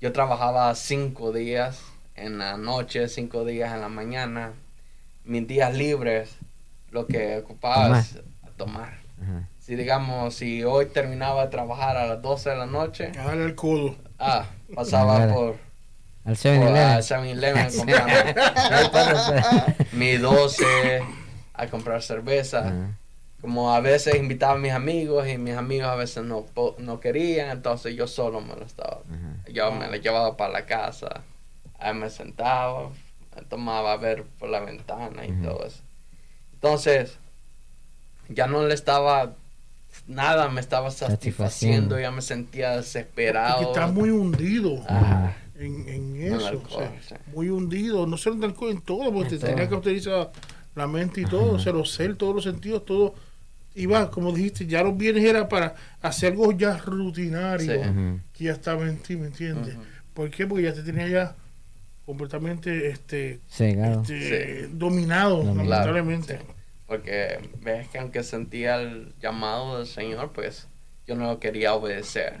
yo 0.00 0.12
trabajaba 0.12 0.74
cinco 0.74 1.32
días 1.32 1.82
en 2.14 2.38
la 2.38 2.56
noche, 2.56 3.08
cinco 3.08 3.44
días 3.44 3.72
en 3.72 3.80
la 3.80 3.88
mañana. 3.88 4.52
Mis 5.24 5.46
días 5.46 5.74
libres, 5.74 6.36
lo 6.90 7.06
que 7.06 7.38
ocupaba 7.38 8.00
es 8.00 8.20
tomar. 8.56 8.98
Si 9.58 9.74
digamos, 9.74 10.34
si 10.34 10.64
hoy 10.64 10.86
terminaba 10.86 11.44
de 11.44 11.50
trabajar 11.50 11.96
a 11.96 12.06
las 12.06 12.22
12 12.22 12.50
de 12.50 12.56
la 12.56 12.66
noche... 12.66 13.12
Dale 13.12 13.44
el 13.44 13.54
codo. 13.54 13.96
Ah, 14.18 14.46
pasaba 14.74 15.32
por... 15.32 15.56
Al 16.24 16.36
7-Eleven. 16.36 17.68
7-Eleven 17.68 17.68
mi 19.92 20.16
12 20.16 21.02
a 21.54 21.66
comprar 21.66 22.02
cerveza 22.02 22.72
como 23.40 23.72
a 23.72 23.80
veces 23.80 24.16
invitaba 24.16 24.54
a 24.54 24.58
mis 24.58 24.72
amigos 24.72 25.28
y 25.28 25.38
mis 25.38 25.54
amigos 25.54 25.88
a 25.88 25.94
veces 25.94 26.24
no, 26.24 26.46
no 26.78 27.00
querían, 27.00 27.50
entonces 27.50 27.94
yo 27.94 28.06
solo 28.08 28.40
me 28.40 28.56
lo 28.56 28.64
estaba. 28.64 29.02
Yo 29.52 29.70
me 29.72 29.86
lo 29.86 29.96
llevaba 29.96 30.36
para 30.36 30.52
la 30.52 30.66
casa, 30.66 31.22
ahí 31.78 31.94
me 31.94 32.10
sentaba, 32.10 32.90
me 33.36 33.42
tomaba 33.42 33.92
a 33.92 33.96
ver 33.96 34.24
por 34.38 34.48
la 34.48 34.60
ventana 34.60 35.24
y 35.24 35.32
todo 35.42 35.64
eso. 35.64 35.82
Entonces, 36.54 37.16
ya 38.28 38.48
no 38.48 38.66
le 38.66 38.74
estaba 38.74 39.34
nada, 40.08 40.48
me 40.48 40.60
estaba 40.60 40.90
satisfaciendo, 40.90 41.98
ya 42.00 42.10
me 42.10 42.22
sentía 42.22 42.76
desesperado. 42.76 43.62
Porque 43.62 43.80
está 43.80 43.86
muy 43.86 44.10
hundido. 44.10 44.82
En, 45.56 45.88
en, 45.88 46.34
eso, 46.34 46.62
muy 47.34 47.48
hundido, 47.48 48.06
no 48.06 48.16
solo 48.16 48.44
en, 48.44 48.54
en 48.70 48.80
todo, 48.80 49.12
porque 49.12 49.30
te 49.30 49.38
tenía 49.38 49.68
que 49.68 49.74
utilizar 49.74 50.30
la 50.76 50.86
mente 50.86 51.20
y 51.20 51.24
todo, 51.24 51.54
o 51.54 51.58
sea, 51.58 51.72
los 51.72 51.90
ser, 51.90 52.16
todos 52.16 52.34
los 52.36 52.44
sentidos, 52.44 52.84
todo 52.84 53.14
iba, 53.74 54.10
como 54.10 54.32
dijiste, 54.32 54.66
ya 54.66 54.82
los 54.82 54.96
bienes 54.96 55.24
era 55.24 55.48
para 55.48 55.74
hacer 56.00 56.32
algo 56.32 56.52
ya 56.52 56.76
rutinario, 56.78 58.20
que 58.32 58.44
ya 58.44 58.52
estaba 58.52 58.86
en 58.88 58.98
ti, 58.98 59.16
¿me 59.16 59.26
entiendes? 59.26 59.76
¿Por 60.14 60.30
qué? 60.30 60.46
Porque 60.46 60.64
ya 60.64 60.74
te 60.74 60.82
tenía 60.82 61.08
ya 61.08 61.36
completamente 62.04 62.88
este, 62.88 63.40
este 63.48 64.68
dominado, 64.72 65.44
lamentablemente. 65.44 66.40
Porque 66.86 67.38
ves 67.62 67.86
que 67.88 67.98
aunque 67.98 68.22
sentía 68.22 68.76
el 68.80 69.12
llamado 69.20 69.76
del 69.76 69.86
Señor, 69.86 70.32
pues 70.32 70.68
yo 71.06 71.14
no 71.16 71.38
quería 71.38 71.74
obedecer. 71.74 72.34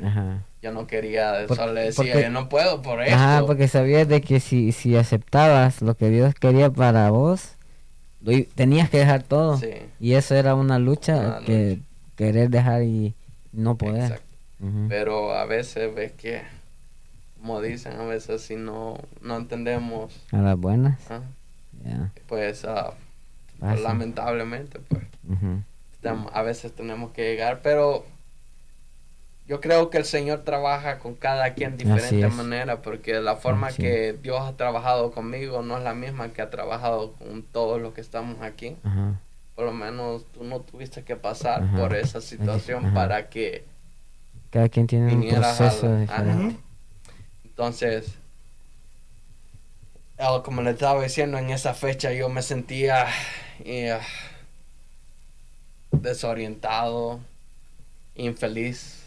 Yo 0.62 0.72
no 0.72 0.86
quería, 0.86 1.46
solo 1.48 1.74
le 1.74 1.82
decía, 1.82 2.20
yo 2.20 2.30
no 2.30 2.48
puedo 2.48 2.82
por 2.82 3.02
eso. 3.02 3.14
Ajá, 3.14 3.44
porque 3.46 3.68
sabías 3.68 4.08
de 4.08 4.22
que 4.22 4.40
si, 4.40 4.72
si 4.72 4.96
aceptabas 4.96 5.82
lo 5.82 5.94
que 5.94 6.08
Dios 6.08 6.34
quería 6.34 6.70
para 6.70 7.10
vos, 7.10 7.57
tenías 8.54 8.90
que 8.90 8.98
dejar 8.98 9.22
todo. 9.22 9.60
Y 10.00 10.14
eso 10.14 10.34
era 10.34 10.54
una 10.54 10.78
lucha 10.78 11.40
que 11.44 11.80
querer 12.16 12.50
dejar 12.50 12.82
y 12.82 13.14
no 13.52 13.76
poder. 13.76 14.20
Pero 14.88 15.34
a 15.34 15.44
veces 15.44 15.94
ves 15.94 16.12
que, 16.12 16.42
como 17.40 17.60
dicen, 17.60 17.92
a 18.00 18.04
veces 18.04 18.42
si 18.42 18.56
no, 18.56 18.98
no 19.22 19.36
entendemos. 19.36 20.12
A 20.32 20.38
las 20.38 20.58
buenas. 20.58 20.98
Pues, 22.26 22.66
pues 23.60 23.80
lamentablemente, 23.80 24.80
pues. 24.80 25.04
A 26.32 26.42
veces 26.42 26.72
tenemos 26.72 27.12
que 27.12 27.22
llegar, 27.22 27.60
pero 27.62 28.04
yo 29.48 29.62
creo 29.62 29.88
que 29.88 29.96
el 29.96 30.04
Señor 30.04 30.44
trabaja 30.44 30.98
con 30.98 31.14
cada 31.14 31.54
quien 31.54 31.78
de 31.78 31.84
diferente 31.84 32.28
manera, 32.28 32.82
porque 32.82 33.14
la 33.14 33.36
forma 33.36 33.72
que 33.72 34.12
Dios 34.12 34.42
ha 34.42 34.52
trabajado 34.56 35.10
conmigo 35.10 35.62
no 35.62 35.78
es 35.78 35.84
la 35.84 35.94
misma 35.94 36.28
que 36.28 36.42
ha 36.42 36.50
trabajado 36.50 37.14
con 37.14 37.42
todos 37.42 37.80
los 37.80 37.94
que 37.94 38.02
estamos 38.02 38.42
aquí. 38.42 38.76
Por 39.54 39.64
lo 39.64 39.72
menos 39.72 40.26
tú 40.34 40.44
no 40.44 40.60
tuviste 40.60 41.02
que 41.02 41.16
pasar 41.16 41.64
por 41.74 41.96
esa 41.96 42.20
situación 42.20 42.92
para 42.92 43.30
que 43.30 43.64
cada 44.50 44.68
quien 44.68 44.86
tiene 44.86 45.14
un 45.14 45.28
proceso 45.28 45.96
diferente. 45.96 46.56
Entonces, 47.44 48.18
como 50.44 50.60
le 50.60 50.72
estaba 50.72 51.02
diciendo, 51.02 51.38
en 51.38 51.48
esa 51.48 51.72
fecha 51.72 52.12
yo 52.12 52.28
me 52.28 52.42
sentía 52.42 53.06
eh, 53.64 53.98
desorientado 55.90 57.20
infeliz. 58.18 59.04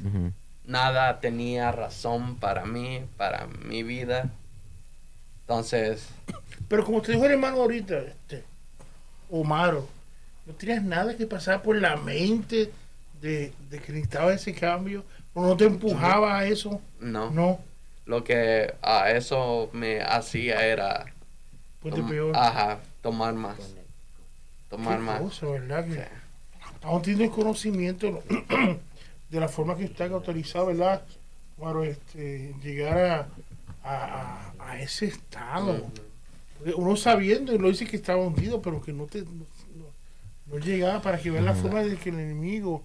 Nada 0.65 1.19
tenía 1.19 1.71
razón 1.71 2.37
para 2.37 2.65
mí, 2.65 3.03
para 3.17 3.47
mi 3.47 3.83
vida. 3.83 4.29
Entonces... 5.41 6.07
Pero 6.67 6.85
como 6.85 7.01
te 7.01 7.11
dijo 7.11 7.25
el 7.25 7.33
hermano 7.33 7.57
ahorita, 7.57 7.99
este, 7.99 8.45
Omaro, 9.29 9.87
no 10.45 10.53
tienes 10.53 10.83
nada 10.83 11.17
que 11.17 11.27
pasar 11.27 11.61
por 11.61 11.75
la 11.77 11.97
mente 11.97 12.71
de, 13.21 13.53
que 13.69 13.91
necesitaba 13.91 14.33
ese 14.33 14.53
cambio. 14.53 15.03
¿O 15.33 15.45
no 15.45 15.57
te 15.57 15.65
empujaba 15.65 16.37
a 16.37 16.45
eso? 16.45 16.81
No. 16.99 17.29
No. 17.31 17.59
Lo 18.05 18.23
que 18.23 18.73
a 18.81 19.11
eso 19.11 19.69
me 19.73 20.01
hacía 20.01 20.65
era... 20.65 21.05
peor. 21.81 22.35
Ajá, 22.35 22.79
tomar 23.01 23.33
más. 23.33 23.57
Tomar 24.69 24.99
más. 24.99 25.21
Cosa, 25.21 25.47
¿verdad? 25.47 25.85
Que 25.85 26.21
Aún 26.83 27.01
tienes 27.01 27.29
conocimiento 27.29 28.23
de 29.31 29.39
la 29.39 29.47
forma 29.47 29.77
que 29.77 29.85
está 29.85 30.05
autorizado, 30.05 30.67
¿verdad? 30.67 31.01
Bueno, 31.57 31.83
este, 31.83 32.53
llegar 32.61 33.29
a, 33.83 34.53
a, 34.59 34.79
ese 34.79 35.05
estado. 35.05 35.87
uno 36.75 36.95
sabiendo, 36.95 37.53
y 37.53 37.57
lo 37.57 37.69
dice 37.69 37.87
que 37.87 37.95
estaba 37.95 38.21
hundido, 38.21 38.61
pero 38.61 38.81
que 38.81 38.93
no 38.93 39.05
te 39.05 39.23
no, 39.23 40.57
llegaba 40.57 41.01
para 41.01 41.17
que 41.17 41.31
vean 41.31 41.45
la 41.45 41.53
forma 41.53 41.81
de 41.81 41.95
que 41.95 42.09
el 42.09 42.19
enemigo 42.19 42.83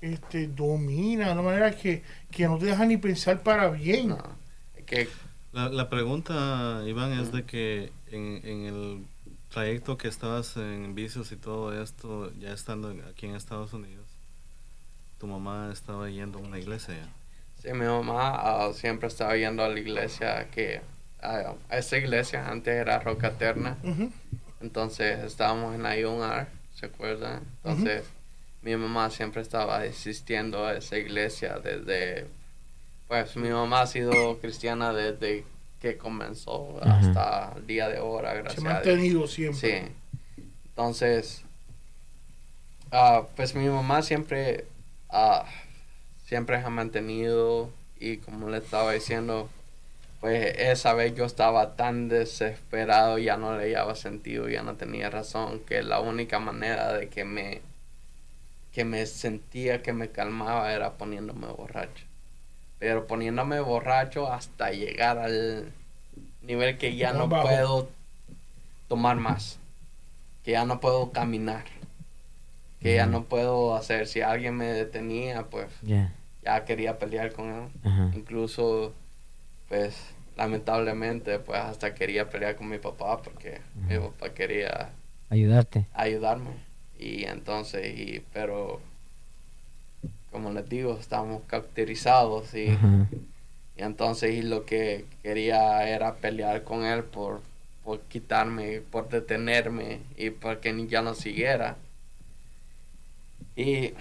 este, 0.00 0.48
domina 0.48 1.26
de 1.26 1.32
una 1.32 1.42
manera 1.42 1.76
que, 1.76 2.02
no 2.38 2.58
te 2.58 2.66
deja 2.66 2.86
ni 2.86 2.96
pensar 2.96 3.42
para 3.42 3.68
bien. 3.70 4.16
que... 4.86 5.08
La, 5.52 5.68
la, 5.68 5.90
pregunta, 5.90 6.82
Iván, 6.86 7.12
es 7.12 7.30
de 7.30 7.44
que 7.44 7.92
en, 8.10 8.40
en 8.42 8.64
el 8.64 9.04
trayecto 9.50 9.98
que 9.98 10.08
estabas 10.08 10.56
en 10.56 10.94
vicios 10.94 11.30
y 11.30 11.36
todo 11.36 11.78
esto, 11.82 12.32
ya 12.40 12.54
estando 12.54 12.96
aquí 13.10 13.26
en 13.26 13.34
Estados 13.34 13.74
Unidos, 13.74 14.01
tu 15.22 15.28
mamá 15.28 15.70
estaba 15.72 16.10
yendo 16.10 16.40
a 16.40 16.42
una 16.42 16.58
iglesia 16.58 16.96
Sí, 17.62 17.72
mi 17.74 17.86
mamá 17.86 18.34
ah, 18.34 18.72
siempre 18.74 19.06
estaba 19.06 19.36
yendo 19.36 19.62
a 19.62 19.68
la 19.68 19.78
iglesia 19.78 20.48
que 20.50 20.80
a 21.22 21.54
esa 21.70 21.96
iglesia 21.96 22.48
antes 22.48 22.74
era 22.74 22.98
Roca 22.98 23.28
Eterna. 23.28 23.76
Entonces 24.60 25.20
estábamos 25.20 25.76
en 25.76 25.86
Ayunar, 25.86 26.48
¿se 26.74 26.86
acuerdan? 26.86 27.44
Entonces 27.62 28.02
mi 28.62 28.74
mamá 28.74 29.10
siempre 29.10 29.42
estaba 29.42 29.78
asistiendo 29.82 30.66
a 30.66 30.74
esa 30.74 30.98
iglesia 30.98 31.60
desde, 31.62 32.26
pues 33.06 33.36
mi 33.36 33.50
mamá 33.50 33.82
ha 33.82 33.86
sido 33.86 34.40
cristiana 34.40 34.92
desde 34.92 35.44
que 35.80 35.96
comenzó 35.96 36.80
hasta 36.82 37.52
el 37.56 37.68
día 37.68 37.88
de 37.88 37.98
ahora, 37.98 38.34
gracias. 38.34 38.60
Se 38.60 38.68
ha 38.68 38.72
mantenido 38.72 39.28
siempre. 39.28 39.82
Sí. 39.82 40.44
Entonces, 40.70 41.44
uh, 42.90 43.24
pues 43.36 43.54
mi 43.54 43.68
mamá 43.68 44.02
siempre, 44.02 44.64
uh, 45.12 45.44
siempre 46.26 46.56
ha 46.56 46.70
mantenido 46.70 47.70
y 48.00 48.16
como 48.16 48.48
le 48.48 48.58
estaba 48.58 48.92
diciendo, 48.92 49.48
pues 50.20 50.56
esa 50.58 50.94
vez 50.94 51.14
yo 51.14 51.24
estaba 51.24 51.76
tan 51.76 52.08
desesperado, 52.08 53.18
ya 53.18 53.36
no 53.36 53.56
le 53.56 53.76
había 53.76 53.94
sentido, 53.94 54.48
ya 54.48 54.62
no 54.62 54.74
tenía 54.74 55.10
razón, 55.10 55.60
que 55.60 55.82
la 55.82 56.00
única 56.00 56.38
manera 56.38 56.92
de 56.92 57.08
que 57.08 57.24
me, 57.24 57.60
que 58.72 58.84
me 58.84 59.06
sentía 59.06 59.82
que 59.82 59.92
me 59.92 60.10
calmaba 60.10 60.72
era 60.72 60.92
poniéndome 60.92 61.46
borracho. 61.48 62.04
Pero 62.78 63.06
poniéndome 63.06 63.60
borracho 63.60 64.32
hasta 64.32 64.70
llegar 64.72 65.18
al 65.18 65.72
nivel 66.42 66.78
que 66.78 66.96
ya 66.96 67.12
no 67.12 67.28
puedo 67.28 67.88
tomar 68.88 69.16
más, 69.16 69.58
que 70.44 70.52
ya 70.52 70.64
no 70.64 70.80
puedo 70.80 71.12
caminar, 71.12 71.64
que 72.82 72.96
ya 72.96 73.06
no 73.06 73.24
puedo 73.24 73.76
hacer, 73.76 74.06
si 74.06 74.20
alguien 74.20 74.56
me 74.56 74.66
detenía, 74.66 75.44
pues 75.44 75.68
ya 76.42 76.64
quería 76.64 76.98
pelear 76.98 77.32
con 77.32 77.48
él. 77.48 77.68
Incluso, 78.14 78.92
pues, 79.68 79.96
lamentablemente, 80.36 81.38
pues 81.38 81.60
hasta 81.60 81.94
quería 81.94 82.28
pelear 82.30 82.56
con 82.56 82.68
mi 82.68 82.78
papá 82.78 83.22
porque 83.22 83.60
mi 83.88 83.98
papá 83.98 84.34
quería 84.34 84.90
ayudarte. 85.30 85.86
Ayudarme. 85.94 86.50
Y 86.98 87.24
entonces, 87.24 87.98
y, 87.98 88.24
pero, 88.32 88.80
como 90.30 90.50
les 90.50 90.68
digo, 90.68 90.98
estábamos 90.98 91.42
cauterizados 91.46 92.54
y, 92.54 92.66
y 93.76 93.82
entonces 93.82 94.34
y 94.34 94.42
lo 94.42 94.64
que 94.64 95.04
quería 95.22 95.88
era 95.88 96.14
pelear 96.16 96.62
con 96.64 96.84
él 96.84 97.04
por, 97.04 97.40
por 97.84 98.00
quitarme, 98.02 98.80
por 98.80 99.08
detenerme 99.08 100.00
y 100.16 100.30
porque 100.30 100.72
ni 100.72 100.86
ya 100.86 101.02
no 101.02 101.14
siguiera. 101.14 101.76
Y, 103.56 103.94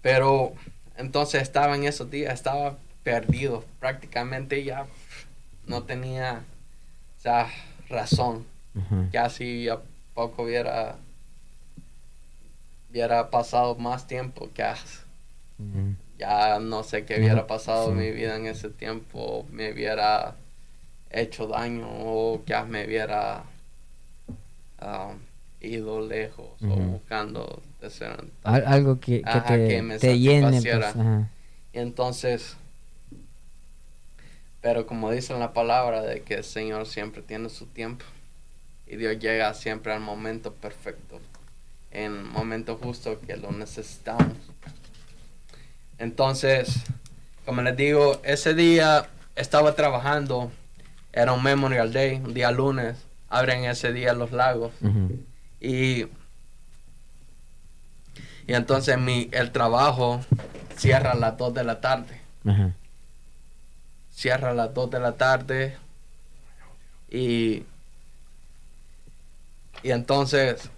pero 0.00 0.54
entonces 0.96 1.42
estaba 1.42 1.76
en 1.76 1.84
esos 1.84 2.10
días, 2.10 2.34
estaba 2.34 2.76
perdido, 3.02 3.64
prácticamente 3.80 4.64
ya 4.64 4.86
no 5.66 5.84
tenía 5.84 6.44
ya 7.22 7.48
razón. 7.88 8.46
Ya 9.10 9.28
si 9.28 9.68
a 9.68 9.80
poco 10.14 10.44
hubiera, 10.44 10.96
hubiera 12.90 13.28
pasado 13.28 13.74
más 13.74 14.06
tiempo, 14.06 14.48
que 14.54 14.64
ya 16.18 16.58
no 16.58 16.82
sé 16.82 17.04
qué 17.04 17.18
hubiera 17.18 17.46
pasado 17.46 17.90
en 17.90 17.98
mi 17.98 18.10
vida 18.10 18.36
en 18.36 18.46
ese 18.46 18.70
tiempo, 18.70 19.46
me 19.50 19.72
hubiera 19.72 20.36
hecho 21.10 21.46
daño 21.46 21.86
o 21.86 22.42
ya 22.46 22.64
me 22.64 22.86
hubiera 22.86 23.44
um, 24.80 25.18
ido 25.66 26.00
lejos 26.06 26.50
o 26.62 26.66
buscando 26.66 27.62
algo 28.44 29.00
que, 29.00 29.22
te, 29.22 29.98
te 29.98 30.18
llene. 30.18 30.60
Pues, 30.62 30.94
y 31.72 31.78
entonces, 31.78 32.56
pero 34.60 34.86
como 34.86 35.10
dice 35.10 35.38
la 35.38 35.52
palabra 35.52 36.02
de 36.02 36.22
que 36.22 36.34
el 36.34 36.44
Señor 36.44 36.86
siempre 36.86 37.22
tiene 37.22 37.48
su 37.48 37.66
tiempo 37.66 38.04
y 38.86 38.96
Dios 38.96 39.18
llega 39.18 39.52
siempre 39.54 39.92
al 39.92 40.00
momento 40.00 40.52
perfecto, 40.52 41.20
en 41.90 42.16
el 42.16 42.24
momento 42.24 42.76
justo 42.76 43.18
que 43.20 43.36
lo 43.36 43.50
necesitamos. 43.52 44.36
Entonces, 45.98 46.80
como 47.46 47.62
les 47.62 47.76
digo, 47.76 48.20
ese 48.24 48.54
día 48.54 49.08
estaba 49.34 49.74
trabajando, 49.74 50.50
era 51.12 51.32
un 51.32 51.42
Memorial 51.42 51.92
Day, 51.92 52.16
un 52.16 52.34
día 52.34 52.50
lunes, 52.50 52.96
abren 53.28 53.64
ese 53.64 53.92
día 53.92 54.12
los 54.12 54.32
lagos. 54.32 54.72
Y 55.62 56.06
y 58.46 58.54
entonces 58.54 58.98
mi, 58.98 59.28
el 59.32 59.52
trabajo 59.52 60.20
cierra 60.76 61.12
a 61.12 61.14
las 61.14 61.36
2 61.38 61.54
de 61.54 61.64
la 61.64 61.80
tarde. 61.80 62.20
Cierra 64.10 64.50
a 64.50 64.54
las 64.54 64.74
2 64.74 64.90
de 64.90 65.00
la 65.00 65.12
tarde. 65.12 65.76
Y, 67.10 67.64
y 69.82 69.90
entonces, 69.90 70.70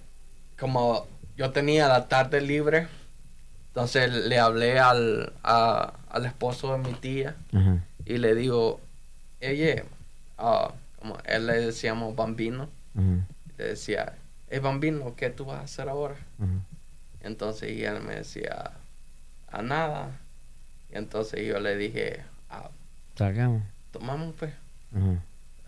como 0.59 1.07
yo 1.37 1.51
tenía 1.51 1.89
la 1.89 2.07
tarde 2.07 2.41
libre, 2.41 2.87
entonces 3.69 4.13
le 4.13 4.39
hablé 4.39 4.79
al, 4.79 5.33
al 5.43 6.27
esposo 6.27 6.73
de 6.73 6.79
mi 6.79 6.95
tía 6.95 7.35
y 8.05 8.19
le 8.19 8.35
digo, 8.35 8.81
oye, 9.41 9.85
uh, 10.39 10.71
como 11.01 11.19
él 11.25 11.47
le 11.47 11.55
decíamos 11.55 12.15
bambino, 12.15 12.69
le 13.59 13.65
decía, 13.65 14.15
hey 14.55 14.61
bambino, 14.61 15.15
¿qué 15.17 15.31
tú 15.31 15.47
vas 15.47 15.59
a 15.59 15.63
hacer 15.65 15.89
ahora? 15.89 16.15
Entonces 17.23 17.71
él 17.71 18.01
me 18.01 18.17
decía, 18.17 18.71
a 19.51 19.63
nada. 19.63 20.21
Y 20.93 20.97
entonces 20.97 21.45
yo 21.45 21.59
le 21.59 21.77
dije, 21.77 22.23
ah, 22.51 22.71
Salgamos. 23.17 23.63
Tomamos 23.91 24.35
pues. 24.39 24.53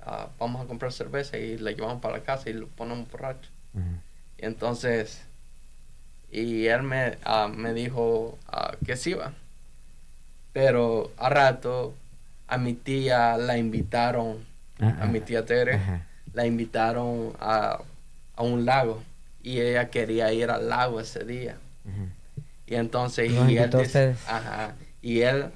Ah, 0.05 0.29
vamos 0.39 0.65
a 0.65 0.69
comprar 0.69 0.93
cerveza 0.93 1.37
y 1.37 1.59
la 1.59 1.73
llevamos 1.73 2.01
para 2.01 2.19
la 2.19 2.23
casa 2.23 2.49
y 2.49 2.53
lo 2.53 2.69
ponemos 2.69 3.11
borracho. 3.11 3.51
Y 4.39 4.45
entonces, 4.45 5.23
y 6.31 6.67
él 6.67 6.83
me, 6.83 7.19
ah, 7.25 7.49
me 7.53 7.73
dijo 7.73 8.39
que 8.85 8.97
sí 8.97 9.15
va. 9.15 9.33
Pero 10.53 11.11
a 11.19 11.29
rato 11.29 11.95
a 12.47 12.57
mi 12.57 12.75
tía 12.75 13.37
la 13.37 13.59
invitaron, 13.59 14.45
a 14.79 15.07
mi 15.07 15.21
tía 15.21 15.45
Tere, 15.45 15.81
la 16.33 16.47
invitaron 16.47 17.33
a, 17.41 17.81
a 18.37 18.43
un 18.43 18.65
lago 18.65 19.03
y 19.43 19.61
ella 19.61 19.91
quería 19.91 20.33
ir 20.33 20.51
al 20.51 20.69
lago 20.69 21.01
ese 21.01 21.25
día. 21.25 21.57
Y 22.67 22.75
entonces, 22.75 23.31
y, 23.31 23.57
él, 23.59 23.71
y 25.03 25.21
él 25.23 25.47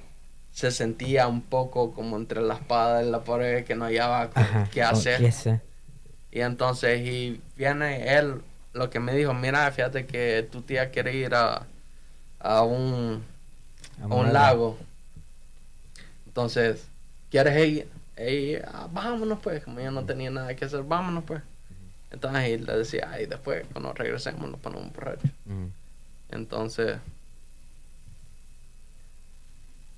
se 0.52 0.70
sentía 0.70 1.26
un 1.26 1.42
poco 1.42 1.92
como 1.92 2.16
entre 2.16 2.40
la 2.40 2.54
espada 2.54 3.02
y 3.02 3.10
la 3.10 3.24
pared 3.24 3.64
que 3.64 3.74
no 3.74 3.84
hallaba 3.84 4.30
qué 4.72 4.82
hacer. 4.82 5.20
Y 6.32 6.40
entonces, 6.40 7.00
y 7.00 7.40
viene 7.56 8.16
él, 8.16 8.42
lo 8.72 8.88
que 8.90 9.00
me 9.00 9.14
dijo, 9.14 9.34
mira, 9.34 9.70
fíjate 9.72 10.06
que 10.06 10.46
tu 10.50 10.62
tía 10.62 10.90
quiere 10.90 11.14
ir 11.16 11.34
a, 11.34 11.66
a 12.38 12.62
un, 12.62 13.24
a 14.02 14.06
un 14.14 14.32
lago. 14.32 14.78
Entonces, 16.26 16.86
¿quieres 17.30 17.66
ir? 17.66 17.88
Y, 18.16 18.54
ah, 18.56 18.86
vámonos 18.92 19.40
pues, 19.40 19.64
como 19.64 19.80
yo 19.80 19.90
no 19.90 20.04
tenía 20.04 20.30
nada 20.30 20.54
que 20.54 20.64
hacer, 20.64 20.84
vámonos 20.84 21.24
pues. 21.24 21.42
Entonces 22.10 22.44
él 22.44 22.66
le 22.66 22.76
decía, 22.76 23.08
ay, 23.12 23.26
después 23.26 23.64
cuando 23.72 23.92
regresemos 23.92 24.50
nos 24.50 24.60
ponemos 24.60 24.92
borrachos. 24.92 25.30
Mm. 25.46 25.66
Entonces, 26.30 26.98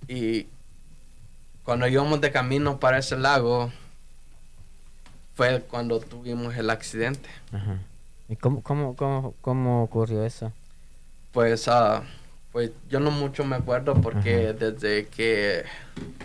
y 0.08 0.46
cuando 1.64 1.86
íbamos 1.86 2.20
de 2.20 2.30
camino 2.30 2.78
para 2.78 2.98
ese 2.98 3.16
lago, 3.16 3.70
fue 5.34 5.62
cuando 5.62 6.00
tuvimos 6.00 6.54
el 6.56 6.70
accidente. 6.70 7.28
¿Y 8.28 8.36
cómo, 8.36 8.62
cómo, 8.62 8.96
cómo, 8.96 9.34
cómo 9.40 9.82
ocurrió 9.84 10.24
eso? 10.24 10.52
Pues, 11.32 11.66
uh, 11.68 12.02
pues 12.50 12.72
yo 12.90 13.00
no 13.00 13.10
mucho 13.10 13.44
me 13.44 13.56
acuerdo 13.56 13.94
porque 13.94 14.52
desde 14.52 15.06
que 15.06 15.64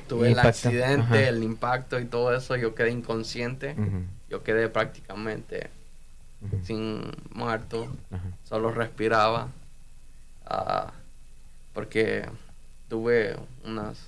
tuve 0.08 0.32
el, 0.32 0.40
accidente, 0.40 1.28
el 1.30 1.44
impacto 1.44 2.00
y 2.00 2.06
todo 2.06 2.36
eso, 2.36 2.56
yo 2.56 2.76
quedé 2.76 2.92
inconsciente. 2.92 3.76
Yo 4.30 4.44
quedé 4.44 4.68
prácticamente 4.68 5.70
sin 6.64 7.12
muerto, 7.32 7.88
solo 8.44 8.72
respiraba, 8.72 9.50
ah, 10.46 10.92
porque 11.74 12.28
tuve 12.90 13.36
unas 13.66 14.08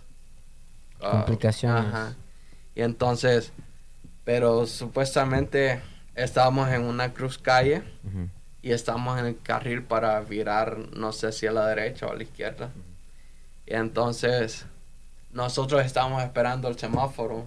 ah, 1.02 1.12
complicaciones. 1.12 2.16
Y 2.76 2.82
entonces, 2.82 3.52
pero 4.24 4.66
supuestamente 4.68 5.82
estábamos 6.16 6.70
en 6.70 6.84
una 6.84 7.14
cruz 7.14 7.38
calle 7.38 7.84
y 8.62 8.72
estábamos 8.72 9.20
en 9.20 9.26
el 9.26 9.42
carril 9.42 9.84
para 9.84 10.20
virar, 10.22 10.78
no 10.96 11.12
sé 11.12 11.32
si 11.32 11.48
a 11.48 11.52
la 11.52 11.68
derecha 11.68 12.08
o 12.08 12.12
a 12.12 12.16
la 12.16 12.24
izquierda. 12.24 12.72
Y 13.66 13.74
entonces 13.74 14.66
nosotros 15.32 15.86
estábamos 15.86 16.24
esperando 16.24 16.68
el 16.68 16.78
semáforo 16.78 17.46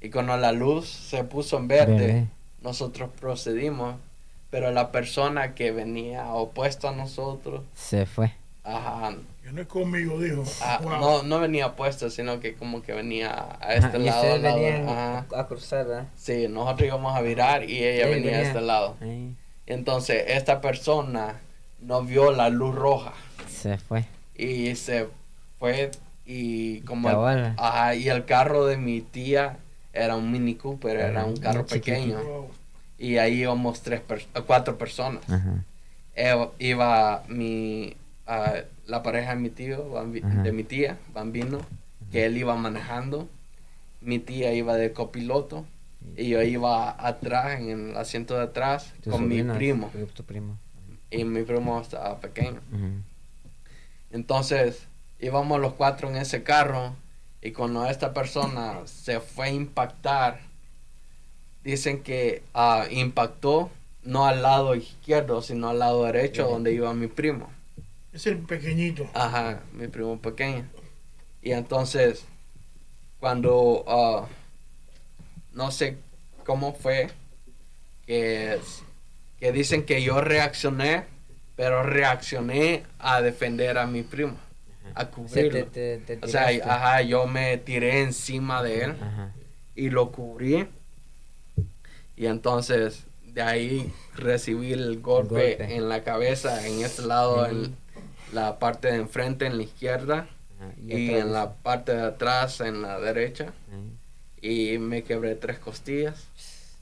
y 0.00 0.10
cuando 0.10 0.36
la 0.36 0.52
luz 0.52 0.88
se 0.88 1.24
puso 1.24 1.58
en 1.58 1.68
verde 1.68 2.28
nosotros 2.62 3.10
procedimos, 3.20 3.96
pero 4.50 4.70
la 4.72 4.90
persona 4.92 5.54
que 5.54 5.70
venía 5.70 6.26
opuesto 6.32 6.88
a 6.88 6.92
nosotros 6.92 7.62
se 7.74 8.06
fue. 8.06 8.32
Ajá. 8.64 9.14
no 9.52 9.60
es 9.60 9.66
conmigo, 9.68 10.20
dijo. 10.20 10.42
Ah, 10.60 10.80
no, 10.82 11.22
no 11.22 11.38
venía 11.38 11.68
opuesto, 11.68 12.10
sino 12.10 12.40
que 12.40 12.54
como 12.54 12.82
que 12.82 12.92
venía 12.92 13.56
a 13.60 13.74
este 13.74 13.98
lado. 14.00 15.24
a 15.36 15.46
cruzar, 15.46 15.86
¿verdad? 15.86 16.08
Sí, 16.16 16.48
nosotros 16.48 16.88
íbamos 16.88 17.14
a 17.14 17.20
virar 17.20 17.68
y 17.68 17.84
ella 17.84 18.08
venía, 18.08 18.38
a 18.38 18.42
este 18.42 18.60
lado. 18.60 18.96
Entonces, 19.66 20.24
esta 20.28 20.60
persona 20.60 21.40
no 21.80 22.02
vio 22.02 22.32
la 22.32 22.48
luz 22.48 22.74
roja. 22.74 23.12
Se 23.48 23.78
fue. 23.78 24.04
Y 24.36 24.74
se 24.74 25.08
fue 25.58 25.90
y 26.26 26.80
como... 26.80 27.08
ajá, 27.08 27.94
y 27.94 28.08
el 28.08 28.24
carro 28.24 28.66
de 28.66 28.76
mi 28.76 29.00
tía 29.00 29.58
era 29.96 30.16
un 30.16 30.30
Mini 30.30 30.54
Cooper, 30.54 30.96
era 30.98 31.24
un 31.24 31.36
carro 31.36 31.66
pequeño. 31.66 32.18
y 32.98 33.16
ahí 33.18 33.40
íbamos 33.40 33.82
tres 33.82 34.02
cuatro 34.46 34.78
personas. 34.78 35.22
iba 36.58 37.22
mi, 37.28 37.96
la 38.86 39.02
pareja 39.02 39.30
de 39.34 39.40
mi 39.40 39.50
tío, 39.50 39.84
de 40.42 40.52
mi 40.52 40.64
tía, 40.64 40.98
Bambino, 41.14 41.58
que 42.12 42.26
él 42.26 42.36
iba 42.36 42.54
manejando. 42.56 43.28
Mi 44.00 44.18
tía 44.18 44.52
iba 44.52 44.76
de 44.76 44.92
copiloto 44.92 45.64
y 46.16 46.28
yo 46.28 46.42
iba 46.42 46.94
atrás, 47.04 47.58
en 47.60 47.90
el 47.90 47.96
asiento 47.96 48.36
de 48.36 48.44
atrás, 48.44 48.92
con 49.10 49.26
mi 49.28 49.42
primo. 49.42 49.90
Y 51.10 51.24
mi 51.24 51.42
primo 51.42 51.80
estaba 51.80 52.20
pequeño. 52.20 52.60
Entonces 54.12 54.86
íbamos 55.20 55.60
los 55.60 55.72
cuatro 55.74 56.08
en 56.08 56.16
ese 56.16 56.42
carro 56.42 56.94
y 57.46 57.52
cuando 57.52 57.86
esta 57.86 58.12
persona 58.12 58.80
se 58.86 59.20
fue 59.20 59.46
a 59.46 59.50
impactar, 59.50 60.40
dicen 61.62 62.02
que 62.02 62.42
uh, 62.56 62.92
impactó 62.92 63.70
no 64.02 64.26
al 64.26 64.42
lado 64.42 64.74
izquierdo, 64.74 65.40
sino 65.42 65.68
al 65.68 65.78
lado 65.78 66.04
derecho 66.06 66.48
donde 66.48 66.72
iba 66.72 66.92
mi 66.92 67.06
primo. 67.06 67.48
Es 68.12 68.26
el 68.26 68.38
pequeñito. 68.38 69.08
Ajá, 69.14 69.60
mi 69.74 69.86
primo 69.86 70.18
pequeño. 70.18 70.64
Y 71.40 71.52
entonces, 71.52 72.24
cuando, 73.20 73.84
uh, 73.86 74.26
no 75.52 75.70
sé 75.70 75.98
cómo 76.44 76.74
fue, 76.74 77.10
que, 78.08 78.58
que 79.38 79.52
dicen 79.52 79.84
que 79.84 80.02
yo 80.02 80.20
reaccioné, 80.20 81.04
pero 81.54 81.84
reaccioné 81.84 82.82
a 82.98 83.20
defender 83.20 83.78
a 83.78 83.86
mi 83.86 84.02
primo 84.02 84.36
a 84.96 85.10
cubrirlo. 85.10 85.68
o 86.22 86.26
sea, 86.26 86.48
ajá, 86.64 87.02
yo 87.02 87.26
me 87.26 87.58
tiré 87.58 88.02
encima 88.02 88.62
de 88.62 88.84
él 88.84 88.94
y 89.74 89.90
lo 89.90 90.10
cubrí. 90.10 90.66
Y 92.16 92.26
entonces 92.26 93.04
de 93.22 93.42
ahí 93.42 93.92
recibí 94.14 94.72
el 94.72 95.00
golpe, 95.00 95.76
en 95.76 95.90
la 95.90 96.02
cabeza, 96.02 96.66
en 96.66 96.82
este 96.82 97.02
lado, 97.02 97.46
en 97.46 97.76
la 98.32 98.58
parte 98.58 98.88
de 98.88 98.96
enfrente, 98.96 99.44
en 99.44 99.58
la 99.58 99.64
izquierda, 99.64 100.26
y, 100.82 101.10
en 101.10 101.34
la 101.34 101.52
parte 101.52 101.94
de 101.94 102.02
atrás, 102.02 102.62
en 102.62 102.80
la 102.80 102.98
derecha. 102.98 103.52
Y 104.40 104.78
me 104.78 105.04
quebré 105.04 105.34
tres 105.34 105.58
costillas. 105.58 106.26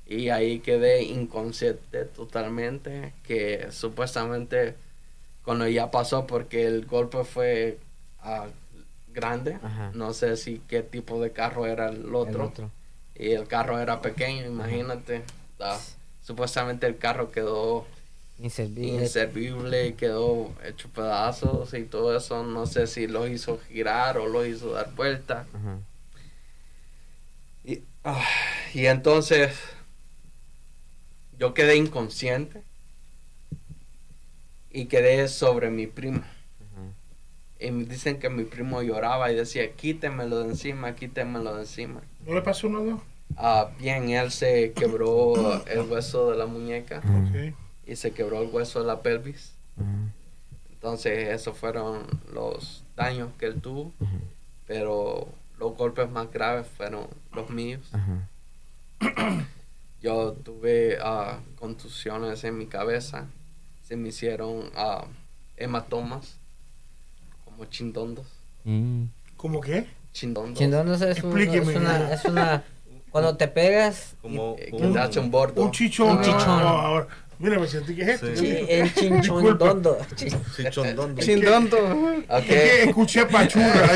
Y 0.06 0.28
ahí 0.28 0.60
quedé 0.60 1.02
inconsciente 1.02 2.04
totalmente, 2.04 3.12
que 3.26 3.68
supuestamente 3.72 4.76
cuando 5.44 5.66
ya 5.66 5.90
pasó, 5.90 6.26
porque 6.26 6.66
el 6.66 6.86
golpe 6.86 7.24
fue 7.24 7.78
grande. 9.14 9.58
No 9.94 10.12
sé 10.12 10.36
si 10.36 10.60
qué 10.68 10.82
tipo 10.82 11.22
de 11.22 11.32
carro 11.32 11.66
era 11.66 11.88
el 11.88 12.14
otro. 12.14 12.52
Y 13.14 13.30
el 13.30 13.46
carro 13.46 13.78
era 13.78 14.02
pequeño, 14.02 14.44
imagínate. 14.44 15.22
supuestamente 16.22 16.86
el 16.86 16.98
carro 16.98 17.30
quedó 17.30 17.86
inservible. 18.38 19.86
y 19.86 19.92
quedó 19.92 20.52
hecho 20.64 20.88
pedazos 20.88 21.72
y 21.74 21.84
todo 21.84 22.16
eso. 22.16 22.42
No 22.42 22.66
sé 22.66 22.86
si 22.86 23.06
lo 23.06 23.26
hizo 23.26 23.58
girar 23.68 24.18
o 24.18 24.26
lo 24.26 24.44
hizo 24.44 24.72
dar 24.72 24.92
vuelta. 24.94 25.46
Y, 27.64 27.82
ah, 28.04 28.26
y 28.74 28.86
entonces 28.86 29.56
yo 31.38 31.54
quedé 31.54 31.76
inconsciente 31.76 32.62
y 34.70 34.86
quedé 34.86 35.28
sobre 35.28 35.70
mi 35.70 35.86
prima 35.86 36.26
y 37.64 37.70
me 37.70 37.84
dicen 37.84 38.18
que 38.18 38.28
mi 38.28 38.44
primo 38.44 38.82
lloraba 38.82 39.32
y 39.32 39.36
decía, 39.36 39.72
quítemelo 39.72 40.40
de 40.40 40.50
encima, 40.50 40.94
quítemelo 40.94 41.54
de 41.54 41.62
encima. 41.62 42.02
¿No 42.26 42.34
le 42.34 42.42
pasó 42.42 42.68
nada? 42.68 42.98
Ah, 43.36 43.70
bien, 43.78 44.10
él 44.10 44.30
se 44.30 44.72
quebró 44.72 45.64
el 45.66 45.80
hueso 45.90 46.30
de 46.30 46.36
la 46.36 46.46
muñeca 46.46 47.02
y 47.86 47.96
se 47.96 48.12
quebró 48.12 48.42
el 48.42 48.50
hueso 48.50 48.80
de 48.80 48.86
la 48.86 49.02
pelvis. 49.02 49.54
Entonces, 50.72 51.28
esos 51.28 51.56
fueron 51.56 52.02
los 52.32 52.84
daños 52.96 53.30
que 53.38 53.46
él 53.46 53.60
tuvo, 53.60 53.92
pero 54.66 55.28
los 55.58 55.76
golpes 55.76 56.10
más 56.10 56.30
graves 56.30 56.66
fueron 56.66 57.06
los 57.32 57.48
míos. 57.48 57.90
Yo 60.02 60.32
tuve 60.32 60.98
uh, 61.00 61.40
contusiones 61.58 62.44
en 62.44 62.58
mi 62.58 62.66
cabeza, 62.66 63.26
se 63.82 63.96
me 63.96 64.10
hicieron 64.10 64.70
uh, 64.76 65.06
hematomas 65.56 66.36
como 67.54 67.70
chindondos. 67.70 68.26
Mm. 68.64 69.04
¿Cómo 69.36 69.60
qué? 69.60 69.86
Chindondos. 70.12 70.58
Chindondos 70.58 71.00
es, 71.02 71.22
un, 71.22 71.38
es, 71.38 71.66
una, 71.76 72.12
es 72.12 72.24
una... 72.24 72.64
Cuando 73.10 73.36
te 73.36 73.46
pegas... 73.46 74.16
Como 74.20 74.54
un, 74.54 74.98
un, 74.98 75.30
bordo. 75.30 75.62
Un 75.62 75.70
chichón. 75.70 76.18
Un 76.18 76.22
chichón. 76.22 76.48
ahora, 76.48 77.06
mira, 77.38 77.58
me 77.60 77.66
sentí 77.68 77.94
que 77.94 78.02
es 78.02 78.08
esto. 78.08 78.34
Sí, 78.34 78.56
el 78.68 78.92
chinchondondo. 78.92 79.98
Chinchondondo. 80.56 81.22
Chindondo. 81.22 81.76
Okay. 82.28 82.88
escuché 82.88 83.26
pachurra. 83.26 83.88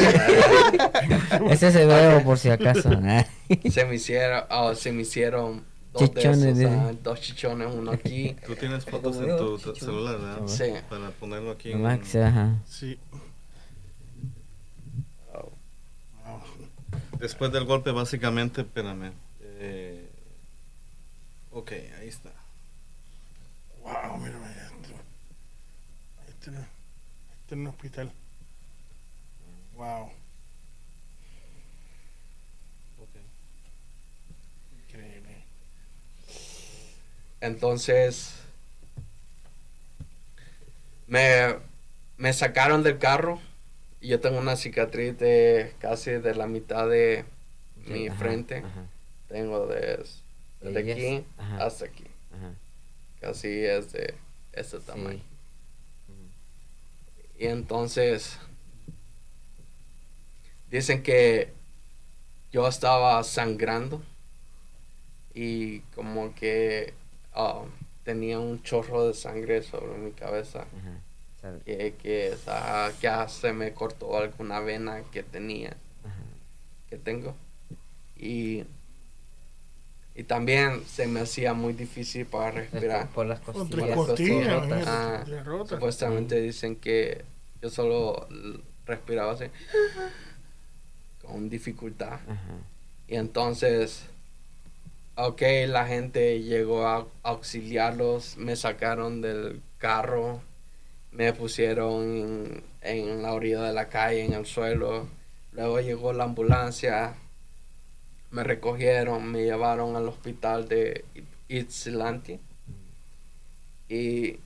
Ese 1.51 1.73
se 1.73 1.87
veo 1.87 2.23
por 2.23 2.39
si 2.39 2.51
acaso. 2.51 2.91
se 3.71 3.85
me 3.85 3.95
hicieron... 3.97 4.45
Oh, 4.51 4.75
se 4.75 4.93
me 4.93 5.03
hicieron 5.03 5.65
dos 5.93 6.15
chichones, 6.15 6.59
esos, 6.59 7.03
dos 7.03 7.21
chichones, 7.21 7.69
uno 7.75 7.91
aquí. 7.93 8.37
Tú 8.47 8.55
tienes 8.55 8.85
fotos 8.85 9.17
en 9.17 9.37
tu 9.37 9.59
celular, 9.59 10.19
¿verdad? 10.21 10.47
Sí. 10.47 10.65
Para 10.89 11.11
ponerlo 11.11 11.53
aquí. 11.53 11.73
En... 11.73 11.87
Ajá. 11.87 12.63
Sí. 12.67 12.99
Después 17.19 17.51
del 17.51 17.64
golpe, 17.64 17.91
básicamente, 17.91 18.61
espérame. 18.61 19.12
Eh, 19.43 20.09
ok, 21.51 21.73
ahí 21.99 22.09
está. 22.09 22.31
Wow, 23.83 24.19
mira, 24.19 24.39
Este, 26.29 26.51
este 26.51 26.61
es 27.49 27.53
un 27.53 27.66
hospital. 27.66 28.12
Wow. 29.75 30.05
Ok. 33.01 33.16
Increíble. 34.87 35.43
Entonces, 37.41 38.35
me, 41.09 41.57
me 42.16 42.33
sacaron 42.33 42.85
del 42.85 42.99
carro 42.99 43.41
yo 44.01 44.21
tengo 44.21 44.39
una 44.39 44.57
cicatriz 44.57 45.19
de 45.19 45.75
casi 45.81 46.13
de 46.13 46.35
la 46.35 46.47
mitad 46.47 46.89
de 46.89 47.25
mi 47.87 48.11
frente. 48.11 48.63
Tengo 49.29 49.67
de, 49.67 50.05
desde 50.61 50.93
aquí 50.93 51.25
hasta 51.59 51.87
aquí. 51.87 52.05
Casi 53.21 53.49
es 53.49 53.93
de 53.93 54.15
este 54.53 54.79
tamaño. 54.81 55.21
Y 57.39 57.47
entonces 57.47 58.39
dicen 60.71 61.03
que 61.03 61.53
yo 62.53 62.67
estaba 62.67 63.23
sangrando 63.25 64.03
y 65.35 65.81
como 65.95 66.35
que 66.35 66.95
ah, 67.35 67.63
tenía 68.05 68.39
un 68.39 68.63
chorro 68.63 69.07
de 69.07 69.15
sangre 69.15 69.63
sobre 69.63 69.99
mi 69.99 70.13
cabeza 70.13 70.67
que, 71.65 71.95
que 72.03 72.37
ya 73.01 73.29
se 73.29 73.53
me 73.53 73.73
cortó 73.73 74.17
alguna 74.17 74.61
vena 74.61 75.03
que 75.13 75.23
tenía, 75.23 75.77
que 76.89 76.97
tengo. 76.97 77.35
Y, 78.17 78.65
y 80.15 80.25
también 80.25 80.85
se 80.87 81.07
me 81.07 81.21
hacía 81.21 81.55
muy 81.55 81.73
difícil 81.73 82.27
para 82.27 82.51
respirar. 82.51 83.09
Por 83.09 83.27
las 83.27 83.41
costillas. 83.41 84.87
Ah, 84.87 85.25
supuestamente 85.69 86.41
dicen 86.41 86.77
que 86.77 87.25
yo 87.63 87.71
solo 87.71 88.27
respiraba 88.87 89.33
así, 89.33 89.45
con 91.23 91.49
dificultad. 91.49 92.19
Y 93.07 93.17
entonces, 93.17 94.05
ok, 95.17 95.43
la 95.69 95.87
gente 95.87 96.43
llegó 96.43 96.87
a 96.87 97.07
auxiliarlos, 97.23 98.37
me 98.37 98.57
sacaron 98.57 99.21
del 99.21 99.61
carro 99.79 100.43
me 101.19 101.33
pusieron 101.33 102.62
en, 102.81 103.23
la 103.23 103.33
orilla 103.35 103.62
de 103.62 103.73
la 103.73 103.89
calle, 103.89 104.25
en 104.25 104.35
el 104.35 104.47
suelo. 104.47 105.09
Luego 105.51 105.81
llegó 105.81 106.12
la 106.12 106.23
ambulancia, 106.23 107.14
me 108.31 108.45
recogieron, 108.45 109.27
me 109.27 109.43
llevaron 109.43 109.97
al 109.97 110.07
hospital 110.07 110.69
de 110.69 111.05
Ypsilanti. 111.49 112.39
Y, 113.89 114.39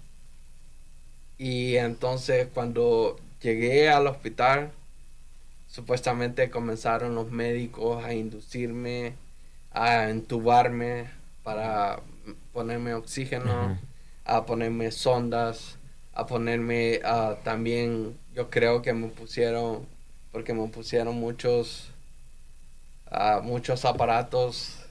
y 1.37 1.77
entonces 1.77 2.49
cuando 2.55 3.21
llegué 3.43 3.91
al 3.91 4.07
hospital, 4.07 4.73
supuestamente 5.69 6.49
comenzaron 6.49 7.15
los 7.15 7.31
médicos 7.31 8.03
a 8.03 8.15
inducirme, 8.15 9.13
a 9.73 10.09
entubarme 10.09 11.11
para 11.43 12.01
ponerme 12.55 12.95
oxígeno, 12.95 13.79
a 14.25 14.47
ponerme 14.47 14.91
sondas 14.91 15.77
a 16.15 16.27
ponerme 16.27 17.01
uh, 17.05 17.37
también, 17.43 18.19
yo 18.35 18.51
creo 18.51 18.83
que 18.83 18.93
me 18.93 19.09
pusieron, 19.09 19.87
porque 20.31 20.55
me 20.55 20.67
pusieron 20.69 21.17
muchos, 21.17 21.91
uh, 23.11 23.43
muchos 23.43 23.85
aparatos 23.85 24.87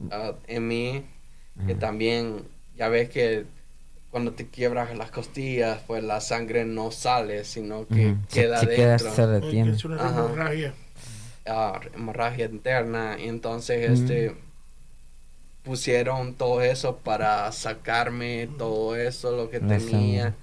uh, 0.00 0.34
en 0.46 0.68
mí 0.68 1.04
que 1.66 1.74
también, 1.74 2.44
ya 2.76 2.88
ves 2.88 3.10
que 3.10 3.44
cuando 4.10 4.32
te 4.32 4.46
quiebras 4.46 4.96
las 4.96 5.10
costillas, 5.10 5.80
pues 5.86 6.02
la 6.02 6.20
sangre 6.20 6.64
no 6.64 6.90
sale, 6.90 7.44
sino 7.44 7.86
que 7.86 8.16
queda 8.32 8.62
dentro. 8.62 9.14
se 9.14 9.26
retiene. 9.26 9.72
Es 9.72 9.84
una 9.84 9.96
hemorragia. 10.00 10.74
Ah, 11.46 11.80
hemorragia 11.94 12.46
interna. 12.46 13.16
Y 13.18 13.28
entonces, 13.28 13.90
este 13.90 14.34
pusieron 15.62 16.34
todo 16.34 16.60
eso 16.60 16.96
para 16.96 17.50
sacarme 17.52 18.48
todo 18.58 18.96
eso, 18.96 19.30
lo 19.36 19.48
que 19.48 19.60
tenía. 19.60 20.34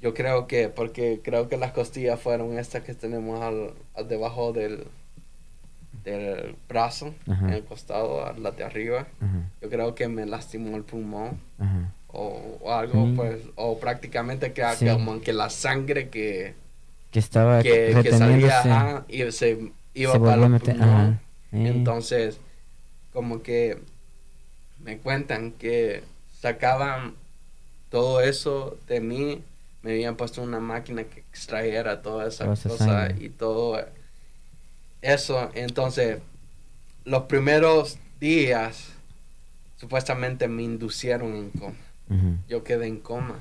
Yo 0.00 0.14
creo 0.14 0.46
que, 0.46 0.68
porque 0.68 1.20
creo 1.22 1.48
que 1.48 1.56
las 1.56 1.72
costillas 1.72 2.18
fueron 2.18 2.58
estas 2.58 2.82
que 2.84 2.94
tenemos 2.94 3.42
al, 3.42 4.08
debajo 4.08 4.52
del, 4.52 4.86
del 6.04 6.56
brazo, 6.68 7.14
en 7.26 7.50
el 7.50 7.64
costado, 7.64 8.32
la 8.38 8.50
de 8.50 8.64
arriba. 8.64 9.06
Yo 9.60 9.68
creo 9.68 9.94
que 9.94 10.08
me 10.08 10.24
lastimó 10.24 10.76
el 10.76 10.84
pulmón. 10.84 11.38
O, 12.12 12.72
algo, 12.72 13.12
pues, 13.14 13.40
o 13.54 13.78
prácticamente 13.78 14.52
que, 14.52 14.64
como 14.80 15.20
que 15.20 15.32
la 15.32 15.48
sangre 15.48 16.08
que, 16.08 16.54
que 17.12 17.18
estaba 17.20 17.62
que, 17.62 17.92
salía 18.10 19.04
y 19.06 19.30
se 19.30 19.70
iba 19.94 20.18
para 20.18 20.46
el 20.46 20.60
pulmón. 20.60 21.20
Entonces, 21.52 22.40
como 23.12 23.42
que 23.42 23.78
me 24.78 24.98
cuentan 24.98 25.52
que 25.52 26.02
sacaban 26.32 27.14
todo 27.90 28.20
eso 28.20 28.78
de 28.88 29.00
mí, 29.00 29.42
me 29.82 29.92
habían 29.92 30.16
puesto 30.16 30.42
una 30.42 30.60
máquina 30.60 31.04
que 31.04 31.20
extrajera 31.20 32.02
toda 32.02 32.28
esa 32.28 32.46
cosa 32.46 33.10
y 33.18 33.30
todo 33.30 33.84
eso. 35.00 35.50
Entonces, 35.54 36.18
los 37.04 37.24
primeros 37.24 37.98
días 38.20 38.90
supuestamente 39.76 40.48
me 40.48 40.62
inducieron 40.62 41.34
en 41.34 41.50
coma. 41.50 41.76
Yo 42.48 42.64
quedé 42.64 42.86
en 42.86 42.98
coma. 42.98 43.38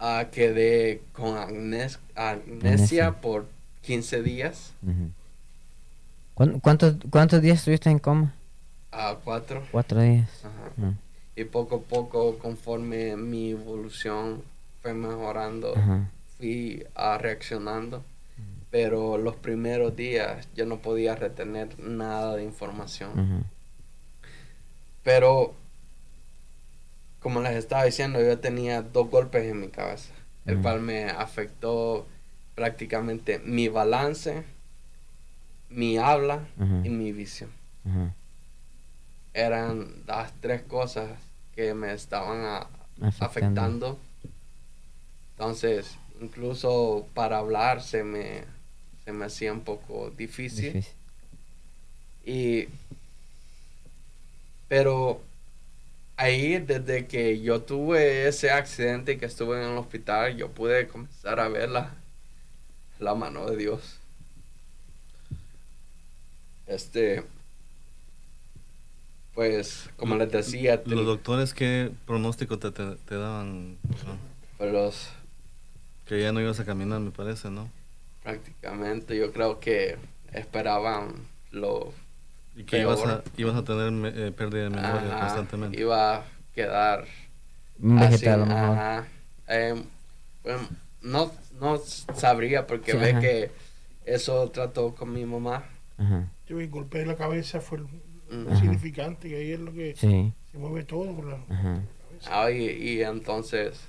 Ah, 0.00 0.26
quedé 0.30 1.02
con 1.12 1.36
amnesia 1.36 3.20
por 3.20 3.46
15 3.82 4.22
días. 4.22 4.72
¿Cuántos, 6.34 6.96
¿Cuántos 7.10 7.40
días 7.40 7.58
estuviste 7.58 7.90
en 7.90 7.98
coma? 7.98 8.34
A 8.92 9.16
cuatro. 9.22 9.62
Cuatro 9.70 10.00
días. 10.00 10.28
Y 11.38 11.44
poco 11.44 11.76
a 11.76 11.80
poco, 11.88 12.36
conforme 12.38 13.16
mi 13.16 13.50
evolución 13.50 14.42
fue 14.82 14.92
mejorando, 14.92 15.72
fui 16.36 16.84
uh, 16.96 17.16
reaccionando. 17.16 18.02
Pero 18.72 19.18
los 19.18 19.36
primeros 19.36 19.94
días 19.94 20.48
yo 20.56 20.66
no 20.66 20.78
podía 20.78 21.14
retener 21.14 21.78
nada 21.78 22.34
de 22.34 22.42
información. 22.42 23.46
Pero, 25.04 25.54
como 27.20 27.40
les 27.40 27.54
estaba 27.54 27.84
diciendo, 27.84 28.20
yo 28.20 28.40
tenía 28.40 28.82
dos 28.82 29.08
golpes 29.08 29.44
en 29.44 29.60
mi 29.60 29.68
cabeza, 29.68 30.12
el 30.44 30.60
cual 30.60 30.80
me 30.80 31.04
afectó 31.04 32.04
prácticamente 32.56 33.38
mi 33.38 33.68
balance, 33.68 34.42
mi 35.70 35.98
habla 35.98 36.48
y 36.82 36.88
mi 36.88 37.12
visión. 37.12 37.50
Eran 39.34 40.02
las 40.08 40.32
tres 40.40 40.62
cosas 40.62 41.27
que 41.58 41.74
me 41.74 41.92
estaban 41.92 42.68
afectando. 43.18 43.98
Entonces, 45.32 45.96
incluso 46.20 47.08
para 47.14 47.38
hablar 47.38 47.82
se 47.82 48.04
me, 48.04 48.44
se 49.04 49.10
me 49.10 49.24
hacía 49.24 49.52
un 49.52 49.62
poco 49.62 50.10
difícil. 50.10 50.86
Y, 52.24 52.68
pero 54.68 55.20
ahí, 56.16 56.58
desde 56.58 57.08
que 57.08 57.40
yo 57.40 57.60
tuve 57.60 58.28
ese 58.28 58.52
accidente 58.52 59.14
y 59.14 59.18
que 59.18 59.26
estuve 59.26 59.60
en 59.60 59.70
el 59.70 59.78
hospital, 59.78 60.36
yo 60.36 60.52
pude 60.52 60.86
comenzar 60.86 61.40
a 61.40 61.48
ver 61.48 61.70
la, 61.70 61.92
la 63.00 63.16
mano 63.16 63.50
de 63.50 63.56
Dios. 63.56 63.98
Este, 66.68 67.24
pues, 69.38 69.88
como 69.96 70.16
les 70.16 70.32
decía... 70.32 70.82
¿Los 70.84 71.06
doctores 71.06 71.54
qué 71.54 71.92
pronóstico 72.06 72.58
te, 72.58 72.72
te, 72.72 73.14
daban? 73.14 73.78
Pues 74.56 74.72
los... 74.72 75.10
Que 76.06 76.20
ya 76.20 76.32
no 76.32 76.40
ibas 76.40 76.58
a 76.58 76.64
caminar, 76.64 76.98
me 76.98 77.12
parece, 77.12 77.48
¿no? 77.48 77.70
Prácticamente, 78.24 79.16
yo 79.16 79.32
creo 79.32 79.60
que 79.60 79.96
esperaban 80.32 81.14
lo... 81.52 81.92
Y 82.56 82.64
que 82.64 82.80
ibas 82.80 83.00
a, 83.06 83.22
ibas 83.36 83.54
a, 83.54 83.62
tener 83.62 84.12
eh, 84.18 84.32
pérdida 84.32 84.64
de 84.64 84.70
memoria 84.70 85.20
constantemente. 85.20 85.80
Iba 85.80 86.16
a 86.16 86.24
quedar... 86.52 87.04
Vegetal, 87.76 88.42
ajá. 88.42 89.06
Eh, 89.46 89.80
no, 91.02 91.30
no 91.60 91.78
sabría 92.16 92.66
porque 92.66 92.94
ve 92.94 93.20
que 93.20 93.50
eso 94.04 94.50
trató 94.50 94.96
con 94.96 95.12
mi 95.12 95.24
mamá. 95.24 95.62
Yo 96.48 96.56
me 96.56 96.66
golpeé 96.66 97.06
la 97.06 97.14
cabeza, 97.14 97.60
fue 97.60 97.78
significante, 98.28 99.28
que 99.28 99.36
ahí 99.36 99.52
es 99.52 99.60
lo 99.60 99.72
que 99.72 99.94
se 99.96 100.58
mueve 100.58 100.84
todo 100.84 101.14
por 101.14 101.26
la, 101.26 101.38
cabeza. 102.22 102.50
y, 102.50 103.02
entonces, 103.02 103.80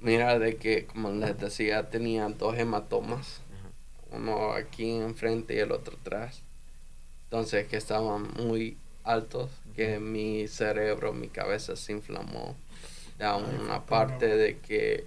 mira, 0.00 0.38
de 0.38 0.56
que, 0.56 0.86
como 0.86 1.10
les 1.10 1.38
decía, 1.38 1.88
tenía 1.90 2.28
dos 2.28 2.56
hematomas, 2.58 3.40
uno 4.12 4.52
aquí 4.52 4.90
enfrente 4.90 5.54
y 5.54 5.58
el 5.58 5.72
otro 5.72 5.96
atrás. 6.00 6.42
Entonces, 7.24 7.66
que 7.66 7.76
estaban 7.76 8.28
muy 8.34 8.76
altos, 9.04 9.50
que 9.74 9.98
mi 9.98 10.46
cerebro, 10.48 11.12
mi 11.12 11.28
cabeza 11.28 11.76
se 11.76 11.92
inflamó. 11.92 12.54
Da 13.18 13.36
una 13.36 13.84
parte 13.84 14.26
de 14.26 14.58
que 14.58 15.06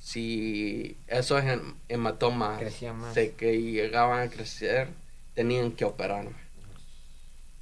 si 0.00 0.96
esos 1.08 1.42
hematomas 1.88 2.62
se 3.12 3.32
que 3.32 3.60
llegaban 3.60 4.28
a 4.28 4.30
crecer, 4.30 4.88
tenían 5.34 5.72
que 5.72 5.84
operarme 5.84 6.43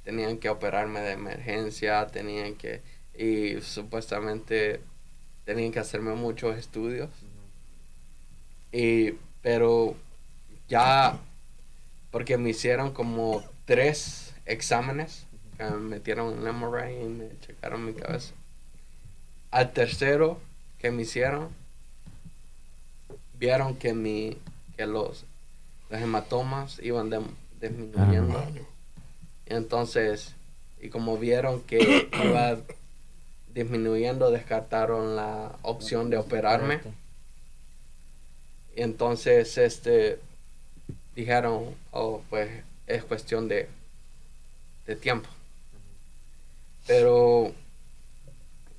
tenían 0.03 0.37
que 0.37 0.49
operarme 0.49 0.99
de 1.01 1.13
emergencia, 1.13 2.07
tenían 2.07 2.55
que, 2.55 2.81
y 3.17 3.61
supuestamente 3.61 4.81
tenían 5.45 5.71
que 5.71 5.79
hacerme 5.79 6.13
muchos 6.13 6.57
estudios. 6.57 7.09
Y, 8.71 9.13
pero 9.41 9.95
ya, 10.67 11.17
porque 12.11 12.37
me 12.37 12.49
hicieron 12.49 12.91
como 12.91 13.43
tres 13.65 14.33
exámenes, 14.45 15.25
me 15.59 15.69
metieron 15.77 16.33
en 16.33 16.47
el 16.47 16.53
MRI 16.53 16.93
y 16.93 17.09
me 17.09 17.29
checaron 17.39 17.85
mi 17.85 17.93
cabeza. 17.93 18.33
Al 19.51 19.71
tercero 19.71 20.39
que 20.79 20.91
me 20.91 21.03
hicieron, 21.03 21.49
vieron 23.39 23.75
que 23.75 23.93
mi, 23.93 24.37
que 24.75 24.85
los, 24.85 25.25
los 25.89 26.01
hematomas 26.01 26.79
iban 26.81 27.11
disminuyendo. 27.61 28.43
Entonces, 29.53 30.33
y 30.81 30.89
como 30.89 31.17
vieron 31.17 31.61
que 31.61 32.09
iba 32.23 32.57
disminuyendo, 33.53 34.31
descartaron 34.31 35.15
la 35.15 35.51
opción 35.61 36.09
de 36.09 36.17
operarme. 36.17 36.81
Y 38.75 38.81
entonces, 38.81 39.57
este, 39.57 40.19
dijeron, 41.15 41.75
oh, 41.91 42.21
pues 42.29 42.49
es 42.87 43.03
cuestión 43.03 43.47
de, 43.47 43.69
de 44.87 44.95
tiempo. 44.95 45.29
Pero, 46.87 47.53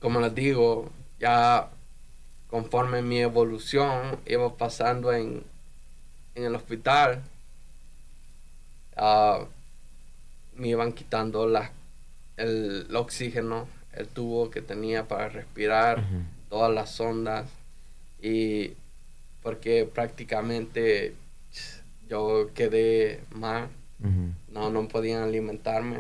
como 0.00 0.20
les 0.20 0.34
digo, 0.34 0.90
ya 1.20 1.70
conforme 2.50 3.02
mi 3.02 3.20
evolución 3.20 4.18
iba 4.26 4.56
pasando 4.56 5.12
en, 5.12 5.42
en 6.34 6.44
el 6.44 6.54
hospital, 6.54 7.22
uh, 8.96 9.46
me 10.56 10.68
iban 10.68 10.92
quitando 10.92 11.46
la, 11.46 11.70
el, 12.36 12.86
oxígeno, 12.94 13.68
el 13.92 14.08
tubo 14.08 14.50
que 14.50 14.62
tenía 14.62 15.06
para 15.08 15.28
respirar, 15.28 16.04
todas 16.48 16.72
las 16.72 16.90
sondas 16.90 17.48
y 18.22 18.74
porque 19.42 19.88
prácticamente 19.92 21.14
yo 22.08 22.50
quedé 22.54 23.20
mal, 23.34 23.68
no, 24.52 24.70
no 24.70 24.88
podían 24.88 25.22
alimentarme, 25.22 25.98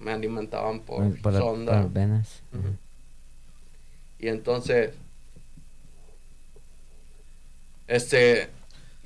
me 0.00 0.12
alimentaban 0.12 0.80
por, 0.80 1.20
sondas. 1.22 1.92
venas. 1.92 2.42
Y 4.18 4.28
entonces, 4.28 4.94
este, 7.86 8.48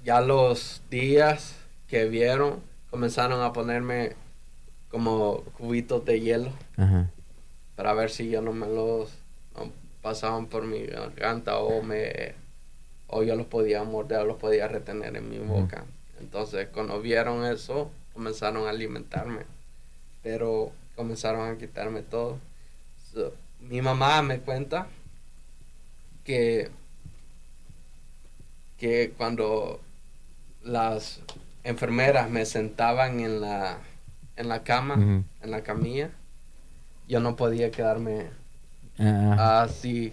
ya 0.05 0.20
los 0.20 0.80
días 0.90 1.55
que 1.88 2.07
vieron, 2.07 2.61
comenzaron 2.90 3.43
a 3.43 3.53
ponerme 3.53 4.14
como 4.93 5.43
cubitos 5.59 6.05
de 6.05 6.20
hielo 6.20 6.53
para 7.74 7.95
ver 7.95 8.11
si 8.11 8.28
yo 8.28 8.43
no 8.43 8.53
me 8.53 8.66
los 8.66 9.11
pasaban 10.03 10.47
por 10.47 10.64
mi 10.64 10.84
garganta 10.86 11.59
o 11.59 11.82
me 11.82 12.34
o 13.09 13.22
yo 13.22 13.34
los 13.34 13.47
podía 13.47 13.82
morder 13.84 14.20
o 14.20 14.24
los 14.24 14.36
podía 14.36 14.68
retener 14.68 15.16
en 15.16 15.28
mi 15.28 15.38
boca. 15.38 15.84
Entonces, 16.20 16.68
cuando 16.72 17.01
vieron 17.01 17.45
eso, 17.45 17.90
comenzaron 18.12 18.66
a 18.66 18.70
alimentarme. 18.70 19.43
pero 20.22 20.72
comenzaron 20.95 21.49
a 21.49 21.59
quitarme 21.59 22.03
todo. 22.03 22.38
mi 23.61 23.82
mamá 23.82 24.22
me 24.22 24.40
cuenta 24.40 24.86
que, 26.24 26.70
que 28.78 29.12
cuando 29.16 29.80
las 30.62 31.20
enfermeras 31.64 32.30
me 32.30 32.47
sentaban 32.47 33.20
en 33.20 33.40
la, 33.40 33.78
en 34.37 34.49
la 34.49 34.62
cama, 34.62 34.95
en 34.95 35.51
la 35.51 35.62
camilla, 35.62 36.11
yo 37.09 37.20
no 37.20 37.37
podía 37.37 37.70
quedarme 37.70 38.26
ah. 38.99 39.62
así, 39.62 40.12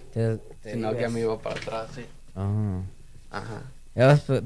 sino 0.64 0.96
que 0.96 1.10
me 1.10 1.22
iba 1.22 1.40
para 1.40 1.56
atrás, 1.56 1.90
sí. 1.96 2.06
Ah. 2.36 2.82
Ajá. 3.32 3.62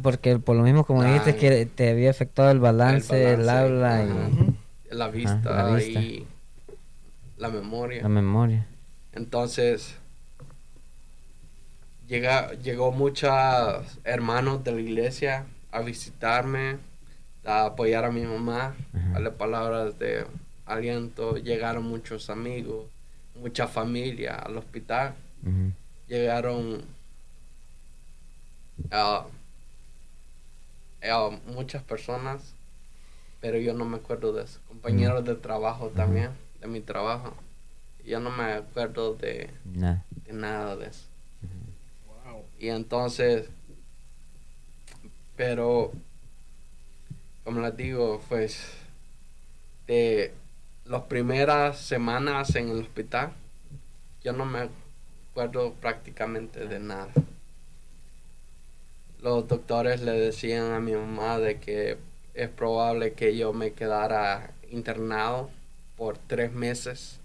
Porque 0.01 0.39
por 0.39 0.55
lo 0.55 0.63
mismo 0.63 0.83
como 0.83 1.03
dijiste 1.03 1.35
que 1.35 1.65
te 1.65 1.91
había 1.91 2.09
afectado 2.09 2.49
el 2.49 2.59
balance, 2.59 3.33
el, 3.33 3.47
habla 3.47 4.03
y 4.03 4.95
la 4.95 5.09
vista, 5.09 5.69
la 5.69 5.81
y 5.81 6.25
la 7.37 7.49
memoria. 7.49 8.01
La 8.01 8.09
memoria. 8.09 8.65
Entonces 9.13 9.95
llega, 12.07 12.53
llegó 12.53 12.91
muchos 12.91 13.31
hermanos 14.03 14.63
de 14.63 14.71
la 14.71 14.81
iglesia 14.81 15.45
a 15.71 15.81
visitarme, 15.81 16.77
a 17.45 17.65
apoyar 17.65 18.05
a 18.05 18.11
mi 18.11 18.21
mamá, 18.21 18.75
a 18.93 19.13
darle 19.13 19.31
palabras 19.31 19.99
de 19.99 20.25
aliento. 20.65 21.37
Llegaron 21.37 21.83
muchos 21.83 22.29
amigos, 22.29 22.85
mucha 23.35 23.67
familia 23.67 24.35
al 24.35 24.57
hospital. 24.57 25.15
Llegaron 26.07 26.83
uh, 28.91 29.23
muchas 31.51 31.83
personas, 31.83 32.53
pero 33.41 33.57
yo 33.57 33.73
no 33.73 33.85
me 33.85 33.97
acuerdo 33.97 34.33
de 34.33 34.43
eso. 34.43 34.59
Compañeros 34.67 35.25
de 35.25 35.35
trabajo 35.35 35.89
también, 35.89 36.31
de 36.61 36.67
mi 36.67 36.81
trabajo. 36.81 37.33
Yo 38.05 38.19
no 38.19 38.29
me 38.29 38.53
acuerdo 38.53 39.15
de, 39.15 39.49
de 39.63 40.33
nada 40.33 40.75
de 40.75 40.87
eso. 40.87 41.05
Y 42.59 42.69
entonces 42.69 43.49
pero, 45.35 45.91
como 47.43 47.61
les 47.61 47.75
digo, 47.75 48.21
pues, 48.29 48.61
de 49.87 50.33
las 50.85 51.03
primeras 51.03 51.77
semanas 51.79 52.55
en 52.55 52.69
el 52.69 52.79
hospital, 52.79 53.31
yo 54.23 54.33
no 54.33 54.45
me 54.45 54.69
acuerdo 55.31 55.73
prácticamente 55.73 56.65
de 56.67 56.79
nada. 56.79 57.09
Los 59.21 59.47
doctores 59.47 60.01
le 60.01 60.11
decían 60.11 60.73
a 60.73 60.79
mi 60.79 60.93
mamá 60.93 61.39
de 61.39 61.59
que 61.59 61.97
es 62.33 62.49
probable 62.49 63.13
que 63.13 63.37
yo 63.37 63.53
me 63.53 63.73
quedara 63.73 64.51
internado 64.71 65.49
por 65.97 66.17
tres 66.17 66.51
meses 66.51 67.19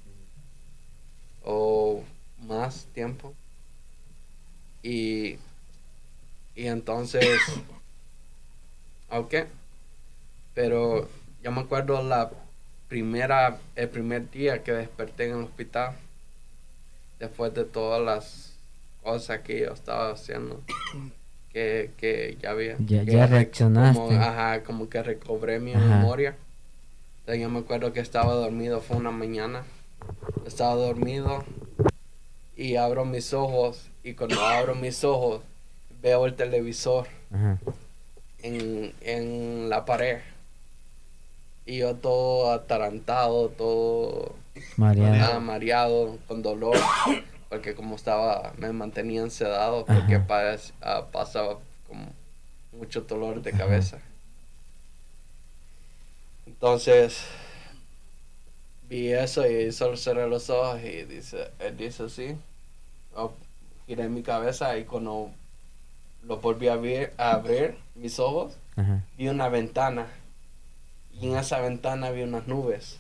o 1.44 2.04
más 2.46 2.86
tiempo. 2.94 3.34
Y, 4.82 5.38
y 6.54 6.66
entonces 6.66 7.24
Ok. 9.10 9.34
Pero 10.58 11.08
yo 11.40 11.52
me 11.52 11.60
acuerdo 11.60 12.02
la 12.02 12.32
primera, 12.88 13.58
el 13.76 13.88
primer 13.90 14.28
día 14.28 14.64
que 14.64 14.72
desperté 14.72 15.26
en 15.26 15.36
el 15.36 15.44
hospital, 15.44 15.92
después 17.20 17.54
de 17.54 17.64
todas 17.64 18.02
las 18.02 18.54
cosas 19.04 19.38
que 19.42 19.60
yo 19.60 19.72
estaba 19.72 20.10
haciendo, 20.10 20.60
que, 21.52 21.92
que 21.96 22.38
ya 22.42 22.50
había. 22.50 22.74
Ya, 22.80 23.28
reaccionaste. 23.28 24.00
Como, 24.00 24.20
ajá, 24.20 24.64
como 24.64 24.88
que 24.88 25.00
recobré 25.00 25.60
mi 25.60 25.76
memoria. 25.76 26.34
Entonces 27.20 27.40
yo 27.40 27.50
me 27.50 27.60
acuerdo 27.60 27.92
que 27.92 28.00
estaba 28.00 28.34
dormido, 28.34 28.80
fue 28.80 28.96
una 28.96 29.12
mañana. 29.12 29.62
Estaba 30.44 30.74
dormido 30.74 31.44
y 32.56 32.74
abro 32.74 33.04
mis 33.04 33.32
ojos 33.32 33.92
y 34.02 34.14
cuando 34.14 34.40
abro 34.40 34.74
mis 34.74 35.04
ojos 35.04 35.40
veo 36.02 36.26
el 36.26 36.34
televisor. 36.34 37.06
Ajá 37.32 37.60
en, 38.42 38.92
en 39.00 39.68
la 39.68 39.84
pared. 39.84 40.18
Y 41.68 41.76
yo 41.76 41.94
todo 41.96 42.50
atarantado, 42.50 43.50
todo 43.50 44.34
mareado, 44.78 45.38
mareado 45.42 46.18
con 46.26 46.40
dolor, 46.40 46.78
porque 47.50 47.74
como 47.74 47.94
estaba, 47.94 48.54
me 48.56 48.72
mantenía 48.72 49.28
sedado, 49.28 49.84
porque 49.84 50.18
ah, 50.80 51.06
pasaba 51.12 51.58
como 51.86 52.06
mucho 52.72 53.02
dolor 53.02 53.42
de 53.42 53.52
cabeza. 53.52 53.98
Entonces, 56.46 57.26
vi 58.88 59.12
eso 59.12 59.46
y 59.46 59.70
solo 59.70 59.98
cerré 59.98 60.26
los 60.26 60.48
ojos 60.48 60.80
y 60.82 61.04
dice, 61.04 61.50
él 61.58 61.76
dice 61.76 62.04
así, 62.04 62.34
oh, 63.14 63.34
giré 63.86 64.08
mi 64.08 64.22
cabeza 64.22 64.78
y 64.78 64.84
cuando 64.84 65.32
lo 66.22 66.38
volví 66.38 66.68
a, 66.68 66.76
ver, 66.76 67.12
a 67.18 67.32
abrir 67.32 67.76
mis 67.94 68.18
ojos, 68.18 68.56
vi 69.18 69.28
una 69.28 69.50
ventana. 69.50 70.06
Y 71.20 71.28
en 71.28 71.36
esa 71.36 71.60
ventana 71.60 72.10
vi 72.10 72.22
unas 72.22 72.46
nubes. 72.46 72.98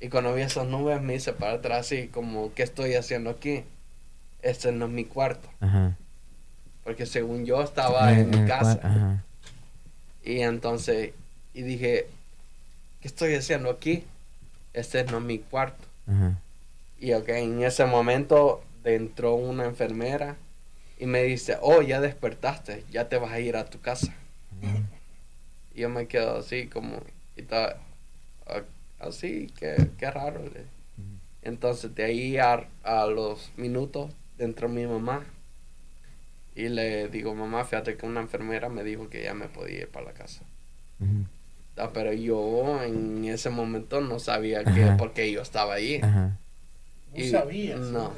Y 0.00 0.08
cuando 0.08 0.34
vi 0.34 0.42
esas 0.42 0.66
nubes 0.66 1.00
me 1.00 1.14
hice 1.14 1.32
para 1.32 1.54
atrás 1.54 1.90
y 1.92 2.08
como, 2.08 2.52
¿qué 2.54 2.62
estoy 2.62 2.94
haciendo 2.94 3.30
aquí? 3.30 3.64
Este 4.42 4.70
no 4.72 4.86
es 4.86 4.90
mi 4.90 5.04
cuarto. 5.04 5.48
Porque 6.84 7.06
según 7.06 7.46
yo 7.46 7.62
estaba 7.62 8.12
en, 8.12 8.30
mi 8.30 8.46
casa. 8.46 9.22
Y 10.22 10.40
entonces, 10.40 11.12
y 11.54 11.62
dije, 11.62 12.06
¿qué 13.00 13.08
estoy 13.08 13.34
haciendo 13.34 13.70
aquí? 13.70 14.04
Este 14.72 15.04
no 15.04 15.18
es 15.18 15.24
mi 15.24 15.38
cuarto. 15.38 15.84
Y 17.00 17.12
ok, 17.14 17.28
en 17.30 17.62
ese 17.62 17.86
momento 17.86 18.62
entró 18.84 19.34
una 19.34 19.64
enfermera 19.64 20.36
y 20.98 21.06
me 21.06 21.22
dice, 21.22 21.56
oh, 21.60 21.82
ya 21.82 22.00
despertaste, 22.00 22.84
ya 22.90 23.08
te 23.08 23.16
vas 23.16 23.32
a 23.32 23.40
ir 23.40 23.56
a 23.56 23.64
tu 23.64 23.80
casa. 23.80 24.14
Y 25.74 25.80
yo 25.80 25.88
me 25.88 26.06
quedo 26.06 26.38
así 26.38 26.66
como, 26.68 27.02
y 27.36 27.42
está, 27.42 27.78
así, 29.00 29.52
qué, 29.58 29.90
qué 29.98 30.10
raro. 30.10 30.40
Entonces 31.42 31.94
de 31.94 32.04
ahí 32.04 32.36
a, 32.38 32.66
los 33.06 33.50
minutos 33.56 34.12
dentro 34.38 34.68
mi 34.68 34.86
mamá 34.86 35.24
y 36.54 36.68
le 36.68 37.08
digo, 37.08 37.34
mamá, 37.34 37.64
fíjate 37.64 37.96
que 37.96 38.06
una 38.06 38.20
enfermera 38.20 38.68
me 38.68 38.84
dijo 38.84 39.08
que 39.08 39.22
ya 39.24 39.34
me 39.34 39.48
podía 39.48 39.80
ir 39.80 39.88
para 39.88 40.06
la 40.06 40.12
casa. 40.12 40.42
Ah, 41.76 41.90
pero 41.92 42.12
yo 42.12 42.82
en 42.82 43.24
ese 43.24 43.50
momento 43.50 44.00
no 44.00 44.20
sabía 44.20 44.64
que, 44.64 44.94
porque 44.96 45.30
yo 45.32 45.42
estaba 45.42 45.74
ahí. 45.74 46.00
No 46.00 47.24
sabía. 47.30 47.76
No. 47.76 48.12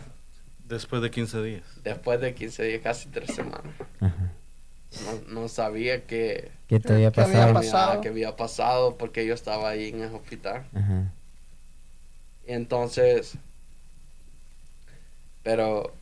Después 0.69 1.01
de 1.01 1.11
15 1.11 1.43
días. 1.43 1.63
Después 1.83 2.21
de 2.21 2.35
15 2.35 2.63
días, 2.65 2.81
casi 2.83 3.09
tres 3.09 3.35
semanas. 3.35 3.75
No, 5.29 5.49
sabía 5.49 6.07
que... 6.07 6.51
¿Qué 6.69 6.81
te 6.81 6.95
había 6.95 7.13
pasado? 7.13 7.43
Había 7.43 7.55
pasado? 7.55 8.01
Que 8.01 8.09
había 8.09 8.37
pasado 8.37 8.97
porque 8.97 9.27
yo 9.27 9.35
estaba 9.35 9.71
ahí 9.71 9.89
en 9.89 10.03
el 10.03 10.15
hospital. 10.15 10.65
Y 12.47 12.53
entonces... 12.53 13.37
Pero... 15.43 15.93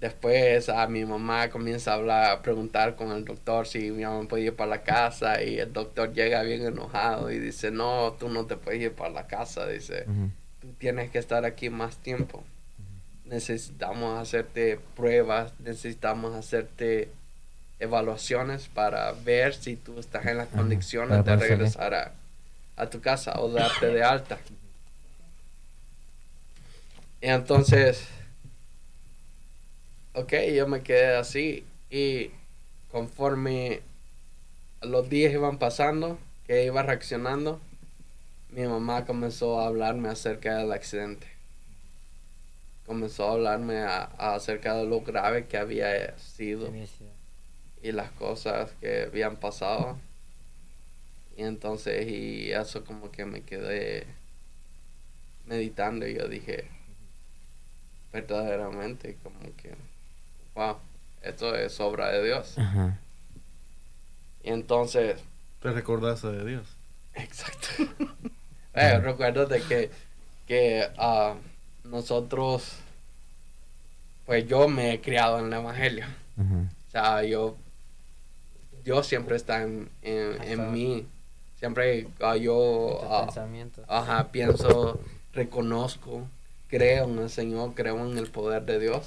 Después 0.00 0.68
a 0.68 0.86
mi 0.86 1.06
mamá 1.06 1.48
comienza 1.48 1.92
a 1.92 1.94
hablar, 1.94 2.30
a 2.30 2.42
preguntar 2.42 2.94
con 2.94 3.10
el 3.12 3.24
doctor 3.24 3.66
si 3.66 3.90
mi 3.90 4.04
mamá 4.04 4.28
podía 4.28 4.46
ir 4.46 4.54
para 4.54 4.68
la 4.68 4.82
casa 4.82 5.42
y 5.42 5.58
el 5.58 5.72
doctor 5.72 6.12
llega 6.12 6.42
bien 6.42 6.62
enojado 6.66 7.30
y 7.30 7.38
dice, 7.38 7.70
no, 7.70 8.14
tú 8.18 8.28
no 8.28 8.44
te 8.44 8.56
puedes 8.56 8.82
ir 8.82 8.92
para 8.92 9.08
la 9.08 9.26
casa, 9.26 9.66
dice, 9.66 10.04
tú 10.60 10.74
tienes 10.78 11.10
que 11.10 11.18
estar 11.18 11.46
aquí 11.46 11.70
más 11.70 11.96
tiempo 11.96 12.44
necesitamos 13.24 14.18
hacerte 14.18 14.78
pruebas, 14.96 15.52
necesitamos 15.60 16.34
hacerte 16.34 17.08
evaluaciones 17.80 18.68
para 18.68 19.12
ver 19.12 19.54
si 19.54 19.76
tú 19.76 19.98
estás 19.98 20.26
en 20.26 20.38
las 20.38 20.48
condiciones 20.48 21.24
de 21.24 21.36
regresar 21.36 22.14
a, 22.76 22.86
tu 22.90 23.00
casa 23.00 23.40
o 23.40 23.50
darte 23.50 23.86
de 23.86 24.02
alta. 24.02 24.38
Y 27.20 27.26
entonces, 27.28 28.06
ok, 30.12 30.32
yo 30.54 30.66
me 30.66 30.82
quedé 30.82 31.16
así 31.16 31.64
y 31.90 32.30
conforme 32.90 33.80
los 34.82 35.08
días 35.08 35.32
iban 35.32 35.58
pasando, 35.58 36.18
que 36.46 36.64
iba 36.64 36.82
reaccionando, 36.82 37.60
mi 38.50 38.66
mamá 38.66 39.06
comenzó 39.06 39.60
a 39.60 39.66
hablarme 39.66 40.08
acerca 40.10 40.58
del 40.58 40.72
accidente. 40.72 41.26
Comenzó 42.86 43.28
a 43.28 43.32
hablarme 43.32 43.78
acerca 44.18 44.74
de 44.74 44.84
lo 44.84 45.00
grave 45.00 45.46
que 45.46 45.56
había 45.56 46.16
sido 46.18 46.70
y 47.84 47.92
las 47.92 48.10
cosas 48.12 48.70
que 48.80 49.04
habían 49.04 49.36
pasado. 49.36 49.98
Y 51.36 51.42
entonces, 51.42 52.08
y 52.08 52.50
eso 52.50 52.82
como 52.82 53.12
que 53.12 53.26
me 53.26 53.42
quedé 53.42 54.06
meditando 55.44 56.08
y 56.08 56.14
yo 56.14 56.26
dije, 56.26 56.66
verdaderamente, 58.10 59.18
como 59.22 59.38
que, 59.56 59.74
wow, 60.54 60.78
esto 61.20 61.54
es 61.54 61.78
obra 61.78 62.10
de 62.10 62.24
Dios. 62.24 62.56
Y 64.42 64.48
entonces... 64.48 65.22
¿Te 65.60 65.70
recordaste 65.70 66.28
de 66.28 66.44
Dios? 66.46 66.66
Exacto. 67.12 67.68
eh, 68.74 68.98
recuerdo 68.98 69.44
de 69.44 69.60
que, 69.60 69.90
que 70.46 70.88
uh, 70.98 71.34
nosotros, 71.86 72.76
pues 74.24 74.48
yo 74.48 74.68
me 74.68 74.94
he 74.94 75.00
criado 75.02 75.38
en 75.38 75.46
el 75.46 75.52
Evangelio. 75.52 76.06
O 76.38 76.90
sea, 76.90 77.22
yo, 77.24 77.58
Dios 78.84 79.06
siempre 79.06 79.36
está 79.36 79.62
en, 79.62 79.88
en, 80.02 80.72
mí. 80.72 81.06
Siempre 81.58 82.08
uh, 82.20 82.34
yo 82.36 83.00
ajá, 83.88 84.28
pienso, 84.30 85.00
reconozco, 85.32 86.26
creo 86.68 87.04
en 87.04 87.18
el 87.18 87.30
Señor, 87.30 87.74
creo 87.74 88.06
en 88.06 88.18
el 88.18 88.28
poder 88.28 88.64
de 88.66 88.78
Dios. 88.78 89.06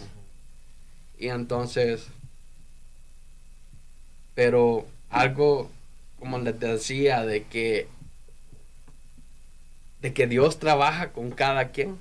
Y 1.19 1.29
entonces, 1.29 2.07
pero 4.33 4.85
algo, 5.09 5.69
como 6.19 6.39
les 6.39 6.59
decía, 6.59 7.25
de 7.25 7.43
que, 7.43 7.87
de 10.01 10.13
que 10.13 10.27
Dios 10.27 10.57
trabaja 10.57 11.11
con 11.11 11.31
cada 11.31 11.69
quien 11.69 11.97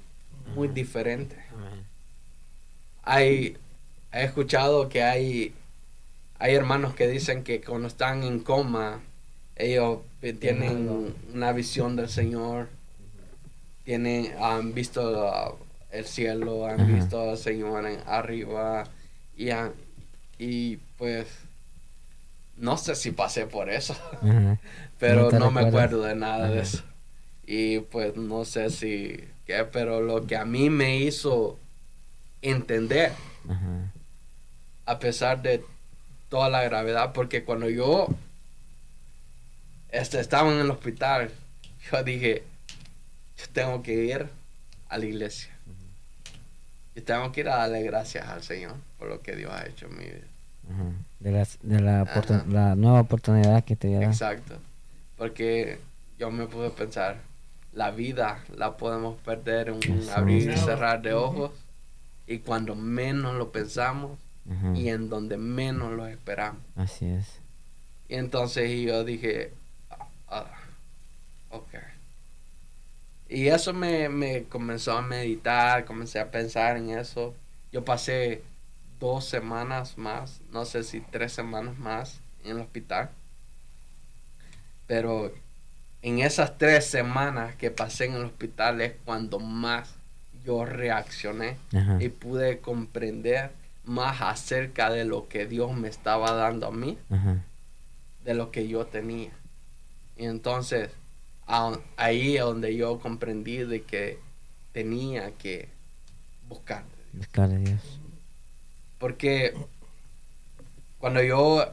muy 0.55 0.69
diferente. 0.69 1.36
Hay, 3.03 3.57
he 4.12 4.24
escuchado 4.24 4.89
que 4.89 5.03
hay, 5.03 5.55
hay 6.38 6.54
hermanos 6.54 6.94
que 6.94 7.08
dicen 7.08 7.42
que 7.44 7.60
cuando 7.60 7.88
están 7.88 8.22
en 8.22 8.40
coma, 8.40 9.00
ellos 9.56 10.00
tienen 10.40 11.14
una 11.32 11.52
visión 11.52 11.96
del 11.96 12.08
Señor, 12.08 12.68
tienen, 13.84 14.32
han 14.40 14.74
visto 14.74 15.58
el 15.90 16.04
cielo, 16.04 16.66
han 16.66 16.94
visto 16.94 17.30
al 17.30 17.38
Señor 17.38 17.86
arriba. 18.06 18.84
Y, 19.36 19.48
y 20.38 20.76
pues 20.98 21.26
no 22.56 22.76
sé 22.76 22.94
si 22.94 23.12
pasé 23.12 23.46
por 23.46 23.70
eso, 23.70 23.96
pero 24.98 25.30
no, 25.30 25.50
me 25.50 25.62
acuerdo 25.62 26.02
de 26.02 26.14
nada 26.14 26.50
de 26.50 26.60
eso. 26.60 26.82
Y 27.46 27.78
pues 27.80 28.16
no 28.16 28.44
sé 28.44 28.70
si, 28.70 29.24
qué, 29.46 29.64
pero 29.70 30.00
lo 30.00 30.26
que 30.26 30.36
a 30.36 30.44
mí 30.44 30.68
me 30.68 30.98
hizo 30.98 31.58
entender, 32.42 33.12
a 34.84 34.98
pesar 34.98 35.42
de 35.42 35.62
toda 36.28 36.48
la 36.48 36.62
gravedad, 36.62 37.12
porque 37.12 37.44
cuando 37.44 37.69
yo 37.69 38.09
este, 39.90 40.20
estaba 40.20 40.53
en 40.53 40.61
el 40.61 40.70
hospital, 40.70 41.31
yo 41.90 42.03
dije, 42.03 42.43
yo 43.39 43.44
tengo 43.53 43.82
que 43.82 43.94
ir 43.94 44.28
a 44.89 44.98
la 44.98 45.05
iglesia. 45.05 45.51
Y 46.94 47.03
tengo 47.03 47.31
que 47.31 47.40
ir 47.40 47.48
a 47.48 47.57
darle 47.57 47.82
gracias 47.82 48.27
al 48.28 48.43
Señor 48.43 48.74
por 48.98 49.09
lo 49.09 49.20
que 49.20 49.36
Dios 49.36 49.53
ha 49.53 49.66
hecho 49.66 49.86
en 49.86 49.98
mi 49.98 50.05
vida. 50.05 50.27
De, 51.20 51.47
de 51.62 51.81
la, 51.81 52.74
nueva 52.74 53.01
oportunidad 53.01 53.65
que 53.65 53.77
te 53.77 53.93
da. 53.93 54.05
Exacto. 54.05 54.57
Porque 55.16 55.78
yo 56.19 56.31
me 56.31 56.47
pude 56.47 56.70
pensar, 56.70 57.19
la 57.73 57.90
vida 57.90 58.40
la 58.55 58.77
podemos 58.77 59.16
perder 59.20 59.69
en 59.69 59.74
un 59.93 60.09
abrir 60.11 60.51
y 60.51 60.57
cerrar 60.57 61.03
de 61.03 61.12
ojos. 61.12 61.53
Y 62.27 62.39
cuando 62.39 62.74
menos 62.74 63.35
lo 63.35 63.53
pensamos 63.53 64.19
y 64.74 64.89
en 64.89 65.09
donde 65.09 65.36
menos 65.36 65.93
lo 65.93 66.06
esperamos. 66.06 66.62
Así 66.77 67.06
es. 67.06 67.40
Y 68.09 68.14
entonces 68.14 68.70
yo 68.81 69.05
dije, 69.05 69.52
ah, 69.90 70.06
ah, 70.28 70.59
ok. 71.51 71.74
Y 73.28 73.48
eso 73.48 73.73
me, 73.73 74.09
me 74.09 74.44
comenzó 74.44 74.97
a 74.97 75.02
meditar, 75.02 75.85
comencé 75.85 76.20
a 76.20 76.31
pensar 76.31 76.77
en 76.77 76.90
eso. 76.90 77.35
Yo 77.73 77.85
pasé 77.85 78.43
dos 79.01 79.24
semanas 79.24 79.98
más, 79.98 80.40
no 80.52 80.64
sé 80.64 80.85
si 80.85 81.01
tres 81.01 81.32
semanas 81.32 81.77
más 81.78 82.20
en 82.44 82.52
el 82.52 82.60
hospital. 82.62 83.10
Pero 84.86 85.35
en 86.02 86.20
esas 86.20 86.56
tres 86.56 86.86
semanas 86.86 87.56
que 87.56 87.73
pasé 87.73 88.05
en 88.05 88.14
el 88.14 88.24
hospital 88.24 88.81
es 88.81 88.94
cuando 89.05 89.40
más 89.40 89.94
yo 90.44 90.64
reaccioné 90.64 91.56
y 91.98 92.09
pude 92.09 92.60
comprender 92.60 93.51
más 93.86 94.20
acerca 94.20 94.90
de 94.90 95.04
lo 95.04 95.28
que 95.28 95.46
Dios 95.46 95.74
me 95.74 95.88
estaba 95.88 96.32
dando 96.32 96.66
a 96.66 96.72
mí, 96.72 96.98
de 98.24 98.34
lo 98.34 98.50
que 98.50 98.68
yo 98.68 98.86
tenía. 98.86 99.30
Y 100.16 100.26
entonces 100.26 100.90
ahí 101.96 102.36
es 102.36 102.42
donde 102.42 102.76
yo 102.76 102.98
comprendí 102.98 103.58
de 103.58 103.82
que 103.82 104.18
tenía 104.72 105.30
que 105.32 105.68
buscar. 106.48 106.84
Buscar 107.12 107.50
a 107.50 107.56
Dios. 107.56 108.00
Porque 108.98 109.54
cuando 110.98 111.22
yo 111.22 111.72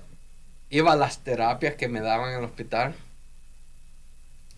iba 0.70 0.94
a 0.94 0.96
las 0.96 1.20
terapias 1.20 1.76
que 1.76 1.88
me 1.88 2.02
daban 2.02 2.32
en 2.32 2.40
el 2.40 2.46
hospital, 2.46 2.96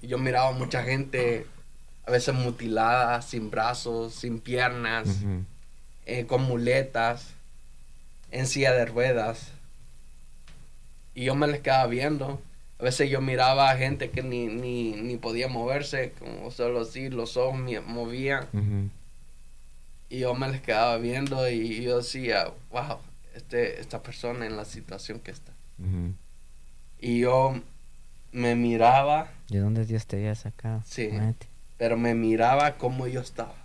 yo 0.02 0.18
miraba 0.18 0.52
mucha 0.52 0.84
gente 0.84 1.48
a 2.06 2.12
veces 2.12 2.36
mutilada, 2.36 3.22
sin 3.22 3.50
brazos, 3.50 4.14
sin 4.14 4.40
piernas, 4.40 5.08
eh, 6.06 6.26
con 6.26 6.44
muletas, 6.44 7.35
en 8.40 8.48
silla 8.48 8.74
de 8.74 8.86
ruedas. 8.86 9.52
Y 11.14 11.26
yo 11.26 11.36
me 11.36 11.48
les 11.48 11.62
quedaba 11.62 11.88
viendo 11.88 12.40
a 12.78 12.84
veces 12.84 13.10
yo 13.10 13.22
miraba 13.22 13.72
a 13.72 13.78
gente 13.78 14.10
que 14.10 14.22
ni, 14.22 14.48
ni, 14.48 15.18
podía 15.18 15.48
moverse, 15.48 16.12
como 16.20 16.52
solo 16.52 16.82
así, 16.82 17.10
los 17.10 17.38
ojos 17.38 17.58
movían. 17.86 18.92
Y 20.10 20.20
yo 20.20 20.34
me 20.36 20.50
les 20.50 20.62
quedaba 20.62 20.98
viendo 20.98 21.50
y 21.50 21.82
yo 21.82 21.98
decía, 21.98 22.52
wow, 22.72 22.98
este, 23.34 23.80
esta 23.80 24.04
persona 24.04 24.46
en 24.46 24.58
la 24.58 24.66
situación 24.66 25.20
que 25.20 25.32
está. 25.32 25.54
Y 27.00 27.20
yo 27.20 27.62
me 28.34 28.56
miraba. 28.56 29.30
¿De 29.50 29.60
dónde 29.60 29.86
Dios 29.86 30.06
te 30.06 30.18
había 30.18 30.36
sacado? 30.36 30.84
Sí. 30.86 31.10
Pero 31.78 31.96
me 31.96 32.14
miraba 32.14 32.78
como 32.78 33.08
yo 33.08 33.22
estaba. 33.22 33.56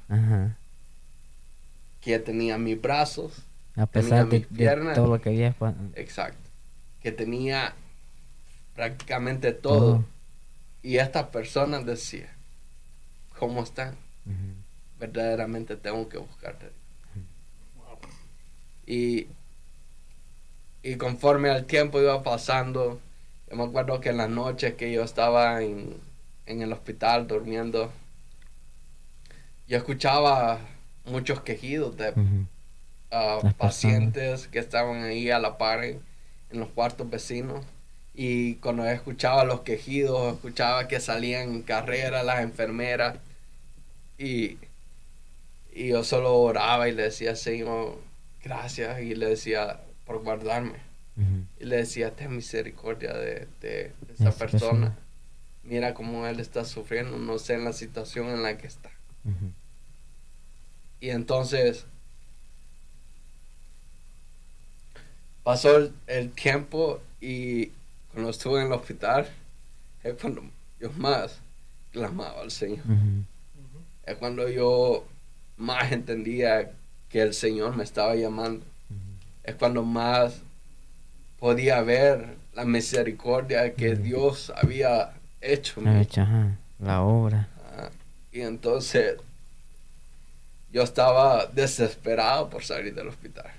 Que 2.01 2.20
tenía 2.20 2.59
mis 2.59 2.80
brazos. 2.80 3.42
A 3.81 3.86
pesar 3.86 4.28
de, 4.28 4.47
de, 4.51 4.94
todo 4.94 5.09
lo 5.09 5.20
que 5.20 5.31
había. 5.31 5.55
Exacto. 5.94 6.51
Que 7.02 7.12
tenía 7.12 7.74
prácticamente 8.74 9.52
todo. 9.52 10.05
Y 10.82 10.97
estas 10.97 11.28
personas 11.28 11.85
decían, 11.86 12.31
¿cómo 13.39 13.62
están? 13.62 13.97
Verdaderamente 14.98 15.77
tengo 15.77 16.09
que 16.09 16.19
buscarte. 16.19 16.70
y, 18.86 19.27
y 20.82 20.97
conforme 20.97 21.51
el 21.51 21.65
tiempo 21.65 22.01
iba 22.01 22.23
pasando, 22.23 23.01
yo 23.51 23.57
me 23.57 23.65
acuerdo 23.65 24.01
que 24.01 24.11
en 24.11 24.19
las 24.19 24.31
noches 24.31 24.74
que 24.74 24.93
yo 24.93 25.02
estaba 25.02 25.62
en, 25.62 25.97
en 26.47 26.62
el 26.62 26.73
hospital 26.73 27.27
durmiendo, 27.27 27.90
yo 29.69 29.77
escuchaba 29.77 30.59
muchos 31.05 31.40
quejidos 31.40 31.97
de 31.97 32.12
ah, 33.10 33.40
pacientes 33.58 34.48
que 34.48 34.58
estaban 34.58 35.04
ahí 35.04 35.30
a 35.30 35.38
la 35.38 35.58
par 35.58 35.84
en 35.84 36.00
los 36.52 36.68
cuartos 36.68 37.08
vecinos 37.08 37.64
y 38.14 38.56
cuando 38.56 38.84
escuchaba 38.86 39.44
los 39.44 39.60
quejidos, 39.60 40.34
escuchaba 40.34 40.88
que 40.88 41.00
salían 41.00 41.54
en 41.54 41.62
carrera 41.62 42.22
las 42.22 42.40
enfermeras 42.40 43.18
y, 44.18 44.58
y 45.72 45.88
yo 45.88 46.04
solo 46.04 46.36
oraba 46.36 46.88
y 46.88 46.92
le 46.92 47.04
decía, 47.04 47.36
Señor, 47.36 47.98
gracias 48.42 49.00
y 49.00 49.14
le 49.14 49.26
decía 49.26 49.80
por 50.04 50.22
guardarme. 50.22 50.90
Y 51.58 51.64
le 51.64 51.76
decía, 51.76 52.16
ten 52.16 52.34
misericordia 52.34 53.12
de, 53.12 53.46
de, 53.60 53.92
esa 54.18 54.32
persona. 54.32 54.96
Mira 55.62 55.92
cómo 55.92 56.26
él 56.26 56.40
está 56.40 56.64
sufriendo, 56.64 57.18
no 57.18 57.38
sé 57.38 57.54
en 57.54 57.64
la 57.64 57.74
situación 57.74 58.28
en 58.28 58.42
la 58.42 58.56
que 58.56 58.66
está. 58.66 58.90
Y 61.00 61.10
entonces 61.10 61.86
pasó 65.51 65.90
el 66.06 66.31
tiempo 66.31 67.01
y 67.20 67.72
cuando 68.12 68.31
estuve 68.31 68.60
en 68.60 68.68
el 68.68 68.72
hospital, 68.72 69.27
es 70.05 70.14
cuando 70.14 70.44
yo 70.78 70.93
más 70.93 71.40
clamaba 71.90 72.40
al 72.40 72.52
Señor. 72.52 72.85
Es 74.06 74.14
cuando 74.14 74.48
yo 74.48 75.05
más 75.56 75.90
entendía 75.90 76.70
que 77.09 77.22
el 77.22 77.35
Señor 77.35 77.74
me 77.77 77.82
estaba 77.82 78.14
llamando. 78.14 78.64
Es 79.43 79.56
cuando 79.56 79.82
más 79.82 80.40
podía 81.40 81.82
ver 81.82 82.36
la 82.55 82.64
misericordia 82.64 83.74
que 83.74 83.97
Dios 83.97 84.52
había 84.55 85.14
hecho. 85.40 85.81
la 86.78 87.02
obra. 87.02 87.48
Ah, 87.77 87.90
y 88.31 88.43
entonces 88.43 89.16
yo 90.72 90.85
estaba 90.85 91.47
desesperado 91.47 92.48
por 92.48 92.62
salir 92.62 92.94
del 92.94 93.09
hospital. 93.09 93.51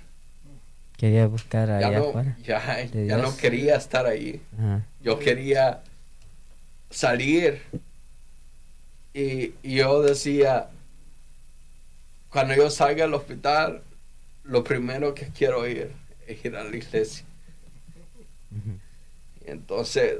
Quería 1.02 1.26
buscar 1.26 1.72
allá 1.72 1.90
ya 1.90 1.98
no, 1.98 2.10
afuera. 2.10 2.38
Ya, 2.44 3.18
no 3.18 3.36
quería 3.36 3.76
estar 3.76 4.06
ahí. 4.06 4.40
Yo 5.02 5.18
quería 5.18 5.82
salir. 6.92 7.64
Y, 9.12 9.56
yo 9.64 10.04
decía, 10.04 10.70
cuando 12.30 12.54
yo 12.54 12.70
salga 12.70 13.06
al 13.06 13.16
hospital, 13.16 13.82
lo 14.44 14.64
primero 14.64 15.16
que 15.16 15.30
quiero 15.30 15.68
ir 15.68 15.92
es 16.28 16.46
ir 16.46 16.56
a 16.56 16.64
la 16.66 16.78
iglesia. 16.78 17.26
entonces, 19.48 20.20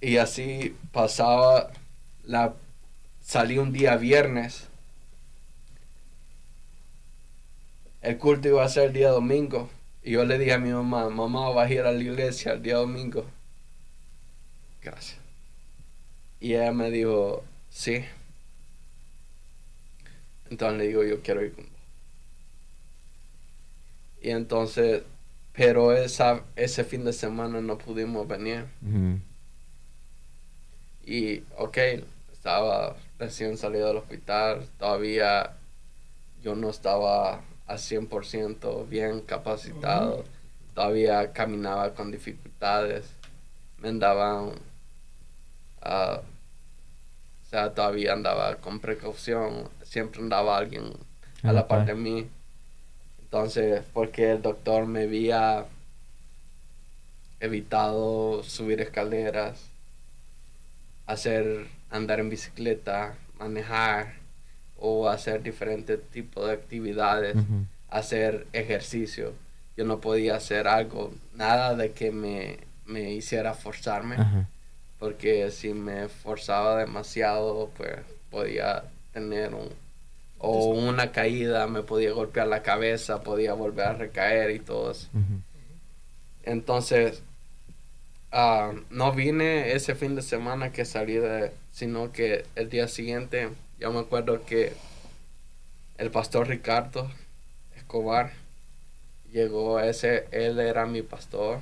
Y 0.00 0.18
así 0.18 0.76
pasaba 0.92 1.72
la 2.22 2.54
salí 3.20 3.58
un 3.58 3.72
día 3.72 3.96
viernes. 3.96 4.68
El 8.04 8.18
culto 8.18 8.48
iba 8.48 8.62
a 8.62 8.68
ser 8.68 8.88
el 8.88 8.92
día 8.92 9.08
domingo. 9.08 9.70
Y 10.02 10.10
yo 10.12 10.26
le 10.26 10.36
dije 10.38 10.52
a 10.52 10.58
mi 10.58 10.68
mamá, 10.68 11.08
mamá, 11.08 11.48
va 11.48 11.62
a 11.62 11.72
ir 11.72 11.80
a 11.80 11.90
la 11.90 12.02
iglesia 12.02 12.52
el 12.52 12.62
día 12.62 12.76
domingo. 12.76 13.24
Gracias. 14.82 15.18
Y 16.38 16.52
ella 16.52 16.72
me 16.72 16.90
dijo, 16.90 17.42
sí. 17.70 18.04
Entonces 20.50 20.78
le 20.78 20.88
digo, 20.88 21.02
yo 21.02 21.22
quiero 21.22 21.42
ir 21.42 21.54
con 21.54 21.66
Y 24.20 24.30
entonces, 24.30 25.02
pero 25.54 25.96
esa, 25.96 26.42
ese 26.56 26.84
fin 26.84 27.06
de 27.06 27.14
semana 27.14 27.62
no 27.62 27.78
pudimos 27.78 28.28
venir. 28.28 28.66
Y, 31.06 31.42
ok, 31.56 31.78
estaba 32.34 32.96
recién 33.18 33.56
salido 33.56 33.88
del 33.88 33.96
hospital, 33.96 34.68
todavía 34.78 35.56
yo 36.42 36.54
no 36.54 36.68
estaba 36.68 37.42
al 37.66 37.78
100% 37.78 38.88
bien 38.88 39.20
capacitado, 39.20 40.24
todavía 40.74 41.32
caminaba 41.32 41.94
con 41.94 42.10
dificultades, 42.10 43.06
me 43.78 43.88
andaban, 43.88 44.48
uh, 45.84 46.18
o 46.18 47.50
sea, 47.50 47.72
todavía 47.72 48.12
andaba 48.12 48.56
con 48.56 48.80
precaución, 48.80 49.68
siempre 49.82 50.20
andaba 50.20 50.56
alguien 50.56 50.92
a 51.42 51.52
la 51.52 51.68
par 51.68 51.86
de 51.86 51.94
mí. 51.94 52.28
Entonces, 53.22 53.82
porque 53.92 54.32
el 54.32 54.42
doctor 54.42 54.86
me 54.86 55.02
había 55.02 55.66
evitado 57.40 58.42
subir 58.42 58.80
escaleras, 58.80 59.70
hacer 61.06 61.66
andar 61.90 62.20
en 62.20 62.30
bicicleta, 62.30 63.16
manejar 63.38 64.23
o 64.86 65.08
hacer 65.08 65.42
diferentes 65.42 65.98
tipos 66.10 66.46
de 66.46 66.52
actividades, 66.52 67.34
hacer 67.88 68.46
ejercicio. 68.52 69.32
Yo 69.78 69.86
no 69.86 69.98
podía 69.98 70.36
hacer 70.36 70.68
algo, 70.68 71.10
nada 71.34 71.74
de 71.74 71.92
que 71.92 72.12
me, 72.12 72.58
me 72.84 73.12
hiciera 73.12 73.54
forzarme, 73.54 74.16
porque 74.98 75.50
si 75.50 75.72
me 75.72 76.08
forzaba 76.08 76.80
demasiado, 76.80 77.70
pues 77.78 77.96
podía 78.30 78.84
tener 79.14 79.54
un, 79.54 79.70
o 80.38 80.66
una 80.66 81.12
caída, 81.12 81.66
me 81.66 81.82
podía 81.82 82.12
golpear 82.12 82.48
la 82.48 82.62
cabeza, 82.62 83.22
podía 83.22 83.54
volver 83.54 83.86
a 83.86 83.92
recaer 83.94 84.50
y 84.50 84.58
todo 84.58 84.90
eso. 84.90 85.08
Entonces, 86.42 87.22
ah, 88.32 88.74
no 88.90 89.12
vine 89.12 89.72
ese 89.72 89.94
fin 89.94 90.14
de 90.14 90.20
semana 90.20 90.72
que 90.72 90.84
salí 90.84 91.14
de, 91.14 91.52
sino 91.72 92.12
que 92.12 92.44
el 92.54 92.68
día 92.68 92.86
siguiente, 92.86 93.48
yo 93.84 93.92
me 93.92 94.00
acuerdo 94.00 94.46
que 94.46 94.72
el 95.98 96.10
pastor 96.10 96.48
Ricardo 96.48 97.10
Escobar 97.76 98.32
llegó, 99.30 99.78
ese, 99.78 100.26
él 100.30 100.58
era 100.58 100.86
mi 100.86 101.02
pastor, 101.02 101.60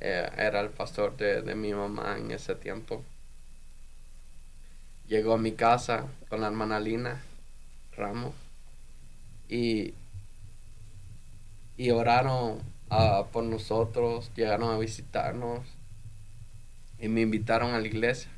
eh, 0.00 0.28
era 0.36 0.60
el 0.60 0.68
pastor 0.68 1.16
de, 1.16 1.40
de 1.40 1.54
mi 1.54 1.72
mamá 1.72 2.18
en 2.18 2.30
ese 2.30 2.54
tiempo. 2.56 3.02
Llegó 5.08 5.32
a 5.32 5.38
mi 5.38 5.52
casa 5.52 6.08
con 6.28 6.42
la 6.42 6.48
hermana 6.48 6.78
Lina 6.78 7.22
Ramos 7.96 8.34
y, 9.48 9.94
y 11.78 11.90
oraron 11.90 12.58
ah, 12.90 13.28
por 13.32 13.44
nosotros, 13.44 14.30
llegaron 14.36 14.74
a 14.74 14.78
visitarnos 14.78 15.60
y 16.98 17.08
me 17.08 17.22
invitaron 17.22 17.72
a 17.72 17.80
la 17.80 17.86
iglesia. 17.86 18.30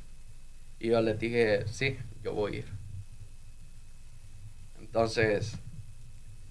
Y 0.79 0.87
yo 0.87 1.01
le 1.01 1.15
dije, 1.15 1.67
sí, 1.67 1.97
yo 2.23 2.33
voy 2.33 2.53
a 2.53 2.57
ir. 2.59 2.82
Entonces, 4.93 5.53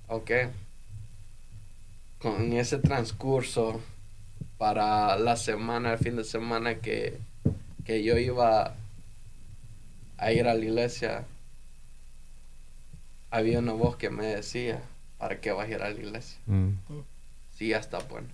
ok. 0.08 0.32
Con 2.18 2.52
ese 2.54 2.78
transcurso 2.78 3.80
para 4.58 5.16
la 5.16 5.36
semana, 5.36 5.92
el 5.92 5.98
fin 6.00 6.16
de 6.16 6.24
semana 6.24 6.80
que, 6.80 7.20
yo 7.86 8.18
iba 8.18 8.74
a 10.18 10.32
ir 10.32 10.48
a 10.48 10.54
la 10.54 10.60
iglesia, 10.60 11.24
había 13.30 13.60
una 13.60 13.74
voz 13.74 13.94
que 13.94 14.10
me 14.10 14.26
decía, 14.26 14.82
¿para 15.18 15.40
qué 15.40 15.52
vas 15.52 15.68
a 15.68 15.70
ir 15.70 15.80
a 15.80 15.90
la 15.90 16.00
iglesia? 16.00 16.36
Mm. 16.46 16.70
Sí, 17.56 17.68
ya 17.68 17.78
está 17.78 18.00
bueno. 18.00 18.26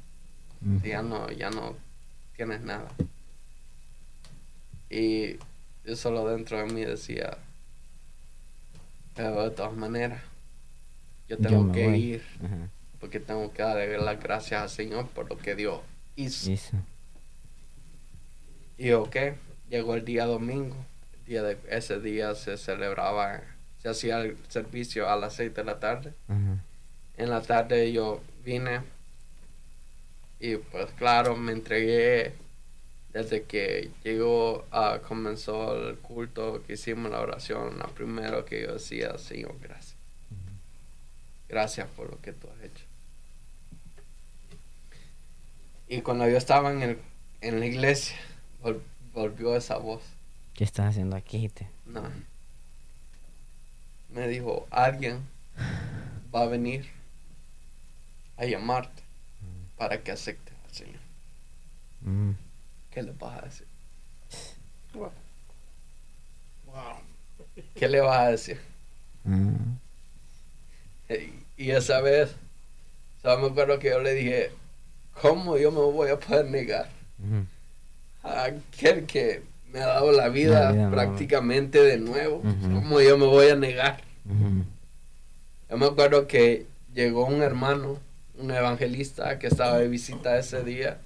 Mm. 0.63 0.79
ya 0.85 1.03
no, 1.03 1.31
ya 1.33 1.51
no 1.51 1.77
tienes 2.35 2.63
nada. 2.63 2.91
Y 4.89 5.37
yo 5.85 5.97
solo 5.97 6.27
dentro 6.27 6.57
de 6.57 6.73
mí 6.73 6.83
decía, 6.83 7.37
pero 9.19 9.43
de 9.43 9.51
todas 9.51 9.75
maneras, 9.75 10.23
yo 11.29 11.37
tengo 11.39 11.73
que 11.73 11.97
ir, 11.97 12.23
porque 13.01 13.19
tengo 13.19 13.53
que 13.53 13.63
darle 13.63 13.99
las 13.99 14.23
gracias 14.23 14.63
al 14.63 14.71
Señor 14.71 15.09
por 15.09 15.29
lo 15.29 15.37
que 15.37 15.57
Dios 15.57 15.81
hizo. 16.15 16.53
Y 18.79 18.93
ok, 18.93 19.17
llegó 19.69 19.97
el 19.97 20.05
día 20.05 20.25
domingo, 20.25 20.77
día 21.27 21.43
de, 21.43 21.59
ese 21.69 21.99
día 21.99 22.37
se 22.37 22.57
celebraba, 22.57 23.43
se 23.83 23.89
hacía 23.89 24.21
el 24.21 24.37
servicio 24.49 25.11
a 25.11 25.17
las 25.17 25.35
seis 25.35 25.53
de 25.53 25.65
la 25.65 25.81
tarde. 25.81 26.13
En 27.17 27.29
la 27.29 27.43
tarde 27.43 27.91
yo 27.93 28.23
vine 28.45 28.83
y 30.39 30.59
pues 30.59 30.93
claro, 30.93 31.37
me 31.37 31.51
entregué 31.51 32.35
desde 33.13 33.45
que 33.45 33.91
llegó, 34.05 34.67
comenzó 35.07 35.89
el 35.89 35.99
culto, 35.99 36.63
que 36.67 36.75
hicimos 36.75 37.11
la 37.11 37.21
oración, 37.21 37.79
lo 37.79 37.89
primero 37.89 38.45
que 38.45 38.63
yo 38.63 38.75
decía, 38.75 39.17
Señor, 39.19 39.57
gracias. 39.61 39.97
Gracias 41.49 41.89
por 41.89 42.11
lo 42.11 42.21
que 42.21 42.33
tú 42.33 42.47
has 42.49 42.65
hecho. 42.65 42.85
Y 45.89 46.03
cuando 46.03 46.29
yo 46.29 46.37
estaba 46.37 46.71
en, 46.71 46.99
en 47.41 47.61
la 47.61 47.67
iglesia, 47.67 48.17
volvió 49.15 49.57
esa 49.57 49.79
voz. 49.79 50.03
¿Qué 50.55 50.65
estás 50.65 50.91
haciendo 50.91 51.17
aquí? 51.17 51.51
No. 51.87 52.03
Me 54.11 54.29
dijo, 54.29 54.67
alguien 54.71 55.23
va 56.35 56.43
a 56.43 56.47
venir 56.47 56.87
a 58.37 58.45
llamarte 58.45 59.03
para 59.77 60.03
que 60.03 60.13
acepte 60.13 60.53
al 60.67 60.75
Señor. 60.75 61.01
Mm. 62.03 62.33
¿Qué 62.99 63.05
le 63.05 63.13
vas 63.13 63.39
a 63.39 63.45
decir? 63.47 63.67
Wow. 66.67 66.95
¿Qué 67.75 67.89
le 67.89 68.01
vas 68.01 68.19
a 68.19 68.31
decir? 68.31 68.61
Mm. 69.25 69.77
Y, 71.57 71.71
esa 71.71 72.01
vez, 72.01 72.35
¿sabes? 73.23 73.41
Me 73.41 73.51
acuerdo 73.51 73.79
que 73.79 73.91
yo 73.91 74.01
le 74.01 74.15
dije, 74.15 74.51
¿cómo 75.21 75.57
yo 75.57 75.71
me 75.71 75.81
voy 75.81 76.11
a 76.11 76.19
poder 76.19 76.47
negar? 76.47 76.89
A 78.23 78.45
aquel 78.45 79.07
que 79.07 79.43
me 79.73 79.81
ha 79.81 79.87
dado 79.87 80.13
la 80.13 80.29
vida, 80.29 80.91
prácticamente 80.91 81.81
de 81.83 81.99
nuevo. 81.99 82.43
¿Cómo 82.43 83.01
yo 83.01 83.17
me 83.17 83.27
voy 83.27 83.49
a 83.49 83.57
negar? 83.57 84.03
Yo 85.71 85.77
me 85.77 85.87
acuerdo 85.87 86.27
que 86.27 86.67
llegó 86.95 87.27
un 87.27 87.43
hermano, 87.43 87.99
un 88.39 88.51
evangelista 88.51 89.39
que 89.39 89.47
estaba 89.47 89.79
de 89.79 89.89
visita 89.89 90.39
ese 90.39 90.63
día 90.63 90.99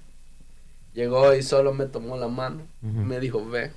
Llegó 0.93 1.33
y 1.33 1.41
solo 1.41 1.73
me 1.73 1.85
tomó 1.85 2.17
la 2.17 2.27
mano. 2.27 2.61
Me 2.81 3.19
dijo, 3.19 3.45
ve. 3.45 3.71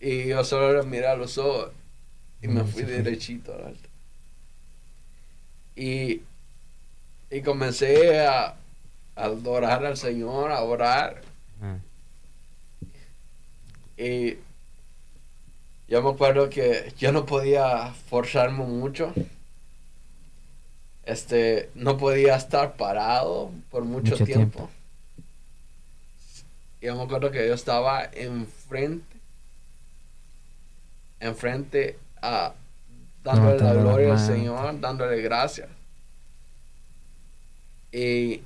Y 0.00 0.28
yo 0.28 0.44
solo 0.44 0.80
le 0.80 0.86
miré 0.86 1.06
a 1.06 1.16
los 1.16 1.38
ojos 1.38 1.70
y 2.42 2.48
me 2.48 2.64
fui 2.64 2.82
derechito 2.82 3.54
al 3.54 3.64
alto. 3.66 3.88
Y, 5.76 6.20
y 7.30 7.40
comencé 7.42 8.26
a, 8.26 8.56
adorar 9.16 9.86
al 9.86 9.96
Señor, 9.96 10.52
a 10.52 10.62
orar. 10.62 11.22
Y 13.96 14.36
yo 15.88 16.02
me 16.02 16.10
acuerdo 16.10 16.50
que 16.50 16.92
yo 16.98 17.12
no 17.12 17.24
podía 17.24 17.94
forzarme 18.08 18.64
mucho 18.64 19.14
este, 21.06 21.70
no 21.74 21.96
podía 21.96 22.36
estar 22.36 22.76
parado 22.76 23.50
por 23.70 23.84
mucho, 23.84 24.16
tiempo. 24.24 24.70
Yo 26.84 26.94
me 26.96 27.02
acuerdo 27.02 27.30
que 27.30 27.46
yo 27.48 27.54
estaba 27.54 28.04
enfrente, 28.12 29.16
enfrente 31.18 31.98
a 32.20 32.52
dándole 33.22 33.58
la 33.58 33.72
gloria 33.72 34.12
al 34.12 34.18
Señor, 34.18 34.80
dándole 34.80 35.22
gracias. 35.22 35.68
Y 37.90 38.42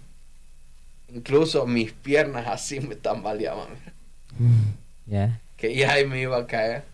incluso 1.09 1.67
mis 1.67 1.93
piernas 1.93 2.47
así 2.47 2.79
me 2.79 2.95
tambaleaban. 2.95 3.71
Que 5.57 5.75
ya 5.75 5.97
me 6.07 6.21
iba 6.21 6.39
a 6.39 6.47
caer. 6.47 6.85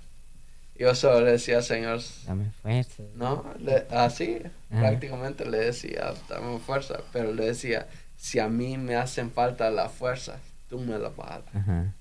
Yo 0.77 0.95
solo 0.95 1.21
le 1.21 1.33
decía, 1.33 1.61
Señor, 1.61 2.01
dame 2.27 2.51
fuerza. 2.63 3.03
No, 3.17 3.45
así, 3.91 4.41
prácticamente 4.71 5.45
le 5.45 5.59
decía, 5.59 6.15
dame 6.29 6.59
fuerza, 6.59 7.01
pero 7.13 7.35
le 7.35 7.45
decía, 7.45 7.87
si 8.17 8.39
a 8.39 8.49
mí 8.49 8.79
me 8.79 8.97
hacen 8.97 9.31
falta 9.31 9.71
las 9.71 9.93
fuerzas, 9.93 10.41
tú 10.69 10.79
me 10.79 10.99
las 10.99 11.15
vas 11.17 11.31
a 11.31 11.41
dar. 11.41 11.93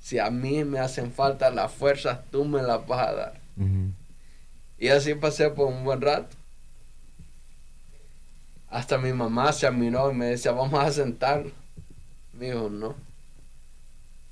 Si 0.00 0.18
a 0.18 0.30
mí 0.30 0.64
me 0.64 0.78
hacen 0.78 1.12
falta 1.12 1.50
las 1.50 1.72
fuerzas, 1.72 2.20
tú 2.30 2.44
me 2.44 2.62
las 2.62 2.86
vas 2.86 3.08
a 3.08 3.12
dar. 3.12 3.40
Y 4.78 4.88
así 4.88 5.14
pasé 5.14 5.50
por 5.50 5.68
un 5.68 5.84
buen 5.84 6.00
rato. 6.00 6.36
Hasta 8.68 8.98
mi 8.98 9.12
mamá 9.12 9.52
se 9.52 9.66
admiró 9.66 10.10
y 10.10 10.14
me 10.14 10.26
decía, 10.26 10.52
vamos 10.52 10.78
a 10.84 10.90
sentarnos. 10.90 11.52
Me 12.32 12.46
dijo, 12.46 12.68
no. 12.68 12.94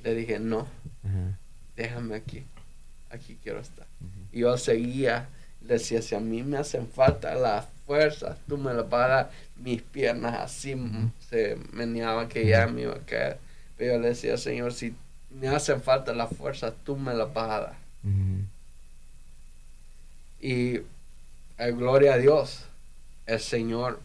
Le 0.02 0.14
dije, 0.14 0.38
no, 0.40 0.66
déjame 1.76 2.16
aquí. 2.16 2.44
Aquí 3.10 3.38
quiero 3.42 3.60
estar. 3.60 3.86
Y 4.32 4.40
yo 4.40 4.58
seguía, 4.58 5.28
le 5.60 5.74
decía, 5.74 6.02
si 6.02 6.14
a 6.14 6.20
mí 6.20 6.42
me 6.42 6.56
hacen 6.56 6.88
falta 6.88 7.34
las 7.34 7.66
fuerzas, 7.86 8.36
tú 8.48 8.58
me 8.58 8.74
las 8.74 8.88
vas 8.90 9.04
a 9.04 9.08
dar. 9.08 9.30
Mis 9.56 9.80
piernas 9.80 10.40
así 10.40 10.74
se 11.30 11.56
meneaban 11.72 12.28
que 12.28 12.44
ya 12.46 12.66
me 12.66 12.82
iba 12.82 12.94
a 12.94 13.06
caer. 13.06 13.38
Pero 13.82 13.94
yo 13.94 14.00
le 14.00 14.10
decía, 14.10 14.36
Señor, 14.36 14.72
si 14.72 14.94
me 15.28 15.48
hacen 15.48 15.82
falta 15.82 16.12
las 16.12 16.32
fuerzas, 16.36 16.72
tú 16.84 16.96
me 16.96 17.12
las 17.14 17.34
vas 17.34 17.50
a 17.50 17.60
dar. 17.60 17.76
Y 20.40 20.76
eh, 20.76 21.72
gloria 21.72 22.14
a 22.14 22.18
Dios, 22.18 22.62
el 23.26 23.40
Señor 23.40 23.98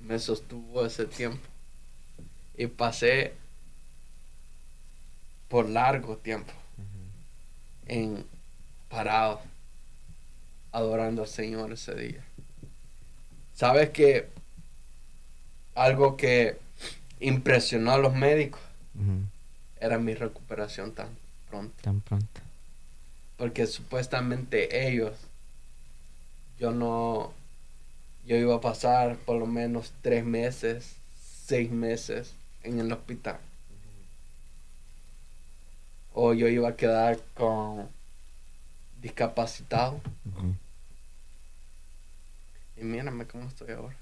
me 0.00 0.18
sostuvo 0.18 0.84
ese 0.84 1.04
tiempo. 1.04 1.46
Y 2.56 2.66
pasé 2.66 3.32
por 5.48 5.68
largo 5.68 6.16
tiempo 6.16 6.52
en 7.86 8.26
parado 8.88 9.40
adorando 10.72 11.22
al 11.22 11.28
Señor 11.28 11.74
ese 11.74 11.94
día. 11.94 12.24
Sabes 13.54 13.90
que 13.90 14.28
algo 15.76 16.16
que 16.16 16.58
impresionó 17.20 17.92
a 17.92 17.98
los 17.98 18.14
médicos 18.14 18.60
era 19.80 19.98
mi 19.98 20.14
recuperación 20.14 20.92
tan 20.92 21.08
pronto. 21.48 21.74
Tan 21.82 22.00
pronto. 22.00 22.40
Porque 23.36 23.66
supuestamente 23.66 24.88
ellos, 24.88 25.16
yo 26.58 26.72
no, 26.72 27.32
yo 28.26 28.36
iba 28.36 28.56
a 28.56 28.60
pasar 28.60 29.16
por 29.16 29.38
lo 29.38 29.46
menos 29.46 29.92
tres 30.02 30.24
meses, 30.24 30.96
seis 31.46 31.70
meses 31.70 32.34
en 32.64 32.80
el 32.80 32.92
hospital. 32.92 33.38
O 36.12 36.34
yo 36.34 36.48
iba 36.48 36.70
a 36.70 36.76
quedar 36.76 37.20
con 37.34 37.88
discapacitado. 39.00 40.00
Y 42.76 42.82
mírame 42.82 43.26
cómo 43.26 43.46
estoy 43.46 43.70
ahora. 43.70 43.94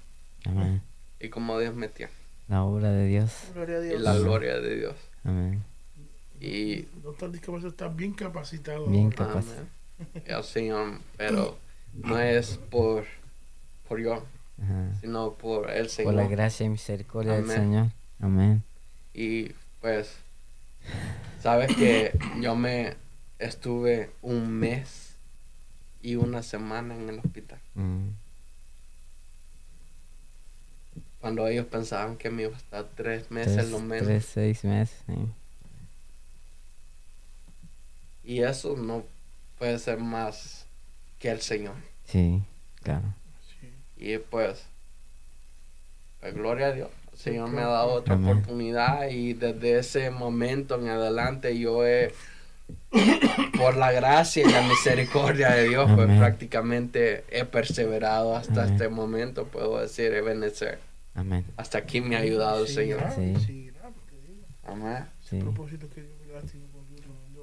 Amén. 0.45 0.81
Y 1.19 1.29
cómo 1.29 1.59
Dios 1.59 1.75
me 1.75 1.87
tiene. 1.87 2.11
La 2.47 2.63
obra 2.63 2.91
de 2.91 3.07
Dios. 3.07 3.31
Y 3.55 3.97
la 3.99 4.17
gloria 4.17 4.59
de 4.59 4.75
Dios. 4.75 4.95
Amén. 5.23 5.63
Y 6.39 6.83
doctor 7.03 7.31
Discapacitado 7.31 7.69
está 7.69 7.87
bien 7.87 8.13
capacitado. 8.13 8.87
Bien 8.87 9.09
capacitado. 9.09 9.65
El 10.25 10.43
Señor, 10.43 10.99
pero 11.17 11.57
no 11.93 12.19
es 12.19 12.57
por, 12.69 13.05
por 13.87 13.99
yo, 13.99 14.23
sino 15.01 15.33
por 15.33 15.71
el 15.71 15.89
Señor. 15.89 16.13
Por 16.13 16.23
la 16.23 16.29
gracia 16.29 16.65
y 16.65 16.69
misericordia 16.69 17.33
del 17.33 17.47
Señor. 17.47 17.87
Amén. 18.19 18.63
Y 19.13 19.51
pues, 19.81 20.15
sabes 21.41 21.75
que 21.75 22.17
yo 22.39 22.55
me 22.55 22.95
estuve 23.39 24.11
un 24.21 24.51
mes 24.51 25.15
y 26.01 26.15
una 26.15 26.43
semana 26.43 26.95
en 26.95 27.09
el 27.09 27.19
hospital. 27.19 27.59
Mm. 27.75 28.09
Cuando 31.21 31.47
ellos 31.47 31.65
pensaban 31.65 32.15
que 32.15 32.29
me 32.29 32.43
iba 32.43 32.53
a 32.53 32.57
estar 32.57 32.85
tres 32.95 33.31
meses 33.31 33.69
lo 33.69 33.79
menos. 33.79 34.07
Tres, 34.07 34.25
seis 34.25 34.63
meses, 34.63 35.01
Y 38.23 38.41
eso 38.41 38.75
no 38.75 39.03
puede 39.57 39.79
ser 39.79 39.99
más 39.99 40.65
que 41.19 41.29
el 41.29 41.41
Señor. 41.41 41.75
Sí, 42.05 42.41
claro. 42.83 43.05
Y 43.97 44.17
pues, 44.17 44.63
pues, 46.21 46.33
gloria 46.35 46.67
a 46.67 46.71
Dios. 46.71 46.89
El 47.13 47.17
Señor 47.17 47.49
me 47.49 47.61
ha 47.61 47.67
dado 47.67 47.93
otra 47.93 48.15
oportunidad 48.15 49.09
y 49.09 49.33
desde 49.33 49.79
ese 49.79 50.11
momento 50.11 50.79
en 50.79 50.89
adelante 50.89 51.57
yo 51.57 51.85
he, 51.85 52.13
por 53.57 53.75
la 53.75 53.91
gracia 53.91 54.43
y 54.47 54.51
la 54.51 54.61
misericordia 54.61 55.49
de 55.49 55.67
Dios, 55.67 55.89
pues 55.95 56.07
prácticamente 56.17 57.23
he 57.31 57.43
perseverado 57.43 58.35
hasta 58.35 58.65
este 58.65 58.87
momento, 58.89 59.45
puedo 59.47 59.81
decir, 59.81 60.13
Ebenezer. 60.13 60.79
Amén. 61.17 61.43
Hasta 61.57 61.79
aquí 61.79 61.99
me 61.99 62.15
ha 62.15 62.19
ayudado 62.19 62.61
el 62.61 62.67
Señor. 62.67 63.03
Sí. 63.15 63.71
Amén. 64.63 65.03
Sí. 65.23 65.43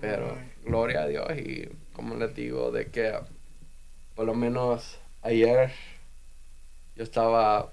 Pero 0.00 0.38
gloria 0.64 1.02
a 1.02 1.06
Dios 1.08 1.26
y 1.36 1.68
como 1.92 2.14
les 2.14 2.34
digo, 2.36 2.70
de 2.70 2.86
que 2.86 3.18
por 4.14 4.26
lo 4.26 4.34
menos 4.34 4.98
ayer 5.22 5.72
yo 6.94 7.02
estaba 7.02 7.72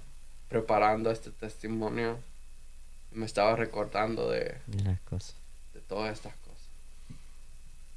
preparando 0.49 1.11
este 1.11 1.29
testimonio 1.29 2.17
y 3.13 3.19
me 3.19 3.27
estaba 3.27 3.55
recordando 3.55 4.31
de, 4.31 4.57
de 4.67 5.81
todas 5.87 6.13
estas 6.13 6.33
cosas. 6.37 6.67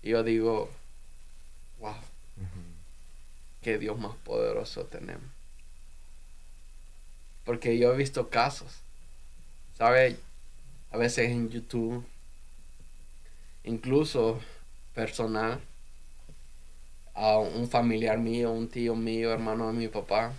Y 0.03 0.11
yo 0.11 0.23
digo, 0.23 0.71
wow, 1.81 1.95
qué 3.63 3.79
Dios 3.79 3.99
más 3.99 4.15
poderoso 4.17 4.85
tenemos. 4.85 5.34
Porque 7.45 7.79
yo 7.79 7.93
he 7.93 7.97
visto 7.97 8.29
casos, 8.29 8.73
¿sabe? 9.77 10.17
A 10.91 10.97
veces 10.97 11.31
en 11.31 11.51
YouTube 11.51 12.05
incluso 13.65 14.41
personal, 14.95 15.61
a 17.15 17.39
un 17.39 17.69
familiar 17.69 18.19
mío, 18.19 18.53
un 18.53 18.69
tío 18.69 18.95
mío, 18.95 19.33
hermano 19.33 19.69
de 19.69 19.73
mi 19.73 19.89
papá, 19.89 20.33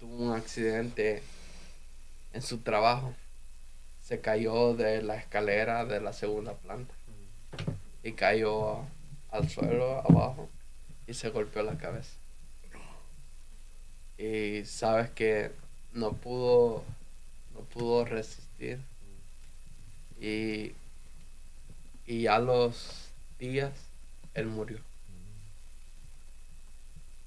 tuvo 0.00 0.16
un 0.16 0.32
accidente 0.32 1.22
en 2.32 2.42
su 2.42 2.58
trabajo. 2.58 3.14
Se 4.02 4.20
cayó 4.20 4.74
de 4.74 5.02
la 5.02 5.16
escalera 5.16 5.84
de 5.84 6.00
la 6.00 6.12
segunda 6.12 6.54
planta 6.54 6.94
y 8.02 8.12
cayó 8.12 8.80
al 9.30 9.48
suelo 9.48 9.98
abajo 9.98 10.48
y 11.06 11.14
se 11.14 11.28
golpeó 11.28 11.62
la 11.62 11.76
cabeza. 11.76 12.16
Y 14.16 14.64
sabes 14.64 15.10
que 15.10 15.52
no 15.92 16.12
pudo 16.12 16.84
no 17.54 17.60
pudo 17.60 18.04
resistir 18.04 18.78
y 20.20 20.72
y 22.06 22.26
a 22.26 22.38
los 22.38 23.10
días 23.38 23.72
él 24.34 24.46
murió. 24.46 24.78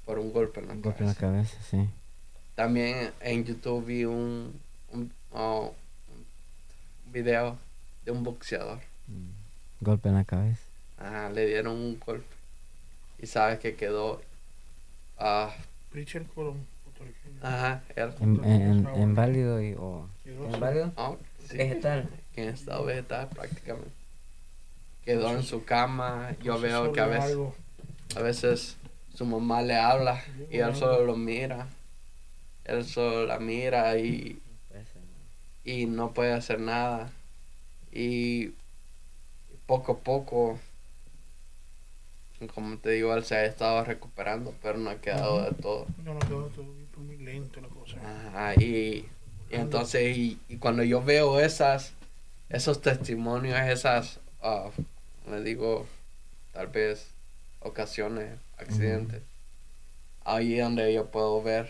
Por 0.05 0.17
un 0.17 0.33
golpe 0.33 0.59
en 0.59 0.67
la 0.67 0.73
un 0.73 0.81
cabeza. 0.81 1.03
Golpe 1.03 1.03
en 1.03 1.07
la 1.07 1.15
cabeza, 1.15 1.57
sí. 1.69 1.89
También 2.55 3.11
en 3.21 3.45
YouTube 3.45 3.85
vi 3.85 4.05
un, 4.05 4.59
un, 4.91 5.11
oh, 5.31 5.73
video 7.13 7.57
de 8.05 8.11
un 8.11 8.23
boxeador. 8.23 8.79
Mm. 9.07 9.85
Golpe 9.85 10.09
en 10.09 10.15
la 10.15 10.23
cabeza. 10.23 10.61
Ajá, 10.97 11.29
le 11.29 11.45
dieron 11.45 11.75
un 11.75 11.99
golpe. 11.99 12.35
Y 13.19 13.27
sabes 13.27 13.59
que 13.59 13.75
quedó. 13.75 14.21
Uh, 15.19 15.49
Richard 15.93 16.25
Colón. 16.33 16.65
Ajá, 17.41 17.83
en, 17.95 18.43
en, 18.43 18.89
en, 18.95 19.15
válido 19.15 19.61
y. 19.61 19.73
Oh, 19.73 20.07
¿En 20.25 20.59
válido? 20.59 20.91
Oh, 20.95 21.17
sí. 21.47 21.57
Vegetal. 21.57 22.09
En 22.35 22.49
estado 22.49 22.85
vegetal 22.85 23.27
prácticamente 23.29 24.01
quedó 25.05 25.31
en 25.31 25.43
su 25.43 25.65
cama. 25.65 26.35
Yo 26.41 26.59
veo 26.59 26.91
que 26.91 27.01
a 27.01 27.07
veces, 27.07 27.37
a 28.15 28.21
veces 28.21 28.77
su 29.13 29.25
mamá 29.25 29.61
le 29.61 29.75
habla 29.75 30.23
y 30.49 30.57
él 30.57 30.75
solo 30.75 31.05
lo 31.05 31.15
mira. 31.15 31.67
Él 32.65 32.85
solo 32.85 33.25
la 33.25 33.39
mira 33.39 33.97
y, 33.97 34.39
y 35.63 35.85
no 35.85 36.13
puede 36.13 36.33
hacer 36.33 36.59
nada. 36.59 37.11
Y 37.91 38.53
poco 39.65 39.93
a 39.93 39.97
poco, 39.97 40.59
como 42.53 42.77
te 42.77 42.91
digo, 42.91 43.13
él 43.13 43.25
se 43.25 43.35
ha 43.35 43.45
estado 43.45 43.83
recuperando, 43.83 44.53
pero 44.61 44.77
no 44.77 44.89
ha 44.89 45.01
quedado 45.01 45.43
de 45.43 45.51
todo. 45.51 45.87
No, 46.03 46.13
no 46.13 46.19
quedado 46.19 46.49
de 46.49 46.55
todo, 46.55 46.80
muy 47.01 47.17
lento 47.17 47.61
la 47.61 47.67
cosa. 47.67 48.53
y, 48.57 48.63
y 48.63 49.09
entonces, 49.49 50.17
y, 50.17 50.39
y, 50.47 50.57
cuando 50.57 50.83
yo 50.83 51.03
veo 51.03 51.39
esas, 51.39 51.93
esos 52.49 52.81
testimonios, 52.81 53.59
esas 53.59 54.19
uh, 54.43 54.69
le 55.29 55.41
digo, 55.43 55.85
tal 56.53 56.67
vez 56.67 57.11
ocasiones, 57.61 58.37
accidentes. 58.57 59.21
Ahí 60.23 60.55
es 60.55 60.63
donde 60.63 60.93
yo 60.93 61.07
puedo 61.07 61.41
ver 61.41 61.69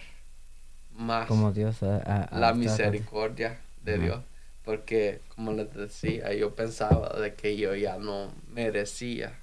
más 0.95 1.27
como 1.27 1.51
Dios 1.51 1.77
la 1.81 2.53
misericordia 2.55 3.59
de 3.83 3.97
Dios. 3.97 4.21
Porque, 4.65 5.21
como 5.35 5.53
les 5.53 5.73
decía, 5.73 6.33
yo 6.33 6.53
pensaba 6.53 7.19
de 7.19 7.33
que 7.33 7.57
yo 7.57 7.75
ya 7.75 7.97
no 7.97 8.31
merecía 8.53 9.33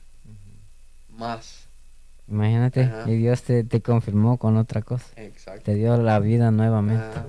más. 1.11 1.68
Imagínate, 2.31 2.91
y 3.07 3.17
Dios 3.17 3.43
te, 3.43 3.65
te, 3.65 3.81
confirmó 3.81 4.37
con 4.37 4.57
otra 4.59 4.83
cosa. 4.83 5.07
Exacto. 5.17 5.63
Te 5.63 5.75
dio 5.75 5.97
la 5.97 6.19
vida 6.19 6.51
nuevamente. 6.51 7.21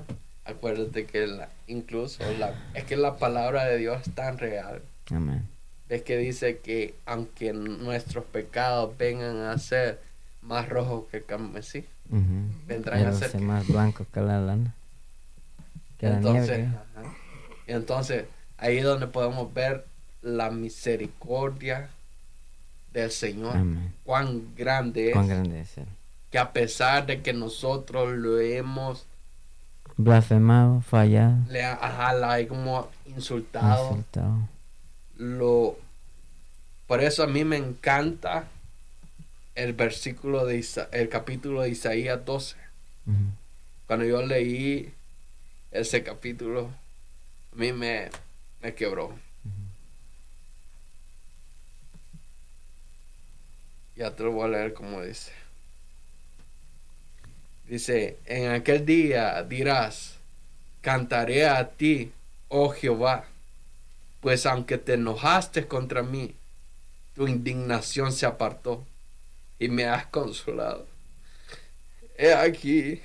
acuérdate 0.43 1.05
que 1.05 1.25
la, 1.25 1.49
incluso 1.67 2.23
la, 2.37 2.53
es 2.73 2.83
que 2.83 2.97
la 2.97 3.17
palabra 3.17 3.65
de 3.65 3.77
Dios 3.77 4.01
es 4.05 4.13
tan 4.13 4.37
real. 4.37 4.81
Amén. 5.11 5.47
Es 5.87 6.01
que 6.03 6.17
dice 6.17 6.57
que 6.57 6.93
aunque 7.05 7.53
nuestros 7.53 8.25
pecados 8.25 8.97
vengan 8.97 9.37
a 9.37 9.57
ser 9.57 9.99
más 10.41 10.67
rojos 10.67 11.05
que 11.11 11.21
carmesí, 11.21 11.85
vendrán 12.67 13.05
a 13.05 13.13
ser 13.13 13.39
más 13.39 13.67
blancos 13.67 14.05
que 14.13 14.19
la 14.19 14.39
lana. 14.41 14.75
entonces, 15.99 16.67
entonces, 17.67 18.25
ahí 18.57 18.77
es 18.77 18.83
donde 18.83 19.07
podemos 19.07 19.53
ver 19.53 19.85
la 20.21 20.51
misericordia 20.51 21.89
del 22.93 23.11
Señor. 23.11 23.55
Cuán 24.03 24.55
grande 24.55 25.09
es. 25.09 25.13
Cuán 25.13 25.27
grande 25.27 25.61
es 25.61 25.75
Que 26.31 26.39
a 26.39 26.51
pesar 26.51 27.05
de 27.05 27.21
que 27.21 27.33
nosotros 27.33 28.11
lo 28.11 28.39
hemos 28.39 29.05
blasfemado, 29.97 30.79
fallado, 30.79 31.37
le 31.49 31.61
ajá, 31.61 32.13
la 32.13 32.47
como 32.47 32.89
insultado, 33.05 33.89
insultado. 33.89 34.47
Lo, 35.17 35.77
por 36.87 37.03
eso 37.03 37.23
a 37.23 37.27
mí 37.27 37.43
me 37.43 37.57
encanta 37.57 38.45
el 39.55 39.73
versículo 39.73 40.45
de 40.45 40.65
el 40.93 41.09
capítulo 41.09 41.61
de 41.61 41.69
Isaías 41.69 42.23
12. 42.25 42.55
Cuando 43.87 44.05
yo 44.05 44.21
leí 44.21 44.93
ese 45.71 46.03
capítulo, 46.03 46.69
a 47.51 47.55
mí 47.55 47.73
me, 47.73 48.09
me 48.61 48.73
quebró. 48.75 49.13
Ya 53.99 54.15
te 54.15 54.23
lo 54.23 54.31
voy 54.31 54.45
a 54.45 54.47
leer 54.47 54.73
como 54.73 55.01
dice. 55.01 55.33
Dice, 57.67 58.17
en 58.25 58.49
aquel 58.49 58.85
día 58.85 59.43
dirás, 59.43 60.15
cantaré 60.79 61.45
a 61.45 61.71
ti, 61.71 62.13
oh 62.47 62.69
Jehová, 62.69 63.25
pues 64.21 64.45
aunque 64.45 64.77
te 64.77 64.93
enojaste 64.93 65.67
contra 65.67 66.01
mí, 66.01 66.33
tu 67.13 67.27
indignación 67.27 68.13
se 68.13 68.25
apartó 68.25 68.85
y 69.59 69.67
me 69.67 69.83
has 69.83 70.05
consolado. 70.05 70.87
He 72.17 72.33
aquí, 72.33 73.01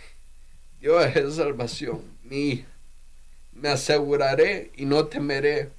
Dios 0.81 1.05
es 1.17 1.35
salvación 1.35 2.03
mía. 2.23 2.67
Me 3.53 3.71
aseguraré 3.71 4.71
y 4.77 4.85
no 4.85 5.07
temeré, 5.07 5.71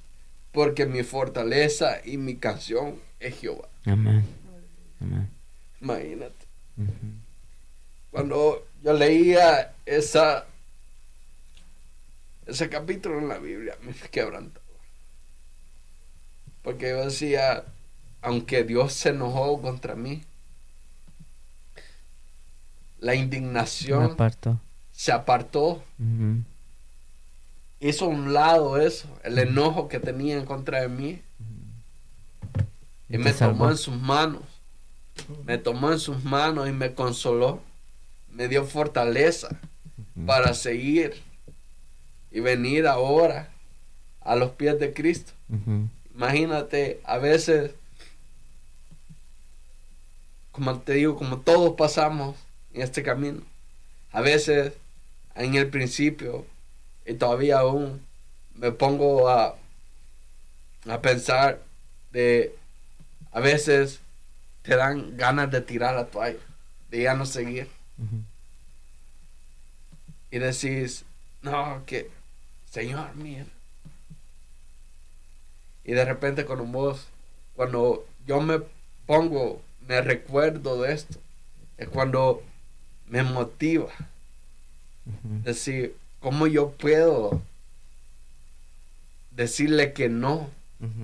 porque 0.51 0.85
mi 0.85 1.03
fortaleza 1.03 2.01
y 2.03 2.17
mi 2.17 2.35
canción 2.35 2.99
es 3.21 3.39
Jehová. 3.39 3.69
Amén. 3.85 4.44
Imagínate. 5.81 6.45
Cuando 8.11 8.65
yo 8.83 8.93
leía 8.93 9.73
esa 9.85 10.45
ese 12.45 12.69
capítulo 12.69 13.19
en 13.19 13.27
la 13.27 13.37
Biblia, 13.37 13.75
me 13.81 13.93
quebrantaba. 14.11 14.63
Porque 16.61 16.89
yo 16.89 17.05
decía, 17.05 17.65
aunque 18.21 18.63
Dios 18.63 18.93
se 18.93 19.09
enojó 19.09 19.61
contra 19.61 19.95
mí, 19.95 20.23
la 22.99 23.15
indignación 23.15 24.15
se 24.91 25.11
apartó. 25.11 25.83
Hizo 27.79 28.07
un 28.07 28.33
lado 28.33 28.79
eso, 28.79 29.07
el 29.23 29.37
enojo 29.37 29.87
que 29.87 29.99
tenía 29.99 30.37
en 30.37 30.45
contra 30.45 30.81
de 30.81 30.87
mí. 30.87 31.21
Y 33.09 33.17
me 33.19 33.33
tomó 33.33 33.69
en 33.69 33.77
sus 33.77 33.95
manos 33.95 34.41
me 35.45 35.57
tomó 35.57 35.91
en 35.91 35.99
sus 35.99 36.23
manos 36.23 36.67
y 36.67 36.71
me 36.71 36.93
consoló, 36.93 37.61
me 38.31 38.47
dio 38.47 38.65
fortaleza 38.65 39.49
para 40.25 40.53
seguir 40.53 41.13
y 42.31 42.39
venir 42.39 42.87
ahora 42.87 43.49
a 44.21 44.35
los 44.35 44.51
pies 44.51 44.79
de 44.79 44.93
Cristo. 44.93 45.33
Imagínate, 46.13 46.99
a 47.03 47.17
veces, 47.17 47.71
como 50.51 50.79
te 50.79 50.93
digo, 50.93 51.15
como 51.15 51.39
todos 51.39 51.75
pasamos 51.75 52.35
en 52.73 52.81
este 52.81 53.03
camino, 53.03 53.41
a 54.11 54.21
veces 54.21 54.73
en 55.35 55.55
el 55.55 55.69
principio 55.69 56.45
y 57.05 57.13
todavía 57.13 57.59
aún 57.59 58.01
me 58.55 58.71
pongo 58.71 59.29
a, 59.29 59.55
a 60.87 61.01
pensar 61.01 61.61
de 62.11 62.55
a 63.31 63.39
veces 63.41 63.99
te 64.65 64.75
dan 64.75 65.15
ganas 65.17 65.51
de 65.51 65.61
tirar 65.61 65.95
la 65.95 66.07
toalla, 66.07 66.39
de 66.89 67.03
ya 67.03 67.13
no 67.13 67.25
seguir. 67.25 67.67
Y 70.31 70.39
decís, 70.39 71.05
no, 71.41 71.83
que, 71.85 72.09
Señor, 72.69 73.15
mira. 73.15 73.45
Y 75.83 75.93
de 75.93 76.03
repente 76.03 76.45
con 76.45 76.59
un 76.59 76.71
voz, 76.71 77.07
cuando 77.55 78.05
yo 78.25 78.41
me 78.41 78.59
pongo, 79.05 79.61
me 79.87 80.01
recuerdo 80.01 80.81
de 80.81 80.93
esto, 80.93 81.19
es 81.77 81.87
cuando 81.87 82.43
me 83.07 83.23
motiva. 83.23 83.91
Decir, 85.43 85.95
¿cómo 86.19 86.47
yo 86.47 86.71
puedo 86.71 87.39
decirle 89.29 89.93
que 89.93 90.09
no 90.09 90.49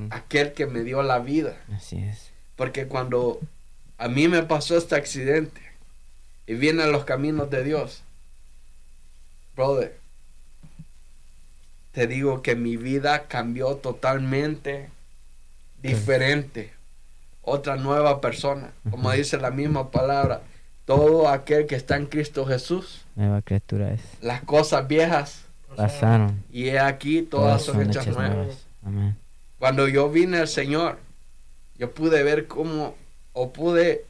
a 0.10 0.16
aquel 0.16 0.54
que 0.54 0.66
me 0.66 0.82
dio 0.82 1.04
la 1.04 1.20
vida? 1.20 1.56
Así 1.72 1.98
es. 2.00 2.31
Porque 2.56 2.88
cuando 2.88 3.40
a 3.98 4.08
mí 4.08 4.28
me 4.28 4.44
pasó 4.44 4.78
este 4.78 4.96
accidente 4.96 5.62
y 6.48 6.56
vienen 6.56 6.92
los 6.92 7.06
caminos 7.06 7.50
de 7.50 7.64
Dios, 7.64 8.04
brother, 9.56 9.98
te 11.92 12.08
digo 12.08 12.42
que 12.42 12.56
mi 12.56 12.78
vida 12.78 13.28
cambió 13.28 13.76
totalmente 13.76 14.90
diferente. 15.82 16.74
Otra 17.42 17.76
nueva 17.76 18.22
persona. 18.22 18.72
Como 18.90 19.12
dice 19.12 19.38
la 19.38 19.52
misma 19.52 19.92
palabra, 19.92 20.42
todo 20.86 21.28
aquel 21.28 21.66
que 21.66 21.76
está 21.76 21.98
en 21.98 22.06
Cristo 22.06 22.46
Jesús. 22.46 23.06
Nueva 23.16 23.42
criatura 23.42 23.94
es. 23.94 24.02
Las 24.22 24.44
cosas 24.44 24.88
viejas 24.88 25.46
pasaron. 25.76 26.44
Y 26.52 26.70
aquí 26.70 27.24
todas, 27.24 27.64
son 27.64 27.82
hechas 27.82 28.08
nuevas. 28.08 28.66
Amén. 28.84 29.16
Cuando 29.60 29.88
yo 29.88 30.10
vine 30.10 30.40
al 30.40 30.48
Señor, 30.48 30.98
yo 31.82 31.90
pude 31.96 32.22
ver 32.22 32.48
cómo, 32.48 32.96
o 33.34 33.52
pude 33.52 34.06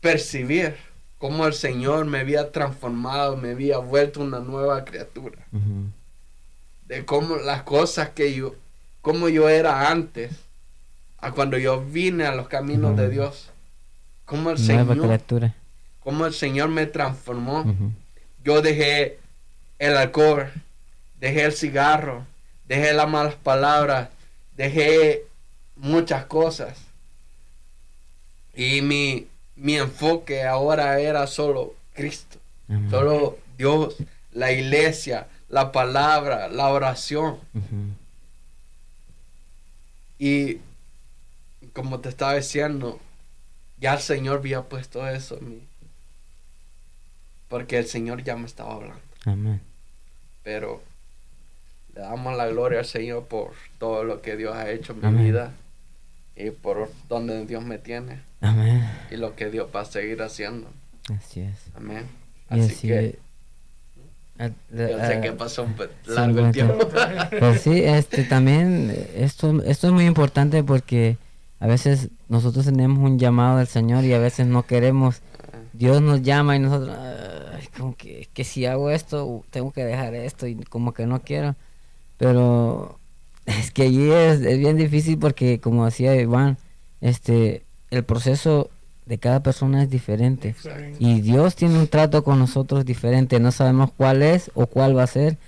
percibir 0.00 0.76
cómo 1.18 1.48
el 1.48 1.52
Señor 1.52 2.04
me 2.04 2.20
había 2.20 2.52
transformado, 2.52 3.36
me 3.36 3.50
había 3.50 3.78
vuelto 3.78 4.20
una 4.20 4.38
nueva 4.38 4.84
criatura. 4.84 5.38
De 6.86 7.04
cómo 7.04 7.34
las 7.38 7.64
cosas 7.64 8.10
que 8.10 8.32
yo, 8.34 8.54
como 9.00 9.28
yo 9.28 9.48
era 9.48 9.90
antes, 9.90 10.30
a 11.18 11.32
cuando 11.32 11.58
yo 11.58 11.84
vine 11.84 12.24
a 12.24 12.36
los 12.36 12.46
caminos 12.46 12.96
de 12.96 13.10
Dios. 13.10 13.50
Cómo 14.24 14.50
el 14.50 14.58
Señor, 14.58 14.96
criatura. 14.96 15.56
cómo 16.04 16.24
el 16.24 16.34
Señor 16.34 16.68
me 16.68 16.86
transformó. 16.86 17.64
Yo 18.44 18.62
dejé 18.62 19.18
el 19.80 19.96
alcohol, 19.96 20.52
dejé 21.18 21.46
el 21.46 21.52
cigarro, 21.52 22.24
dejé 22.68 22.92
las 22.92 23.08
malas 23.08 23.34
palabras, 23.34 24.08
dejé 24.56 25.24
muchas 25.82 26.24
cosas. 26.26 26.78
Y 28.54 28.80
mi, 28.82 29.26
mi 29.56 29.76
enfoque 29.76 30.44
ahora 30.44 31.00
era 31.00 31.26
solo 31.26 31.74
Cristo, 31.94 32.38
solo 32.88 33.38
Dios, 33.58 33.96
la 34.32 34.52
iglesia, 34.52 35.26
la 35.48 35.72
palabra, 35.72 36.48
la 36.48 36.68
oración. 36.68 37.38
Y 40.18 40.58
como 41.72 42.00
te 42.00 42.08
estaba 42.08 42.34
diciendo, 42.34 43.00
ya 43.78 43.94
el 43.94 44.00
Señor 44.00 44.38
había 44.38 44.62
puesto 44.62 45.06
eso 45.08 45.36
en 45.38 45.48
mí. 45.48 45.62
Porque 47.48 47.78
el 47.78 47.86
Señor 47.86 48.22
ya 48.22 48.36
me 48.36 48.46
estaba 48.46 48.74
hablando. 48.74 49.02
Pero 50.44 50.82
le 51.94 52.02
damos 52.02 52.36
la 52.36 52.46
gloria 52.46 52.80
al 52.80 52.86
Señor 52.86 53.24
por 53.26 53.52
todo 53.78 54.04
lo 54.04 54.22
que 54.22 54.36
Dios 54.36 54.54
ha 54.54 54.70
hecho 54.70 54.92
en 54.92 55.16
mi 55.16 55.24
vida 55.24 55.52
y 56.36 56.50
por 56.50 56.90
donde 57.08 57.46
Dios 57.46 57.64
me 57.64 57.78
tiene. 57.78 58.20
Amén. 58.40 58.88
Y 59.10 59.16
lo 59.16 59.36
que 59.36 59.50
Dios 59.50 59.68
va 59.74 59.82
a 59.82 59.84
seguir 59.84 60.22
haciendo. 60.22 60.68
Así 61.14 61.40
es. 61.40 61.56
Amén. 61.76 62.06
Así, 62.48 62.88
que... 62.88 63.18
yo 64.38 65.06
sé 65.06 65.20
que 65.22 65.32
pasó 65.32 65.64
un 65.64 65.74
largo 66.06 66.46
el 66.46 66.52
tiempo. 66.52 66.78
Pues 67.38 67.62
sí, 67.62 67.82
este, 67.82 68.24
también 68.24 68.94
esto, 69.14 69.62
esto 69.62 69.86
es 69.86 69.92
muy 69.92 70.04
importante 70.04 70.62
porque 70.62 71.16
a 71.60 71.66
veces 71.66 72.08
nosotros 72.28 72.64
tenemos 72.64 72.98
un 72.98 73.18
llamado 73.18 73.58
del 73.58 73.66
Señor 73.66 74.04
y 74.04 74.12
a 74.12 74.18
veces 74.18 74.46
no 74.46 74.66
queremos. 74.66 75.20
Dios 75.72 76.02
nos 76.02 76.22
llama 76.22 76.56
y 76.56 76.58
nosotros, 76.58 76.96
como 77.78 77.96
que, 77.96 78.28
que 78.32 78.44
si 78.44 78.66
hago 78.66 78.90
esto, 78.90 79.44
tengo 79.50 79.72
que 79.72 79.84
dejar 79.84 80.14
esto 80.14 80.46
y 80.46 80.56
como 80.56 80.92
que 80.92 81.06
no 81.06 81.22
quiero. 81.22 81.54
Pero 82.18 82.98
es 83.46 83.70
que 83.70 83.82
allí 83.82 84.10
es, 84.10 84.40
bien 84.40 84.76
difícil 84.76 85.18
porque, 85.18 85.60
como 85.60 85.84
decía 85.84 86.14
Iván, 86.14 86.58
este, 87.00 87.64
el 87.90 88.04
proceso 88.04 88.70
de 89.06 89.18
cada 89.18 89.42
persona 89.42 89.82
es 89.82 89.90
diferente. 89.90 90.54
Y 90.98 91.20
Dios 91.20 91.56
tiene 91.56 91.78
un 91.78 91.88
trato 91.88 92.22
con 92.22 92.38
nosotros 92.38 92.84
diferente. 92.84 93.40
No 93.40 93.50
sabemos 93.50 93.90
cuál 93.96 94.22
es 94.22 94.50
o 94.54 94.66
cuál 94.66 94.96
va 94.96 95.02
a 95.02 95.08
ser, 95.08 95.38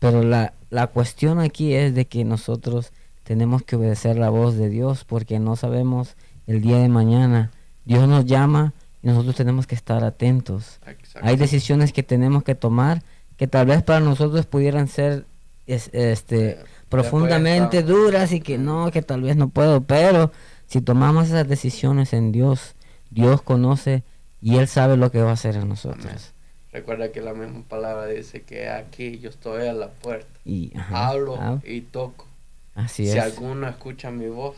pero 0.00 0.22
la, 0.22 0.52
la 0.70 0.88
cuestión 0.88 1.38
aquí 1.38 1.74
es 1.74 1.94
de 1.94 2.06
que 2.06 2.24
nosotros 2.24 2.92
tenemos 3.22 3.62
que 3.62 3.76
obedecer 3.76 4.16
la 4.16 4.30
voz 4.30 4.56
de 4.56 4.68
Dios 4.68 5.04
porque 5.04 5.38
no 5.38 5.56
sabemos 5.56 6.16
el 6.46 6.60
día 6.60 6.78
de 6.78 6.88
mañana. 6.88 7.50
Dios 7.84 8.08
nos 8.08 8.26
llama 8.26 8.74
y 9.02 9.08
nosotros 9.08 9.36
tenemos 9.36 9.66
que 9.66 9.74
estar 9.74 10.04
atentos. 10.04 10.80
Hay 11.22 11.36
decisiones 11.36 11.92
que 11.92 12.02
tenemos 12.02 12.42
que 12.42 12.54
tomar 12.54 13.02
que 13.36 13.46
tal 13.46 13.66
vez 13.66 13.82
para 13.82 14.00
nosotros 14.00 14.46
pudieran 14.46 14.88
ser 14.88 15.24
este 15.66 16.58
profundamente 16.94 17.82
duras 17.82 18.32
y 18.32 18.40
que 18.40 18.58
no, 18.58 18.90
que 18.90 19.02
tal 19.02 19.22
vez 19.22 19.36
no 19.36 19.48
puedo, 19.48 19.82
pero 19.82 20.30
si 20.66 20.80
tomamos 20.80 21.26
esas 21.26 21.48
decisiones 21.48 22.12
en 22.12 22.32
Dios, 22.32 22.74
Dios 23.10 23.42
conoce 23.42 24.02
y 24.40 24.56
Él 24.56 24.68
sabe 24.68 24.96
lo 24.96 25.10
que 25.10 25.22
va 25.22 25.30
a 25.30 25.34
hacer 25.34 25.56
en 25.56 25.68
nosotros. 25.68 26.32
Recuerda 26.72 27.12
que 27.12 27.20
la 27.20 27.34
misma 27.34 27.62
palabra 27.68 28.06
dice 28.06 28.42
que 28.42 28.68
aquí 28.68 29.18
yo 29.18 29.30
estoy 29.30 29.66
a 29.66 29.72
la 29.72 29.88
puerta. 29.88 30.26
Y, 30.44 30.72
hablo 30.90 31.60
y 31.64 31.82
toco. 31.82 32.26
Así 32.74 33.06
si 33.06 33.18
alguno 33.18 33.68
escucha 33.68 34.10
mi 34.10 34.26
voz 34.26 34.56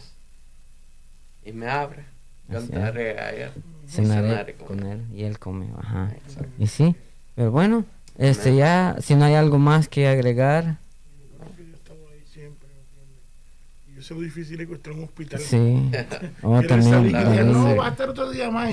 y 1.45 1.53
me 1.53 1.69
abre, 1.69 2.05
cantaré 2.51 3.19
a 3.21 3.31
él. 3.33 3.51
Cenaré, 3.87 4.55
con, 4.55 4.85
él. 4.85 5.05
y 5.15 5.25
él 5.25 5.39
come. 5.39 5.69
Ajá. 5.79 6.13
Y 6.59 6.67
sí, 6.67 6.97
pero 7.35 7.51
bueno, 7.51 7.85
este 8.19 8.57
ya, 8.57 8.97
si 9.01 9.15
no 9.15 9.27
hay 9.27 9.35
algo 9.35 9.59
más 9.59 9.89
que 9.89 10.09
agregar. 10.09 10.79
Difícil 14.15 14.61
es 14.61 14.69
que 14.69 14.75
esté 14.75 14.91
en 14.91 14.99
un 14.99 15.05
hospital. 15.05 15.41
Sí. 15.41 15.91
oh, 16.43 16.63
también, 16.63 17.13
no, 17.53 17.77
va 17.77 17.87
a 17.87 17.91
estar 17.91 18.09
otro 18.09 18.31
día 18.31 18.51
más. 18.51 18.73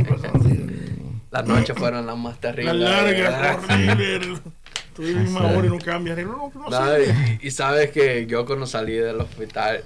Las 1.31 1.47
noches 1.47 1.75
fueron 1.75 2.05
las 2.05 2.17
más 2.17 2.39
terribles. 2.39 2.75
Las 2.75 3.03
largas, 3.03 3.63
horribles. 3.63 4.41
Tú 4.95 5.01
misma 5.01 5.47
hora 5.47 5.65
y 5.65 5.69
no 5.69 5.79
cambias. 5.79 6.17
No, 6.19 6.51
no, 6.53 6.69
no 6.69 6.99
y, 6.99 7.47
y, 7.47 7.51
sabes 7.51 7.89
que 7.89 8.27
yo 8.27 8.45
cuando 8.45 8.67
salí 8.67 8.93
del 8.93 9.19
hospital, 9.19 9.83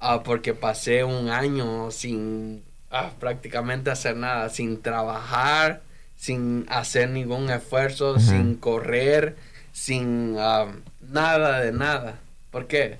ah, 0.00 0.22
porque 0.24 0.54
pasé 0.54 1.04
un 1.04 1.30
año 1.30 1.92
sin 1.92 2.64
ah, 2.90 3.12
prácticamente 3.20 3.90
hacer 3.90 4.16
nada, 4.16 4.48
sin 4.48 4.82
trabajar, 4.82 5.82
sin 6.16 6.66
hacer 6.68 7.10
ningún 7.10 7.48
esfuerzo, 7.50 8.18
sin 8.18 8.56
correr, 8.56 9.36
sin 9.72 10.34
ah, 10.36 10.66
nada 11.00 11.60
de 11.60 11.70
nada. 11.70 12.18
¿Por 12.50 12.66
qué? 12.66 12.98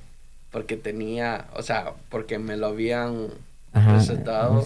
Porque 0.50 0.76
tenía, 0.76 1.46
o 1.54 1.62
sea, 1.62 1.92
porque 2.08 2.38
me 2.38 2.56
lo 2.56 2.68
habían 2.68 3.28
recetado. 3.72 4.64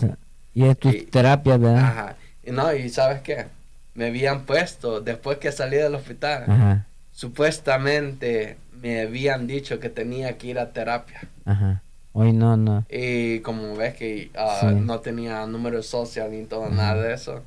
y 0.54 0.64
es 0.64 0.78
tu 0.78 0.92
terapia, 1.10 1.56
¿verdad? 1.56 1.78
Ajá. 1.84 2.16
Y 2.44 2.50
no, 2.50 2.72
y 2.72 2.88
¿sabes 2.88 3.20
qué? 3.22 3.46
Me 3.94 4.06
habían 4.06 4.42
puesto, 4.42 5.00
después 5.00 5.38
que 5.38 5.52
salí 5.52 5.76
del 5.76 5.94
hospital, 5.94 6.84
supuestamente 7.12 8.56
me 8.80 9.02
habían 9.02 9.46
dicho 9.46 9.78
que 9.78 9.88
tenía 9.88 10.38
que 10.38 10.48
ir 10.48 10.58
a 10.58 10.72
terapia. 10.72 11.20
Ajá. 11.44 11.82
Hoy 12.14 12.32
no, 12.32 12.56
no. 12.56 12.84
Y 12.90 13.40
como 13.40 13.74
ves 13.74 13.94
que 13.94 14.30
ah, 14.36 14.70
no 14.74 15.00
tenía 15.00 15.46
número 15.46 15.82
social 15.82 16.30
ni 16.30 16.44
todo, 16.44 16.68
nada 16.68 17.02
de 17.02 17.14
eso. 17.14 17.42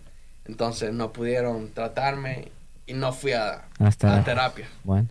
Entonces 0.45 0.91
no 0.93 1.11
pudieron 1.11 1.69
tratarme 1.71 2.49
y 2.87 2.93
no 2.93 3.13
fui 3.13 3.33
a, 3.33 3.65
a 3.79 4.23
terapia. 4.23 4.67
Bueno. 4.83 5.07